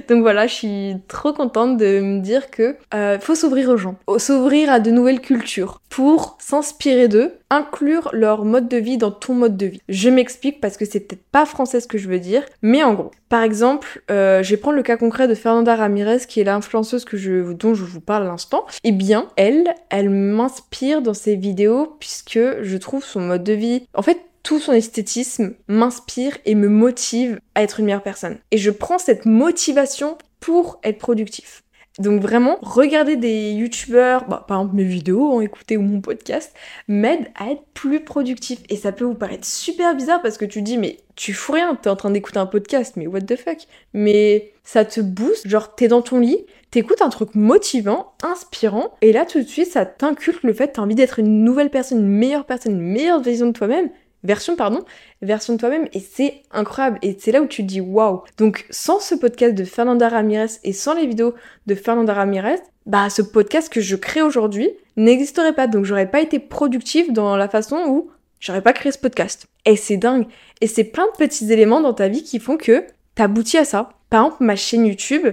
Donc 0.09 0.23
voilà, 0.23 0.47
je 0.47 0.55
suis 0.55 0.97
trop 1.09 1.33
contente 1.33 1.77
de 1.77 2.01
me 2.01 2.21
dire 2.21 2.51
que 2.51 2.77
euh, 2.95 3.19
faut 3.19 3.35
s'ouvrir 3.35 3.69
aux 3.71 3.77
gens, 3.77 3.97
s'ouvrir 4.19 4.71
à 4.71 4.81
de 4.81 4.91
nouvelles 4.91 5.21
cultures 5.21 5.81
pour 5.91 6.37
s'inspirer 6.41 7.09
d'eux, 7.09 7.33
inclure 7.51 8.11
leur 8.13 8.45
mode 8.45 8.69
de 8.69 8.77
vie 8.77 8.97
dans 8.97 9.11
ton 9.11 9.35
mode 9.35 9.57
de 9.57 9.67
vie. 9.67 9.81
Je 9.89 10.09
m'explique 10.09 10.61
parce 10.61 10.77
que 10.77 10.85
c'est 10.85 11.01
peut-être 11.01 11.25
pas 11.31 11.47
français 11.47 11.81
ce 11.81 11.87
que 11.87 11.99
je 11.99 12.09
veux 12.09 12.19
dire, 12.19 12.45
mais 12.63 12.83
en 12.83 12.95
gros, 12.95 13.11
par 13.29 13.43
exemple, 13.43 14.03
euh, 14.11 14.43
je 14.43 14.51
vais 14.51 14.57
prendre 14.57 14.77
le 14.77 14.83
cas 14.83 14.97
concret 14.97 15.29
de 15.29 15.35
Fernanda 15.35 15.75
Ramirez 15.77 16.21
qui 16.29 16.41
est 16.41 16.45
l'influenceuse 16.45 17.05
que 17.05 17.17
je, 17.17 17.53
dont 17.53 17.75
je 17.75 17.85
vous 17.85 18.01
parle 18.01 18.25
à 18.25 18.27
l'instant. 18.27 18.67
Eh 18.85 18.93
bien, 18.93 19.29
elle, 19.37 19.75
elle 19.91 20.11
m'inspire 20.11 21.03
dans 21.03 21.15
ses 21.15 21.37
vidéos 21.37 21.97
puisque 21.99 22.39
je 22.63 22.77
trouve 22.77 23.05
son 23.05 23.21
mode 23.21 23.45
de 23.45 23.53
vie. 23.53 23.87
En 23.95 24.03
fait, 24.03 24.21
tout 24.45 24.61
son 24.61 24.73
esthétisme 24.73 25.55
m'inspire 25.69 26.37
et 26.45 26.55
me 26.55 26.69
motive 26.69 27.41
à 27.55 27.63
être 27.63 27.81
une 27.81 27.87
meilleure 27.87 28.03
personne. 28.03 28.39
Et 28.51 28.59
je 28.59 28.71
prends 28.71 28.99
cette 28.99 29.27
motivation 29.27 30.19
pour 30.39 30.79
être 30.85 30.99
productif. 30.99 31.64
Donc 32.01 32.21
vraiment, 32.21 32.59
regarder 32.61 33.15
des 33.15 33.53
youtubeurs, 33.53 34.27
bah, 34.27 34.45
par 34.49 34.61
exemple 34.61 34.77
mes 34.77 34.85
vidéos, 34.85 35.31
en 35.31 35.41
écouter 35.41 35.77
ou 35.77 35.83
mon 35.83 36.01
podcast, 36.01 36.53
m'aide 36.89 37.31
à 37.37 37.51
être 37.53 37.63
plus 37.73 38.01
productif. 38.01 38.59
Et 38.69 38.77
ça 38.77 38.91
peut 38.91 39.05
vous 39.05 39.15
paraître 39.15 39.47
super 39.47 39.95
bizarre 39.95 40.21
parce 40.21 40.37
que 40.37 40.45
tu 40.45 40.61
dis 40.61 40.77
mais 40.77 40.99
tu 41.15 41.33
fous 41.33 41.53
rien, 41.53 41.77
t'es 41.77 41.89
en 41.89 41.97
train 41.97 42.11
d'écouter 42.11 42.39
un 42.39 42.47
podcast, 42.47 42.95
mais 42.97 43.07
what 43.07 43.21
the 43.21 43.37
fuck? 43.37 43.59
Mais 43.93 44.53
ça 44.65 44.85
te 44.85 45.01
booste, 45.01 45.47
genre 45.47 45.77
t'es 45.77 45.87
dans 45.87 46.03
ton 46.03 46.19
lit, 46.19 46.45
t'écoutes 46.73 47.03
un 47.03 47.11
truc 47.11 47.37
motivant, 47.37 48.15
inspirant, 48.25 48.95
et 49.01 49.13
là 49.13 49.25
tout 49.25 49.39
de 49.41 49.47
suite 49.47 49.71
ça 49.71 49.87
t'inculque 49.87 50.43
le 50.43 50.53
fait 50.53 50.69
que 50.69 50.73
t'as 50.73 50.83
envie 50.83 50.97
d'être 50.97 51.21
une 51.21 51.45
nouvelle 51.45 51.71
personne, 51.71 51.99
une 51.99 52.09
meilleure 52.09 52.47
personne, 52.47 52.73
une 52.73 52.93
meilleure 52.93 53.21
vision 53.21 53.47
de 53.47 53.53
toi-même, 53.53 53.91
version, 54.25 54.57
pardon, 54.57 54.85
version 55.23 55.53
de 55.53 55.59
toi-même 55.59 55.87
et 55.93 56.01
c'est 56.01 56.43
incroyable 56.51 56.99
et 57.03 57.17
c'est 57.19 57.31
là 57.31 57.41
où 57.41 57.47
tu 57.47 57.63
te 57.63 57.69
dis 57.69 57.81
waouh. 57.81 58.23
Donc 58.39 58.67
sans 58.71 58.99
ce 58.99 59.15
podcast 59.15 59.55
de 59.55 59.65
Fernanda 59.65 60.09
Ramirez 60.09 60.59
et 60.65 60.73
sans 60.73 60.95
les 60.95 61.07
vidéos 61.07 61.35
de 61.67 61.75
Fernanda 61.75 62.15
Ramirez, 62.15 62.61
bah 62.87 63.11
ce 63.11 63.23
podcast 63.23 63.73
que 63.73 63.81
je 63.81 63.97
crée 63.97 64.23
aujourd'hui 64.23 64.71
n'existerait 64.97 65.55
pas 65.55 65.67
donc 65.67 65.85
j'aurais 65.85 66.11
pas 66.11 66.21
été 66.21 66.39
productive 66.39 67.13
dans 67.13 67.37
la 67.37 67.49
façon 67.49 67.77
où 67.87 68.11
j'aurais 68.41 68.63
pas 68.63 68.73
créé 68.73 68.91
ce 68.91 68.99
podcast. 68.99 69.47
Et 69.65 69.77
c'est 69.77 69.97
dingue 69.97 70.27
et 70.61 70.67
c'est 70.67 70.85
plein 70.85 71.07
de 71.07 71.17
petits 71.17 71.53
éléments 71.53 71.81
dans 71.81 71.95
ta 71.95 72.09
vie 72.09 72.23
qui 72.23 72.41
font 72.41 72.57
que 72.57 72.85
t'aboutis 73.15 73.59
à 73.59 73.65
ça. 73.65 73.91
Par 74.11 74.27
exemple, 74.27 74.45
ma 74.45 74.57
chaîne 74.57 74.87
YouTube, 74.87 75.29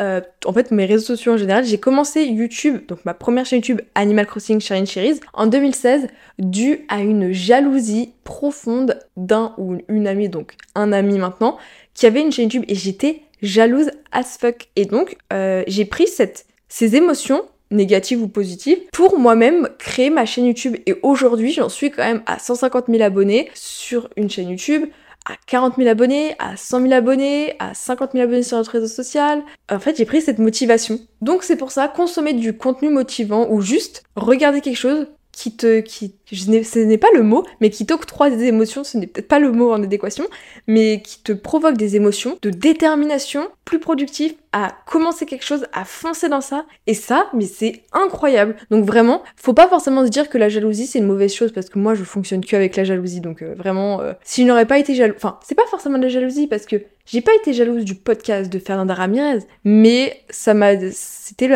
euh, 0.00 0.20
en 0.44 0.52
fait 0.52 0.70
mes 0.70 0.86
réseaux 0.86 1.04
sociaux 1.04 1.34
en 1.34 1.36
général. 1.36 1.64
J'ai 1.64 1.78
commencé 1.78 2.24
YouTube, 2.24 2.80
donc 2.88 3.04
ma 3.04 3.14
première 3.14 3.46
chaîne 3.46 3.60
YouTube 3.60 3.80
Animal 3.94 4.26
Crossing 4.26 4.60
Sharing 4.60 4.86
Cherries, 4.86 5.20
en 5.32 5.46
2016, 5.46 6.08
dû 6.38 6.80
à 6.88 7.00
une 7.00 7.32
jalousie 7.32 8.12
profonde 8.24 8.98
d'un 9.16 9.54
ou 9.58 9.78
une 9.88 10.06
amie, 10.06 10.28
donc 10.28 10.54
un 10.74 10.92
ami 10.92 11.18
maintenant, 11.18 11.58
qui 11.94 12.06
avait 12.06 12.20
une 12.20 12.32
chaîne 12.32 12.44
YouTube 12.44 12.64
et 12.68 12.74
j'étais 12.74 13.22
jalouse 13.42 13.90
as 14.10 14.38
fuck. 14.38 14.68
Et 14.76 14.84
donc 14.84 15.16
euh, 15.32 15.62
j'ai 15.66 15.84
pris 15.84 16.06
ces 16.68 16.96
émotions 16.96 17.44
négatives 17.70 18.22
ou 18.22 18.28
positives, 18.28 18.78
pour 18.92 19.18
moi-même 19.18 19.68
créer 19.78 20.10
ma 20.10 20.26
chaîne 20.26 20.46
YouTube. 20.46 20.76
Et 20.86 20.94
aujourd'hui, 21.02 21.52
j'en 21.52 21.68
suis 21.68 21.90
quand 21.90 22.04
même 22.04 22.22
à 22.26 22.38
150 22.38 22.86
000 22.88 23.02
abonnés 23.02 23.50
sur 23.54 24.08
une 24.16 24.30
chaîne 24.30 24.50
YouTube 24.50 24.84
à 25.24 25.34
40 25.46 25.76
000 25.76 25.88
abonnés, 25.88 26.34
à 26.38 26.56
100 26.56 26.82
000 26.82 26.92
abonnés, 26.92 27.54
à 27.58 27.74
50 27.74 28.12
000 28.12 28.24
abonnés 28.24 28.42
sur 28.42 28.58
notre 28.58 28.72
réseau 28.72 28.88
social. 28.88 29.42
En 29.70 29.78
fait, 29.78 29.96
j'ai 29.96 30.04
pris 30.04 30.20
cette 30.20 30.38
motivation. 30.38 30.98
Donc 31.20 31.42
c'est 31.42 31.56
pour 31.56 31.70
ça, 31.70 31.88
consommer 31.88 32.34
du 32.34 32.56
contenu 32.56 32.90
motivant 32.90 33.48
ou 33.50 33.60
juste 33.60 34.04
regarder 34.16 34.60
quelque 34.60 34.76
chose 34.76 35.06
qui 35.32 35.56
te, 35.56 35.80
qui, 35.80 36.14
ce 36.34 36.78
n'est 36.78 36.98
pas 36.98 37.08
le 37.14 37.22
mot, 37.22 37.44
mais 37.60 37.70
qui 37.70 37.86
t'octroie 37.86 38.30
des 38.30 38.44
émotions, 38.44 38.84
ce 38.84 38.98
n'est 38.98 39.06
peut-être 39.06 39.28
pas 39.28 39.38
le 39.38 39.52
mot 39.52 39.72
en 39.72 39.82
adéquation, 39.82 40.24
mais 40.66 41.02
qui 41.02 41.22
te 41.22 41.32
provoque 41.32 41.76
des 41.76 41.96
émotions 41.96 42.38
de 42.42 42.50
détermination 42.50 43.48
plus 43.64 43.78
productive 43.78 44.34
à 44.52 44.72
commencer 44.86 45.26
quelque 45.26 45.44
chose, 45.44 45.66
à 45.72 45.84
foncer 45.84 46.28
dans 46.28 46.40
ça. 46.40 46.64
Et 46.86 46.94
ça, 46.94 47.26
mais 47.34 47.46
c'est 47.46 47.82
incroyable. 47.92 48.56
Donc 48.70 48.84
vraiment, 48.84 49.22
faut 49.36 49.52
pas 49.52 49.68
forcément 49.68 50.04
se 50.04 50.10
dire 50.10 50.28
que 50.28 50.38
la 50.38 50.48
jalousie 50.48 50.86
c'est 50.86 51.00
une 51.00 51.06
mauvaise 51.06 51.34
chose 51.34 51.52
parce 51.52 51.68
que 51.68 51.78
moi 51.78 51.94
je 51.94 52.04
fonctionne 52.04 52.44
que 52.44 52.54
avec 52.54 52.76
la 52.76 52.84
jalousie. 52.84 53.20
Donc 53.20 53.42
euh, 53.42 53.54
vraiment, 53.56 54.00
euh, 54.00 54.12
si 54.22 54.42
je 54.42 54.46
n'aurais 54.46 54.66
pas 54.66 54.78
été 54.78 54.94
jaloux, 54.94 55.14
enfin 55.16 55.38
c'est 55.44 55.54
pas 55.54 55.66
forcément 55.66 55.98
de 55.98 56.04
la 56.04 56.08
jalousie 56.08 56.46
parce 56.46 56.66
que 56.66 56.76
j'ai 57.06 57.20
pas 57.20 57.34
été 57.34 57.52
jalouse 57.52 57.84
du 57.84 57.94
podcast 57.94 58.50
de 58.50 58.58
Fernanda 58.58 58.94
Ramirez, 58.94 59.40
mais 59.64 60.22
ça 60.30 60.54
m'a, 60.54 60.72
c'était 60.90 61.48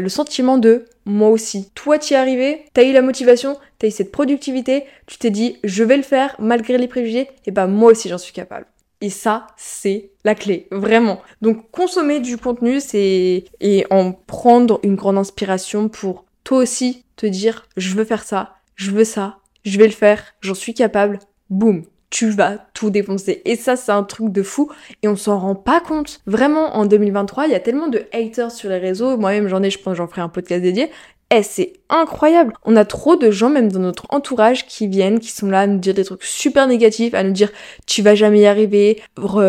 le 0.00 0.08
sentiment 0.08 0.56
de 0.56 0.86
moi 1.04 1.28
aussi. 1.28 1.70
Toi, 1.74 1.98
t'y 1.98 2.14
es 2.14 2.16
arrivé, 2.16 2.64
t'as 2.72 2.84
eu 2.84 2.92
la 2.92 3.02
motivation, 3.02 3.58
cette 3.90 4.12
productivité, 4.12 4.84
tu 5.06 5.18
t'es 5.18 5.30
dit 5.30 5.58
je 5.64 5.84
vais 5.84 5.96
le 5.96 6.02
faire 6.02 6.36
malgré 6.38 6.78
les 6.78 6.88
préjugés, 6.88 7.28
et 7.46 7.50
bah 7.50 7.66
moi 7.66 7.92
aussi 7.92 8.08
j'en 8.08 8.18
suis 8.18 8.32
capable. 8.32 8.66
Et 9.00 9.10
ça, 9.10 9.48
c'est 9.56 10.10
la 10.24 10.34
clé, 10.34 10.66
vraiment. 10.70 11.20
Donc 11.42 11.70
consommer 11.70 12.20
du 12.20 12.38
contenu, 12.38 12.80
c'est 12.80 13.44
et 13.60 13.86
en 13.90 14.12
prendre 14.12 14.80
une 14.82 14.94
grande 14.94 15.18
inspiration 15.18 15.88
pour 15.88 16.24
toi 16.42 16.58
aussi 16.58 17.04
te 17.16 17.26
dire 17.26 17.66
je 17.76 17.94
veux 17.94 18.04
faire 18.04 18.24
ça, 18.24 18.54
je 18.76 18.90
veux 18.90 19.04
ça, 19.04 19.38
je 19.64 19.78
vais 19.78 19.86
le 19.86 19.92
faire, 19.92 20.22
j'en 20.40 20.54
suis 20.54 20.74
capable. 20.74 21.18
Boum, 21.50 21.84
tu 22.14 22.30
vas 22.30 22.58
tout 22.74 22.90
défoncer. 22.90 23.42
Et 23.44 23.56
ça, 23.56 23.74
c'est 23.74 23.90
un 23.90 24.04
truc 24.04 24.30
de 24.30 24.44
fou 24.44 24.70
et 25.02 25.08
on 25.08 25.16
s'en 25.16 25.36
rend 25.38 25.56
pas 25.56 25.80
compte. 25.80 26.20
Vraiment, 26.26 26.76
en 26.76 26.86
2023, 26.86 27.46
il 27.46 27.52
y 27.52 27.56
a 27.56 27.60
tellement 27.60 27.88
de 27.88 28.04
haters 28.12 28.52
sur 28.52 28.70
les 28.70 28.78
réseaux. 28.78 29.16
Moi-même, 29.16 29.48
j'en 29.48 29.64
ai, 29.64 29.70
je 29.70 29.80
pense, 29.80 29.96
j'en 29.96 30.06
ferai 30.06 30.20
un 30.20 30.28
podcast 30.28 30.62
dédié. 30.62 30.90
Eh, 31.30 31.42
c'est 31.42 31.72
incroyable. 31.88 32.52
On 32.64 32.76
a 32.76 32.84
trop 32.84 33.16
de 33.16 33.30
gens, 33.30 33.50
même 33.50 33.72
dans 33.72 33.80
notre 33.80 34.06
entourage, 34.10 34.66
qui 34.66 34.86
viennent, 34.88 35.20
qui 35.20 35.30
sont 35.30 35.48
là 35.48 35.62
à 35.62 35.66
nous 35.66 35.78
dire 35.78 35.94
des 35.94 36.04
trucs 36.04 36.22
super 36.22 36.66
négatifs, 36.66 37.14
à 37.14 37.24
nous 37.24 37.32
dire 37.32 37.50
tu 37.86 38.02
vas 38.02 38.14
jamais 38.14 38.40
y 38.40 38.46
arriver, 38.46 39.02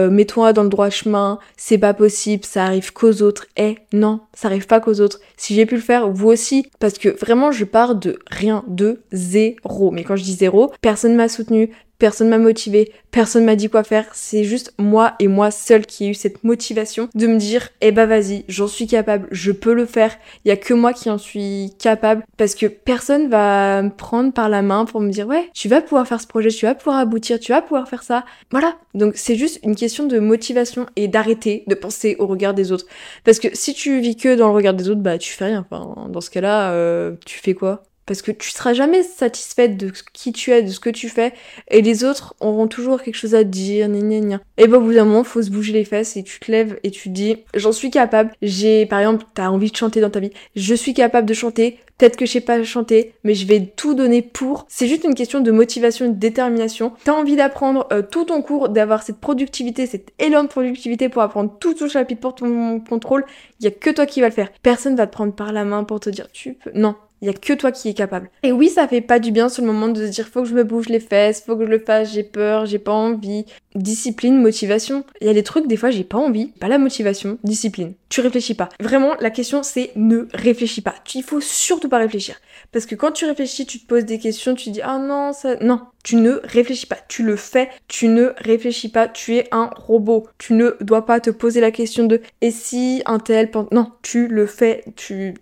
mets-toi 0.10 0.54
dans 0.54 0.64
le 0.64 0.70
droit 0.70 0.90
chemin, 0.90 1.40
c'est 1.58 1.78
pas 1.78 1.94
possible, 1.94 2.46
ça 2.46 2.66
arrive 2.66 2.94
qu'aux 2.94 3.22
autres. 3.22 3.46
Eh 3.58 3.78
non, 3.94 4.22
ça 4.34 4.48
arrive 4.48 4.68
pas 4.68 4.80
qu'aux 4.80 5.00
autres. 5.00 5.20
Si 5.38 5.54
j'ai 5.54 5.66
pu 5.66 5.76
le 5.76 5.82
faire, 5.82 6.10
vous 6.10 6.30
aussi, 6.30 6.68
parce 6.80 6.98
que 6.98 7.10
vraiment 7.10 7.52
je 7.52 7.66
pars 7.66 7.96
de 7.96 8.20
rien, 8.28 8.64
de 8.68 9.02
zéro. 9.12 9.92
Mais 9.92 10.04
quand 10.04 10.16
je 10.16 10.24
dis 10.24 10.34
zéro, 10.34 10.72
personne 10.82 11.16
m'a 11.16 11.30
soutenu, 11.30 11.72
personne 11.98 12.30
m'a 12.30 12.38
motivé, 12.38 12.92
personne 13.12 13.46
m'a 13.46 13.56
dit 13.56 13.70
quoi 13.70 13.84
faire, 13.84 14.06
c'est 14.14 14.44
juste 14.44 14.74
moi 14.78 15.14
et 15.20 15.28
moi 15.28 15.52
seul 15.52 15.86
qui 15.86 16.06
ai 16.06 16.10
eu 16.10 16.14
cette 16.14 16.44
motivation 16.44 17.10
de 17.16 17.28
me 17.28 17.38
dire 17.38 17.70
eh 17.82 17.92
bah 17.92 18.06
vas-y, 18.06 18.46
j'en 18.48 18.68
suis 18.68 18.88
capable, 18.88 19.28
je 19.32 19.52
peux 19.52 19.74
le 19.74 19.86
faire. 19.86 20.16
Il 20.44 20.50
y 20.50 20.52
a 20.52 20.58
que 20.58 20.74
moi 20.74 20.94
qui 20.94 21.10
en 21.10 21.18
suis 21.18 21.74
capable 21.80 22.24
parce 22.38 22.56
que 22.56 22.66
personne 22.66 23.30
va 23.30 23.82
me 23.82 23.90
prendre 23.90 24.34
par 24.34 24.50
la 24.50 24.62
main 24.62 24.86
pour 24.86 25.02
me 25.02 25.10
dire 25.10 25.28
ouais, 25.28 25.50
tu 25.54 25.68
vas 25.68 25.82
pouvoir 25.82 26.08
faire 26.08 26.22
ce 26.22 26.28
projet, 26.28 26.50
tu 26.50 26.66
vas 26.66 26.76
pouvoir 26.76 26.98
aboutir, 26.98 27.40
tu 27.40 27.52
vas 27.52 27.62
pouvoir 27.62 27.88
faire 27.88 28.04
ça. 28.04 28.26
Voilà. 28.52 28.76
Donc 28.94 29.14
c'est 29.16 29.36
juste 29.36 29.60
une 29.64 29.76
question 29.76 30.06
de 30.06 30.20
motivation 30.20 30.86
et 30.96 31.08
d'arrêter 31.08 31.64
de 31.68 31.76
penser 31.76 32.16
au 32.20 32.28
regard 32.28 32.54
des 32.54 32.72
autres 32.72 32.86
parce 33.24 33.40
que 33.40 33.48
si 33.54 33.74
tu 33.74 34.00
vis 34.00 34.16
que 34.16 34.36
dans 34.36 34.48
le 34.48 34.54
regard 34.54 34.74
des 34.74 34.90
autres, 34.90 35.02
bah 35.02 35.18
tu 35.18 35.32
fais 35.32 35.46
rien. 35.46 35.66
Enfin, 35.70 36.10
dans 36.10 36.22
ce 36.22 36.30
cas-là, 36.30 36.72
euh, 36.72 37.16
tu 37.26 37.40
fais 37.40 37.54
quoi? 37.54 37.84
Parce 38.06 38.22
que 38.22 38.32
tu 38.32 38.52
seras 38.52 38.74
jamais 38.74 39.04
satisfaite 39.04 39.78
de 39.78 39.92
qui 40.14 40.32
tu 40.32 40.52
es, 40.52 40.62
de 40.62 40.70
ce 40.70 40.80
que 40.80 40.90
tu 40.90 41.10
fais, 41.10 41.34
et 41.70 41.82
les 41.82 42.04
autres 42.04 42.36
auront 42.40 42.68
toujours 42.68 43.02
quelque 43.02 43.16
chose 43.16 43.36
à 43.36 43.44
dire, 43.44 43.88
gna 43.88 44.00
gna 44.00 44.20
gna. 44.20 44.42
Et 44.58 44.68
bah 44.68 44.78
au 44.78 44.82
bout 44.82 44.94
d'un 44.94 45.06
moment, 45.06 45.24
faut 45.24 45.42
se 45.42 45.50
bouger 45.50 45.74
les 45.74 45.86
fesses 45.86 46.18
et 46.18 46.24
tu 46.24 46.40
te 46.40 46.52
lèves 46.52 46.80
et 46.84 46.92
tu 46.92 47.10
dis, 47.10 47.38
j'en 47.54 47.72
suis 47.72 47.90
capable. 47.90 48.32
J'ai, 48.42 48.86
par 48.86 49.00
exemple, 49.00 49.26
t'as 49.34 49.50
envie 49.50 49.72
de 49.72 49.76
chanter 49.76 50.02
dans 50.02 50.10
ta 50.10 50.20
vie, 50.20 50.32
je 50.56 50.76
suis 50.76 50.94
capable 50.94 51.28
de 51.28 51.34
chanter. 51.34 51.80
Peut-être 51.98 52.18
que 52.18 52.26
je 52.26 52.32
sais 52.32 52.42
pas 52.42 52.62
chanter, 52.64 53.14
mais 53.24 53.36
je 53.36 53.48
vais 53.48 53.72
tout 53.74 53.94
donner 53.94 54.22
pour. 54.22 54.66
C'est 54.68 54.88
juste 54.88 55.06
une 55.06 55.16
question 55.16 55.40
de 55.40 55.50
motivation 55.52 56.08
de 56.10 56.14
détermination. 56.14 56.92
T'as 57.06 57.14
envie 57.14 57.38
d'apprendre 57.38 57.88
euh, 57.94 58.02
tout 58.02 58.26
ton 58.26 58.42
cours, 58.42 58.68
d'avoir 58.68 59.02
cette 59.02 59.20
productivité, 59.20 59.86
cet 59.86 60.12
élan 60.20 60.44
de 60.44 60.50
productivité 60.50 61.08
pour 61.08 61.22
apprendre 61.22 61.56
tout 61.58 61.74
ton 61.74 61.88
chapitre 61.88 62.20
pour 62.20 62.36
ton 62.36 62.82
contrôle. 62.82 63.26
Il 63.62 63.64
y 63.64 63.68
a 63.68 63.72
que 63.72 63.90
toi 63.90 64.06
qui 64.06 64.20
va 64.20 64.28
le 64.28 64.34
faire. 64.34 64.52
Personne 64.62 64.98
va 64.98 65.08
te 65.08 65.14
prendre 65.14 65.34
par 65.34 65.54
la 65.54 65.64
main 65.64 65.86
pour 65.86 66.02
te 66.02 66.10
dire 66.10 66.28
tu 66.34 66.56
peux. 66.56 66.72
Non, 66.76 66.96
il 67.22 67.28
y 67.28 67.30
a 67.30 67.34
que 67.34 67.54
toi 67.54 67.72
qui 67.72 67.90
es 67.90 67.94
capable. 67.94 68.30
Et 68.44 68.52
oui, 68.52 68.70
ça 68.70 68.88
fait 68.88 69.02
pas 69.02 69.20
du 69.20 69.32
bien 69.32 69.50
sur 69.50 69.64
le 69.64 69.72
moment 69.72 69.88
de 69.88 70.06
se 70.06 70.12
dire 70.12 70.28
faut 70.28 70.44
que 70.44 70.50
je 70.50 70.54
me 70.54 70.64
bouge 70.64 70.90
les 70.90 71.00
fesses, 71.00 71.44
faut 71.46 71.56
que 71.56 71.66
je 71.66 71.72
le 71.72 71.80
fasse, 71.80 72.14
j'ai 72.14 72.24
peur, 72.24 72.66
j'ai 72.66 72.80
pas 72.80 72.92
envie. 72.92 73.46
Discipline, 73.76 74.42
motivation. 74.42 75.04
Il 75.20 75.28
y 75.28 75.30
a 75.30 75.34
des 75.34 75.44
trucs, 75.44 75.68
des 75.68 75.76
fois, 75.76 75.90
j'ai 75.90 76.06
pas 76.06 76.18
envie. 76.18 76.48
Pas 76.60 76.70
la 76.70 76.78
motivation, 76.78 77.38
discipline. 77.44 77.94
Tu 78.08 78.22
réfléchis 78.22 78.54
pas. 78.54 78.70
Vraiment, 78.80 79.16
la 79.20 79.30
question, 79.30 79.64
c'est 79.64 79.92
ne 79.96 80.28
réfléchis 80.34 80.82
pas. 80.82 80.96
Il 81.14 81.24
faut 81.24 81.42
surtout 81.42 81.90
pas 81.90 81.98
réfléchir. 81.98 82.36
Parce 82.72 82.86
que 82.86 82.96
quand 82.96 83.12
tu 83.12 83.26
réfléchis, 83.26 83.66
tu 83.66 83.80
te 83.80 83.88
poses 83.88 84.06
des 84.06 84.20
questions, 84.20 84.56
tu 84.56 84.70
dis, 84.70 84.82
ah 84.82 84.98
non, 84.98 85.34
ça. 85.34 85.58
Non, 85.58 85.82
tu 86.04 86.16
ne 86.16 86.40
réfléchis 86.44 86.86
pas. 86.88 86.98
Tu 87.08 87.24
le 87.24 87.36
fais, 87.36 87.70
tu 87.88 88.08
ne 88.08 88.34
réfléchis 88.38 88.90
pas. 88.90 89.08
Tu 89.08 89.36
es 89.36 89.48
un 89.52 89.70
robot. 89.76 90.28
Tu 90.38 90.54
ne 90.54 90.78
dois 90.80 91.06
pas 91.06 91.20
te 91.20 91.30
poser 91.30 91.60
la 91.60 91.72
question 91.72 92.06
de, 92.06 92.22
et 92.42 92.52
si 92.52 93.02
un 93.06 93.20
tel. 93.20 93.50
Non, 93.72 93.92
tu 94.02 94.28
le 94.28 94.46
fais, 94.46 94.86
tu 94.96 95.34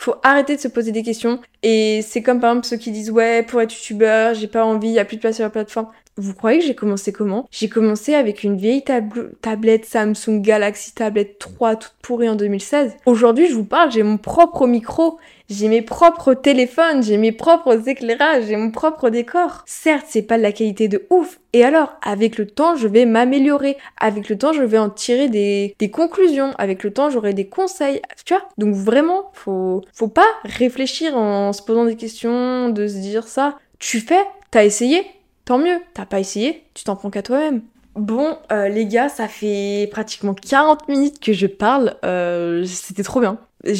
faut 0.00 0.14
arrêter 0.22 0.56
de 0.56 0.60
se 0.60 0.68
poser 0.68 0.92
des 0.92 1.02
questions. 1.02 1.40
Et 1.62 2.00
c'est 2.02 2.22
comme 2.22 2.40
par 2.40 2.52
exemple 2.52 2.66
ceux 2.66 2.78
qui 2.78 2.90
disent 2.90 3.10
ouais, 3.10 3.42
pour 3.42 3.60
être 3.60 3.72
youtubeur, 3.72 4.34
j'ai 4.34 4.46
pas 4.48 4.64
envie, 4.64 4.88
y 4.88 4.98
a 4.98 5.04
plus 5.04 5.16
de 5.16 5.20
place 5.20 5.36
sur 5.36 5.44
la 5.44 5.50
plateforme. 5.50 5.88
Vous 6.16 6.34
croyez 6.34 6.58
que 6.58 6.66
j'ai 6.66 6.74
commencé 6.74 7.12
comment? 7.12 7.48
J'ai 7.50 7.68
commencé 7.68 8.14
avec 8.14 8.42
une 8.42 8.56
vieille 8.56 8.84
tablette 9.40 9.86
Samsung 9.86 10.40
Galaxy 10.42 10.92
Tablet 10.94 11.36
3 11.38 11.76
toute 11.76 11.94
pourrie 12.02 12.28
en 12.28 12.34
2016. 12.34 12.96
Aujourd'hui, 13.06 13.46
je 13.46 13.54
vous 13.54 13.64
parle, 13.64 13.90
j'ai 13.90 14.02
mon 14.02 14.18
propre 14.18 14.66
micro, 14.66 15.18
j'ai 15.48 15.68
mes 15.68 15.82
propres 15.82 16.34
téléphones, 16.34 17.02
j'ai 17.02 17.16
mes 17.16 17.32
propres 17.32 17.88
éclairages, 17.88 18.44
j'ai 18.48 18.56
mon 18.56 18.70
propre 18.70 19.08
décor. 19.08 19.62
Certes, 19.66 20.06
c'est 20.08 20.22
pas 20.22 20.36
de 20.36 20.42
la 20.42 20.52
qualité 20.52 20.88
de 20.88 21.06
ouf. 21.10 21.40
Et 21.52 21.64
alors, 21.64 21.94
avec 22.02 22.36
le 22.36 22.46
temps, 22.46 22.76
je 22.76 22.86
vais 22.86 23.06
m'améliorer. 23.06 23.76
Avec 23.98 24.28
le 24.28 24.36
temps, 24.36 24.52
je 24.52 24.62
vais 24.62 24.78
en 24.78 24.90
tirer 24.90 25.28
des, 25.28 25.74
des 25.78 25.90
conclusions. 25.90 26.52
Avec 26.58 26.84
le 26.84 26.92
temps, 26.92 27.08
j'aurai 27.08 27.32
des 27.32 27.46
conseils. 27.46 28.02
Tu 28.26 28.34
vois? 28.34 28.46
Donc 28.58 28.74
vraiment, 28.74 29.30
faut, 29.32 29.82
faut 29.94 30.08
pas 30.08 30.28
réfléchir 30.44 31.16
en 31.16 31.52
se 31.52 31.62
posant 31.62 31.84
des 31.84 31.96
questions, 31.96 32.68
de 32.68 32.86
se 32.86 32.98
dire 32.98 33.26
ça. 33.26 33.56
Tu 33.78 34.00
fais, 34.00 34.22
t'as 34.50 34.64
essayé, 34.64 35.06
tant 35.50 35.58
mieux. 35.58 35.80
T'as 35.94 36.06
pas 36.06 36.20
essayé, 36.20 36.62
tu 36.74 36.84
t'en 36.84 36.94
prends 36.94 37.10
qu'à 37.10 37.22
toi-même. 37.22 37.62
Bon, 37.96 38.38
euh, 38.52 38.68
les 38.68 38.86
gars, 38.86 39.08
ça 39.08 39.26
fait 39.26 39.88
pratiquement 39.90 40.32
40 40.32 40.88
minutes 40.88 41.18
que 41.18 41.32
je 41.32 41.48
parle. 41.48 41.96
Euh, 42.04 42.64
C'était 42.64 43.02
trop 43.02 43.18
bien. 43.18 43.36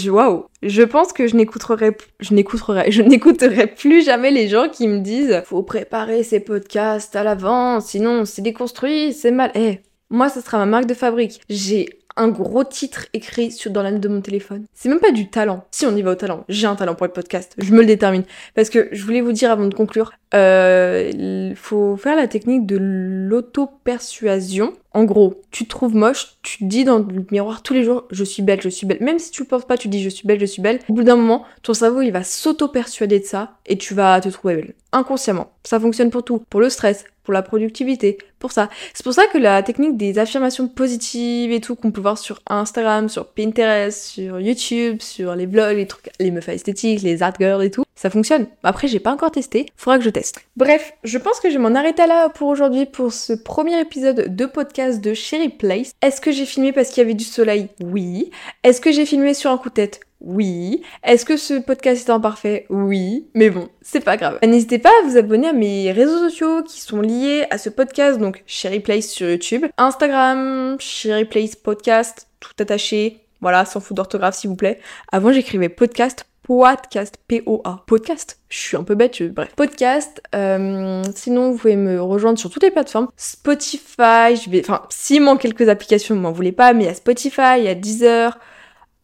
Waouh 0.09 0.47
Je 0.65 0.83
pense 0.83 1.13
que 1.13 1.29
je 1.29 1.37
n'écouterai, 1.37 1.97
je 2.19 2.35
n'écouterai, 2.35 2.91
je 2.91 3.03
n'écouterai 3.03 3.69
plus 3.69 4.05
jamais 4.05 4.33
les 4.33 4.49
gens 4.49 4.69
qui 4.69 4.89
me 4.89 4.99
disent 4.99 5.43
faut 5.47 5.63
préparer 5.63 6.25
ces 6.25 6.41
podcasts 6.41 7.15
à 7.15 7.23
l'avance, 7.23 7.87
sinon 7.87 8.25
c'est 8.25 8.43
déconstruit, 8.43 9.13
c'est 9.13 9.31
mal. 9.31 9.53
Eh, 9.55 9.79
moi, 10.11 10.29
ça 10.29 10.41
sera 10.41 10.59
ma 10.59 10.67
marque 10.67 10.87
de 10.87 10.95
fabrique. 10.95 11.41
J'ai 11.49 12.00
un 12.17 12.29
gros 12.29 12.65
titre 12.65 13.07
écrit 13.13 13.51
sur, 13.51 13.71
dans 13.71 13.83
l'âne 13.83 14.01
de 14.01 14.09
mon 14.09 14.21
téléphone. 14.21 14.65
C'est 14.75 14.89
même 14.89 15.01
pas 15.01 15.13
du 15.13 15.31
talent. 15.31 15.65
Si 15.71 15.87
on 15.87 15.97
y 15.97 16.03
va 16.03 16.13
au 16.13 16.15
talent, 16.15 16.45
j'ai 16.49 16.67
un 16.67 16.77
talent 16.77 16.95
pour 16.95 17.07
le 17.07 17.13
podcast, 17.13 17.55
je 17.59 17.73
me 17.73 17.81
le 17.81 17.87
détermine. 17.87 18.25
Parce 18.55 18.71
que 18.71 18.89
je 18.93 19.05
voulais 19.05 19.21
vous 19.21 19.33
dire 19.33 19.51
avant 19.51 19.67
de 19.67 19.75
conclure, 19.75 20.13
euh, 20.35 21.11
il 21.13 21.57
faut 21.57 21.97
faire 21.97 22.17
la 22.17 22.29
technique 22.29 22.67
de 22.67 22.79
l'auto-persuasion. 22.81 24.73
En 24.93 25.05
gros, 25.05 25.41
tu 25.53 25.65
te 25.65 25.71
trouves 25.71 25.95
moche, 25.95 26.37
tu 26.43 26.65
dis 26.65 26.85
dans 26.85 26.99
le 26.99 27.25
miroir 27.31 27.63
tous 27.63 27.75
les 27.75 27.85
jours 27.85 28.05
je 28.11 28.25
suis 28.25 28.43
belle, 28.43 28.61
je 28.61 28.69
suis 28.69 28.87
belle. 28.87 28.99
Même 29.01 29.21
si 29.21 29.31
tu 29.31 29.43
le 29.43 29.49
penses 29.49 29.65
pas, 29.65 29.77
tu 29.77 29.89
dis 29.89 30.03
je 30.03 30.09
suis 30.09 30.27
belle, 30.27 30.41
je 30.41 30.47
suis 30.47 30.63
belle. 30.63 30.81
Au 30.89 30.95
bout 30.95 31.05
d'un 31.05 31.17
moment, 31.17 31.45
ton 31.63 31.75
cerveau 31.75 32.01
il 32.01 32.11
va 32.11 32.25
s'auto-persuader 32.25 33.21
de 33.21 33.25
ça 33.25 33.53
et 33.67 33.79
tu 33.79 33.95
vas 33.95 34.21
te 34.21 34.29
trouver 34.29 34.57
belle. 34.57 34.75
Inconsciemment. 34.93 35.53
Ça 35.63 35.79
fonctionne 35.79 36.11
pour 36.11 36.25
tout. 36.25 36.43
Pour 36.51 36.61
le 36.61 36.69
stress, 36.71 37.05
pour 37.23 37.33
la 37.33 37.43
productivité, 37.43 38.19
pour 38.41 38.51
ça. 38.51 38.69
C'est 38.93 39.05
pour 39.05 39.13
ça 39.13 39.27
que 39.33 39.39
la 39.39 39.63
technique 39.63 39.97
des 39.97 40.19
affirmations 40.19 40.67
positives 40.67 41.53
et 41.53 41.61
tout 41.61 41.77
qu'on 41.77 41.93
peut 41.93 42.01
voir 42.01 42.19
sur 42.19 42.41
Instagram, 42.49 43.09
sur 43.09 43.27
Pinterest, 43.27 43.97
sur 43.97 44.41
YouTube, 44.41 45.01
sur 45.01 45.37
les 45.37 45.47
vlogs, 45.47 45.77
les 45.77 45.87
trucs, 45.87 46.11
les 46.19 46.33
meufs 46.33 46.49
esthétiques, 46.49 47.03
les 47.03 47.23
art 47.23 47.35
girls 47.39 47.63
et 47.63 47.71
tout, 47.71 47.85
ça 48.01 48.09
fonctionne. 48.09 48.47
Après, 48.63 48.89
j'ai 48.89 48.99
pas 48.99 49.13
encore 49.13 49.31
testé, 49.31 49.67
faudra 49.77 49.99
que 49.99 50.05
je 50.05 50.09
teste. 50.09 50.41
Bref, 50.57 50.95
je 51.05 51.19
pense 51.19 51.39
que 51.39 51.51
je 51.51 51.59
vais 51.59 51.63
m'en 51.63 51.75
arrêter 51.79 52.07
là 52.07 52.31
pour 52.31 52.49
aujourd'hui 52.49 52.87
pour 52.87 53.13
ce 53.13 53.35
premier 53.35 53.79
épisode 53.79 54.35
de 54.35 54.47
podcast 54.47 55.03
de 55.03 55.13
Cherry 55.13 55.51
Place. 55.51 55.93
Est-ce 56.01 56.23
que 56.23 56.33
j'ai 56.33 56.47
filmé 56.47 56.73
parce 56.73 56.89
qu'il 56.89 57.03
y 57.03 57.05
avait 57.05 57.13
du 57.13 57.25
soleil? 57.25 57.69
Oui. 57.85 58.31
Est-ce 58.65 58.81
que 58.81 58.91
j'ai 58.91 59.05
filmé 59.05 59.35
sur 59.35 59.51
un 59.51 59.59
coup 59.59 59.69
de 59.69 59.75
tête? 59.75 60.01
Oui. 60.23 60.81
Est-ce 61.05 61.27
que 61.27 61.37
ce 61.37 61.61
podcast 61.61 62.09
est 62.09 62.11
imparfait 62.11 62.65
Oui. 62.71 63.27
Mais 63.35 63.51
bon, 63.51 63.69
c'est 63.83 64.01
pas 64.01 64.17
grave. 64.17 64.39
N'hésitez 64.43 64.79
pas 64.79 64.93
à 65.03 65.07
vous 65.07 65.19
abonner 65.19 65.49
à 65.49 65.53
mes 65.53 65.93
réseaux 65.93 66.21
sociaux 66.21 66.63
qui 66.63 66.81
sont 66.81 67.03
liés 67.03 67.45
à 67.51 67.59
ce 67.59 67.69
podcast, 67.69 68.19
donc 68.19 68.43
Sherry 68.47 68.81
Place 68.81 69.09
sur 69.09 69.29
YouTube, 69.29 69.67
Instagram, 69.77 70.79
Sherry 70.81 71.27
Place 71.27 71.55
Podcast, 71.55 72.29
tout 72.41 72.55
attaché. 72.61 73.19
Voilà, 73.43 73.67
sans 73.67 73.81
faute 73.81 73.97
d'orthographe 73.97 74.37
s'il 74.37 74.49
vous 74.49 74.57
plaît. 74.57 74.81
Avant 75.13 75.33
j'écrivais 75.33 75.69
podcast, 75.69 76.27
podcast, 76.59 77.15
P-O-A. 77.29 77.85
Podcast. 77.87 78.41
Je 78.49 78.59
suis 78.59 78.77
un 78.77 78.83
peu 78.83 78.97
bête, 78.97 79.23
bref. 79.33 79.55
Podcast. 79.55 80.21
Euh, 80.35 81.05
sinon, 81.15 81.53
vous 81.53 81.59
pouvez 81.59 81.77
me 81.77 82.03
rejoindre 82.03 82.41
sur 82.41 82.51
toutes 82.51 82.65
les 82.65 82.73
plateformes. 82.73 83.07
Spotify, 83.17 84.35
je 84.35 84.51
vais... 84.51 84.61
Enfin, 84.61 84.83
s'il 84.91 85.23
manque 85.23 85.43
quelques 85.43 85.69
applications, 85.69 86.17
vous 86.17 86.21
m'en 86.21 86.33
voulez 86.33 86.51
pas, 86.51 86.73
mais 86.73 86.85
il 86.85 86.87
y 86.87 86.91
a 86.91 86.95
Spotify, 86.95 87.59
il 87.59 87.65
y 87.65 87.69
a 87.69 87.77
Deezer, 87.77 88.37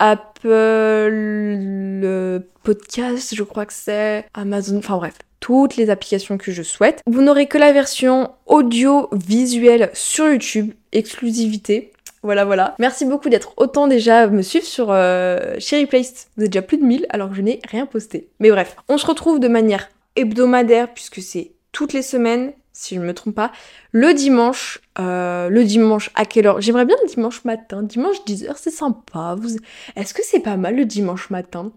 Apple 0.01 0.49
le 0.49 2.41
podcast, 2.65 3.33
je 3.33 3.43
crois 3.45 3.65
que 3.65 3.73
c'est 3.73 4.25
Amazon, 4.35 4.79
enfin 4.79 4.97
bref, 4.97 5.15
toutes 5.39 5.77
les 5.77 5.89
applications 5.89 6.39
que 6.39 6.51
je 6.51 6.65
souhaite. 6.65 7.01
Vous 7.07 7.23
n'aurez 7.23 7.47
que 7.47 7.59
la 7.59 7.73
version 7.73 8.33
audio-visuelle 8.47 9.91
sur 9.95 10.27
YouTube, 10.27 10.73
exclusivité. 10.91 11.93
Voilà, 12.27 12.45
voilà. 12.45 12.75
Merci 12.81 13.05
beaucoup 13.05 13.29
d'être 13.29 13.53
autant 13.57 13.87
déjà 13.87 14.27
me 14.27 14.43
suivre 14.43 14.67
sur 14.67 14.89
euh, 14.91 15.55
Cherry 15.61 15.87
Place. 15.87 16.27
Vous 16.37 16.43
êtes 16.43 16.51
déjà 16.51 16.61
plus 16.61 16.77
de 16.77 16.83
1000 16.83 17.07
alors 17.09 17.31
que 17.31 17.37
je 17.37 17.41
n'ai 17.41 17.61
rien 17.71 17.87
posté. 17.87 18.31
Mais 18.41 18.51
bref, 18.51 18.75
on 18.89 18.99
se 18.99 19.07
retrouve 19.07 19.39
de 19.39 19.47
manière 19.47 19.89
hebdomadaire 20.17 20.93
puisque 20.93 21.23
c'est 21.23 21.53
toutes 21.71 21.93
les 21.93 22.03
semaines 22.03 22.53
si 22.73 22.97
je 22.97 23.01
ne 23.01 23.07
me 23.07 23.15
trompe 23.15 23.37
pas, 23.37 23.53
le 23.93 24.13
dimanche. 24.13 24.81
Euh, 24.99 25.49
le 25.49 25.63
dimanche, 25.63 26.11
à 26.17 26.25
quelle 26.25 26.49
heure? 26.49 26.61
J'aimerais 26.61 26.85
bien 26.85 26.97
le 27.05 27.09
dimanche 27.09 27.45
matin. 27.45 27.85
Dimanche 27.85 28.17
10h, 28.27 28.55
c'est 28.57 28.71
sympa. 28.71 29.37
Est-ce 29.95 30.13
que 30.13 30.23
c'est 30.25 30.41
pas 30.41 30.57
mal 30.57 30.75
le 30.75 30.85
dimanche 30.85 31.31
matin? 31.31 31.71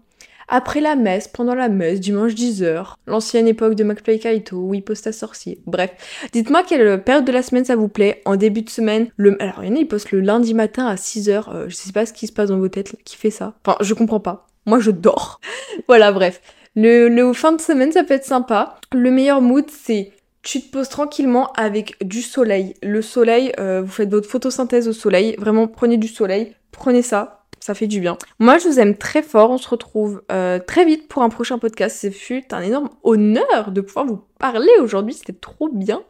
Après 0.52 0.80
la 0.80 0.96
messe, 0.96 1.28
pendant 1.28 1.54
la 1.54 1.68
messe, 1.68 2.00
dimanche 2.00 2.32
10h. 2.32 2.94
L'ancienne 3.06 3.46
époque 3.46 3.76
de 3.76 3.84
McFly 3.84 4.18
Kaito, 4.18 4.72
poste 4.84 5.06
à 5.06 5.12
sorcier. 5.12 5.60
Bref. 5.64 5.90
Dites-moi 6.32 6.64
quelle 6.64 7.02
période 7.04 7.24
de 7.24 7.30
la 7.30 7.42
semaine 7.42 7.64
ça 7.64 7.76
vous 7.76 7.88
plaît. 7.88 8.20
En 8.24 8.34
début 8.34 8.62
de 8.62 8.70
semaine, 8.70 9.08
le... 9.16 9.40
alors 9.40 9.62
il 9.62 9.68
y 9.68 9.72
en 9.72 9.76
a, 9.76 9.78
ils 9.78 9.86
postent 9.86 10.10
le 10.10 10.20
lundi 10.20 10.52
matin 10.52 10.86
à 10.86 10.96
6h. 10.96 11.44
Euh, 11.54 11.68
je 11.68 11.76
sais 11.76 11.92
pas 11.92 12.04
ce 12.04 12.12
qui 12.12 12.26
se 12.26 12.32
passe 12.32 12.48
dans 12.48 12.58
vos 12.58 12.68
têtes 12.68 12.96
qui 13.04 13.16
fait 13.16 13.30
ça. 13.30 13.54
Enfin, 13.64 13.78
je 13.80 13.94
comprends 13.94 14.18
pas. 14.18 14.48
Moi, 14.66 14.80
je 14.80 14.90
dors. 14.90 15.40
voilà, 15.88 16.10
bref. 16.10 16.40
Le, 16.74 17.08
le 17.08 17.32
fin 17.32 17.52
de 17.52 17.60
semaine, 17.60 17.92
ça 17.92 18.02
peut 18.02 18.14
être 18.14 18.24
sympa. 18.24 18.76
Le 18.92 19.10
meilleur 19.12 19.40
mood, 19.40 19.66
c'est 19.70 20.12
tu 20.42 20.60
te 20.62 20.70
poses 20.72 20.88
tranquillement 20.88 21.52
avec 21.52 21.96
du 22.02 22.22
soleil. 22.22 22.74
Le 22.82 23.02
soleil, 23.02 23.52
euh, 23.60 23.82
vous 23.82 23.92
faites 23.92 24.10
votre 24.10 24.28
photosynthèse 24.28 24.88
au 24.88 24.92
soleil. 24.92 25.36
Vraiment, 25.38 25.68
prenez 25.68 25.96
du 25.96 26.08
soleil. 26.08 26.54
Prenez 26.72 27.02
ça. 27.02 27.39
Ça 27.60 27.74
fait 27.74 27.86
du 27.86 28.00
bien. 28.00 28.16
Moi, 28.38 28.58
je 28.58 28.68
vous 28.68 28.80
aime 28.80 28.96
très 28.96 29.22
fort. 29.22 29.50
On 29.50 29.58
se 29.58 29.68
retrouve 29.68 30.22
euh, 30.32 30.58
très 30.58 30.84
vite 30.84 31.08
pour 31.08 31.22
un 31.22 31.28
prochain 31.28 31.58
podcast. 31.58 31.98
Ce 32.00 32.10
fut 32.10 32.44
un 32.52 32.62
énorme 32.62 32.88
honneur 33.02 33.70
de 33.70 33.80
pouvoir 33.82 34.06
vous 34.06 34.20
parler 34.38 34.72
aujourd'hui. 34.80 35.14
C'était 35.14 35.34
trop 35.34 35.68
bien. 35.68 36.02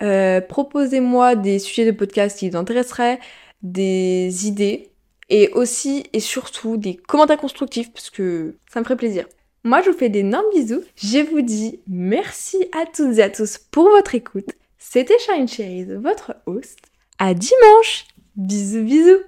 Euh, 0.00 0.40
proposez-moi 0.40 1.34
des 1.34 1.58
sujets 1.58 1.84
de 1.84 1.90
podcast 1.90 2.38
qui 2.38 2.48
vous 2.48 2.56
intéresseraient, 2.56 3.18
des 3.62 4.46
idées 4.46 4.92
et 5.28 5.50
aussi 5.52 6.04
et 6.12 6.20
surtout 6.20 6.76
des 6.76 6.94
commentaires 6.94 7.38
constructifs 7.38 7.92
parce 7.92 8.10
que 8.10 8.56
ça 8.72 8.78
me 8.78 8.84
ferait 8.84 8.96
plaisir. 8.96 9.26
Moi, 9.64 9.82
je 9.82 9.90
vous 9.90 9.98
fais 9.98 10.08
d'énormes 10.08 10.46
bisous. 10.54 10.82
Je 10.96 11.18
vous 11.18 11.40
dis 11.40 11.80
merci 11.88 12.64
à 12.72 12.86
toutes 12.86 13.18
et 13.18 13.22
à 13.22 13.30
tous 13.30 13.58
pour 13.58 13.88
votre 13.88 14.14
écoute. 14.14 14.50
C'était 14.78 15.18
Shine 15.18 15.48
Cherries, 15.48 15.84
votre 15.96 16.36
host. 16.46 16.78
À 17.18 17.34
dimanche 17.34 18.06
Bisous 18.36 18.84
bisous 18.84 19.18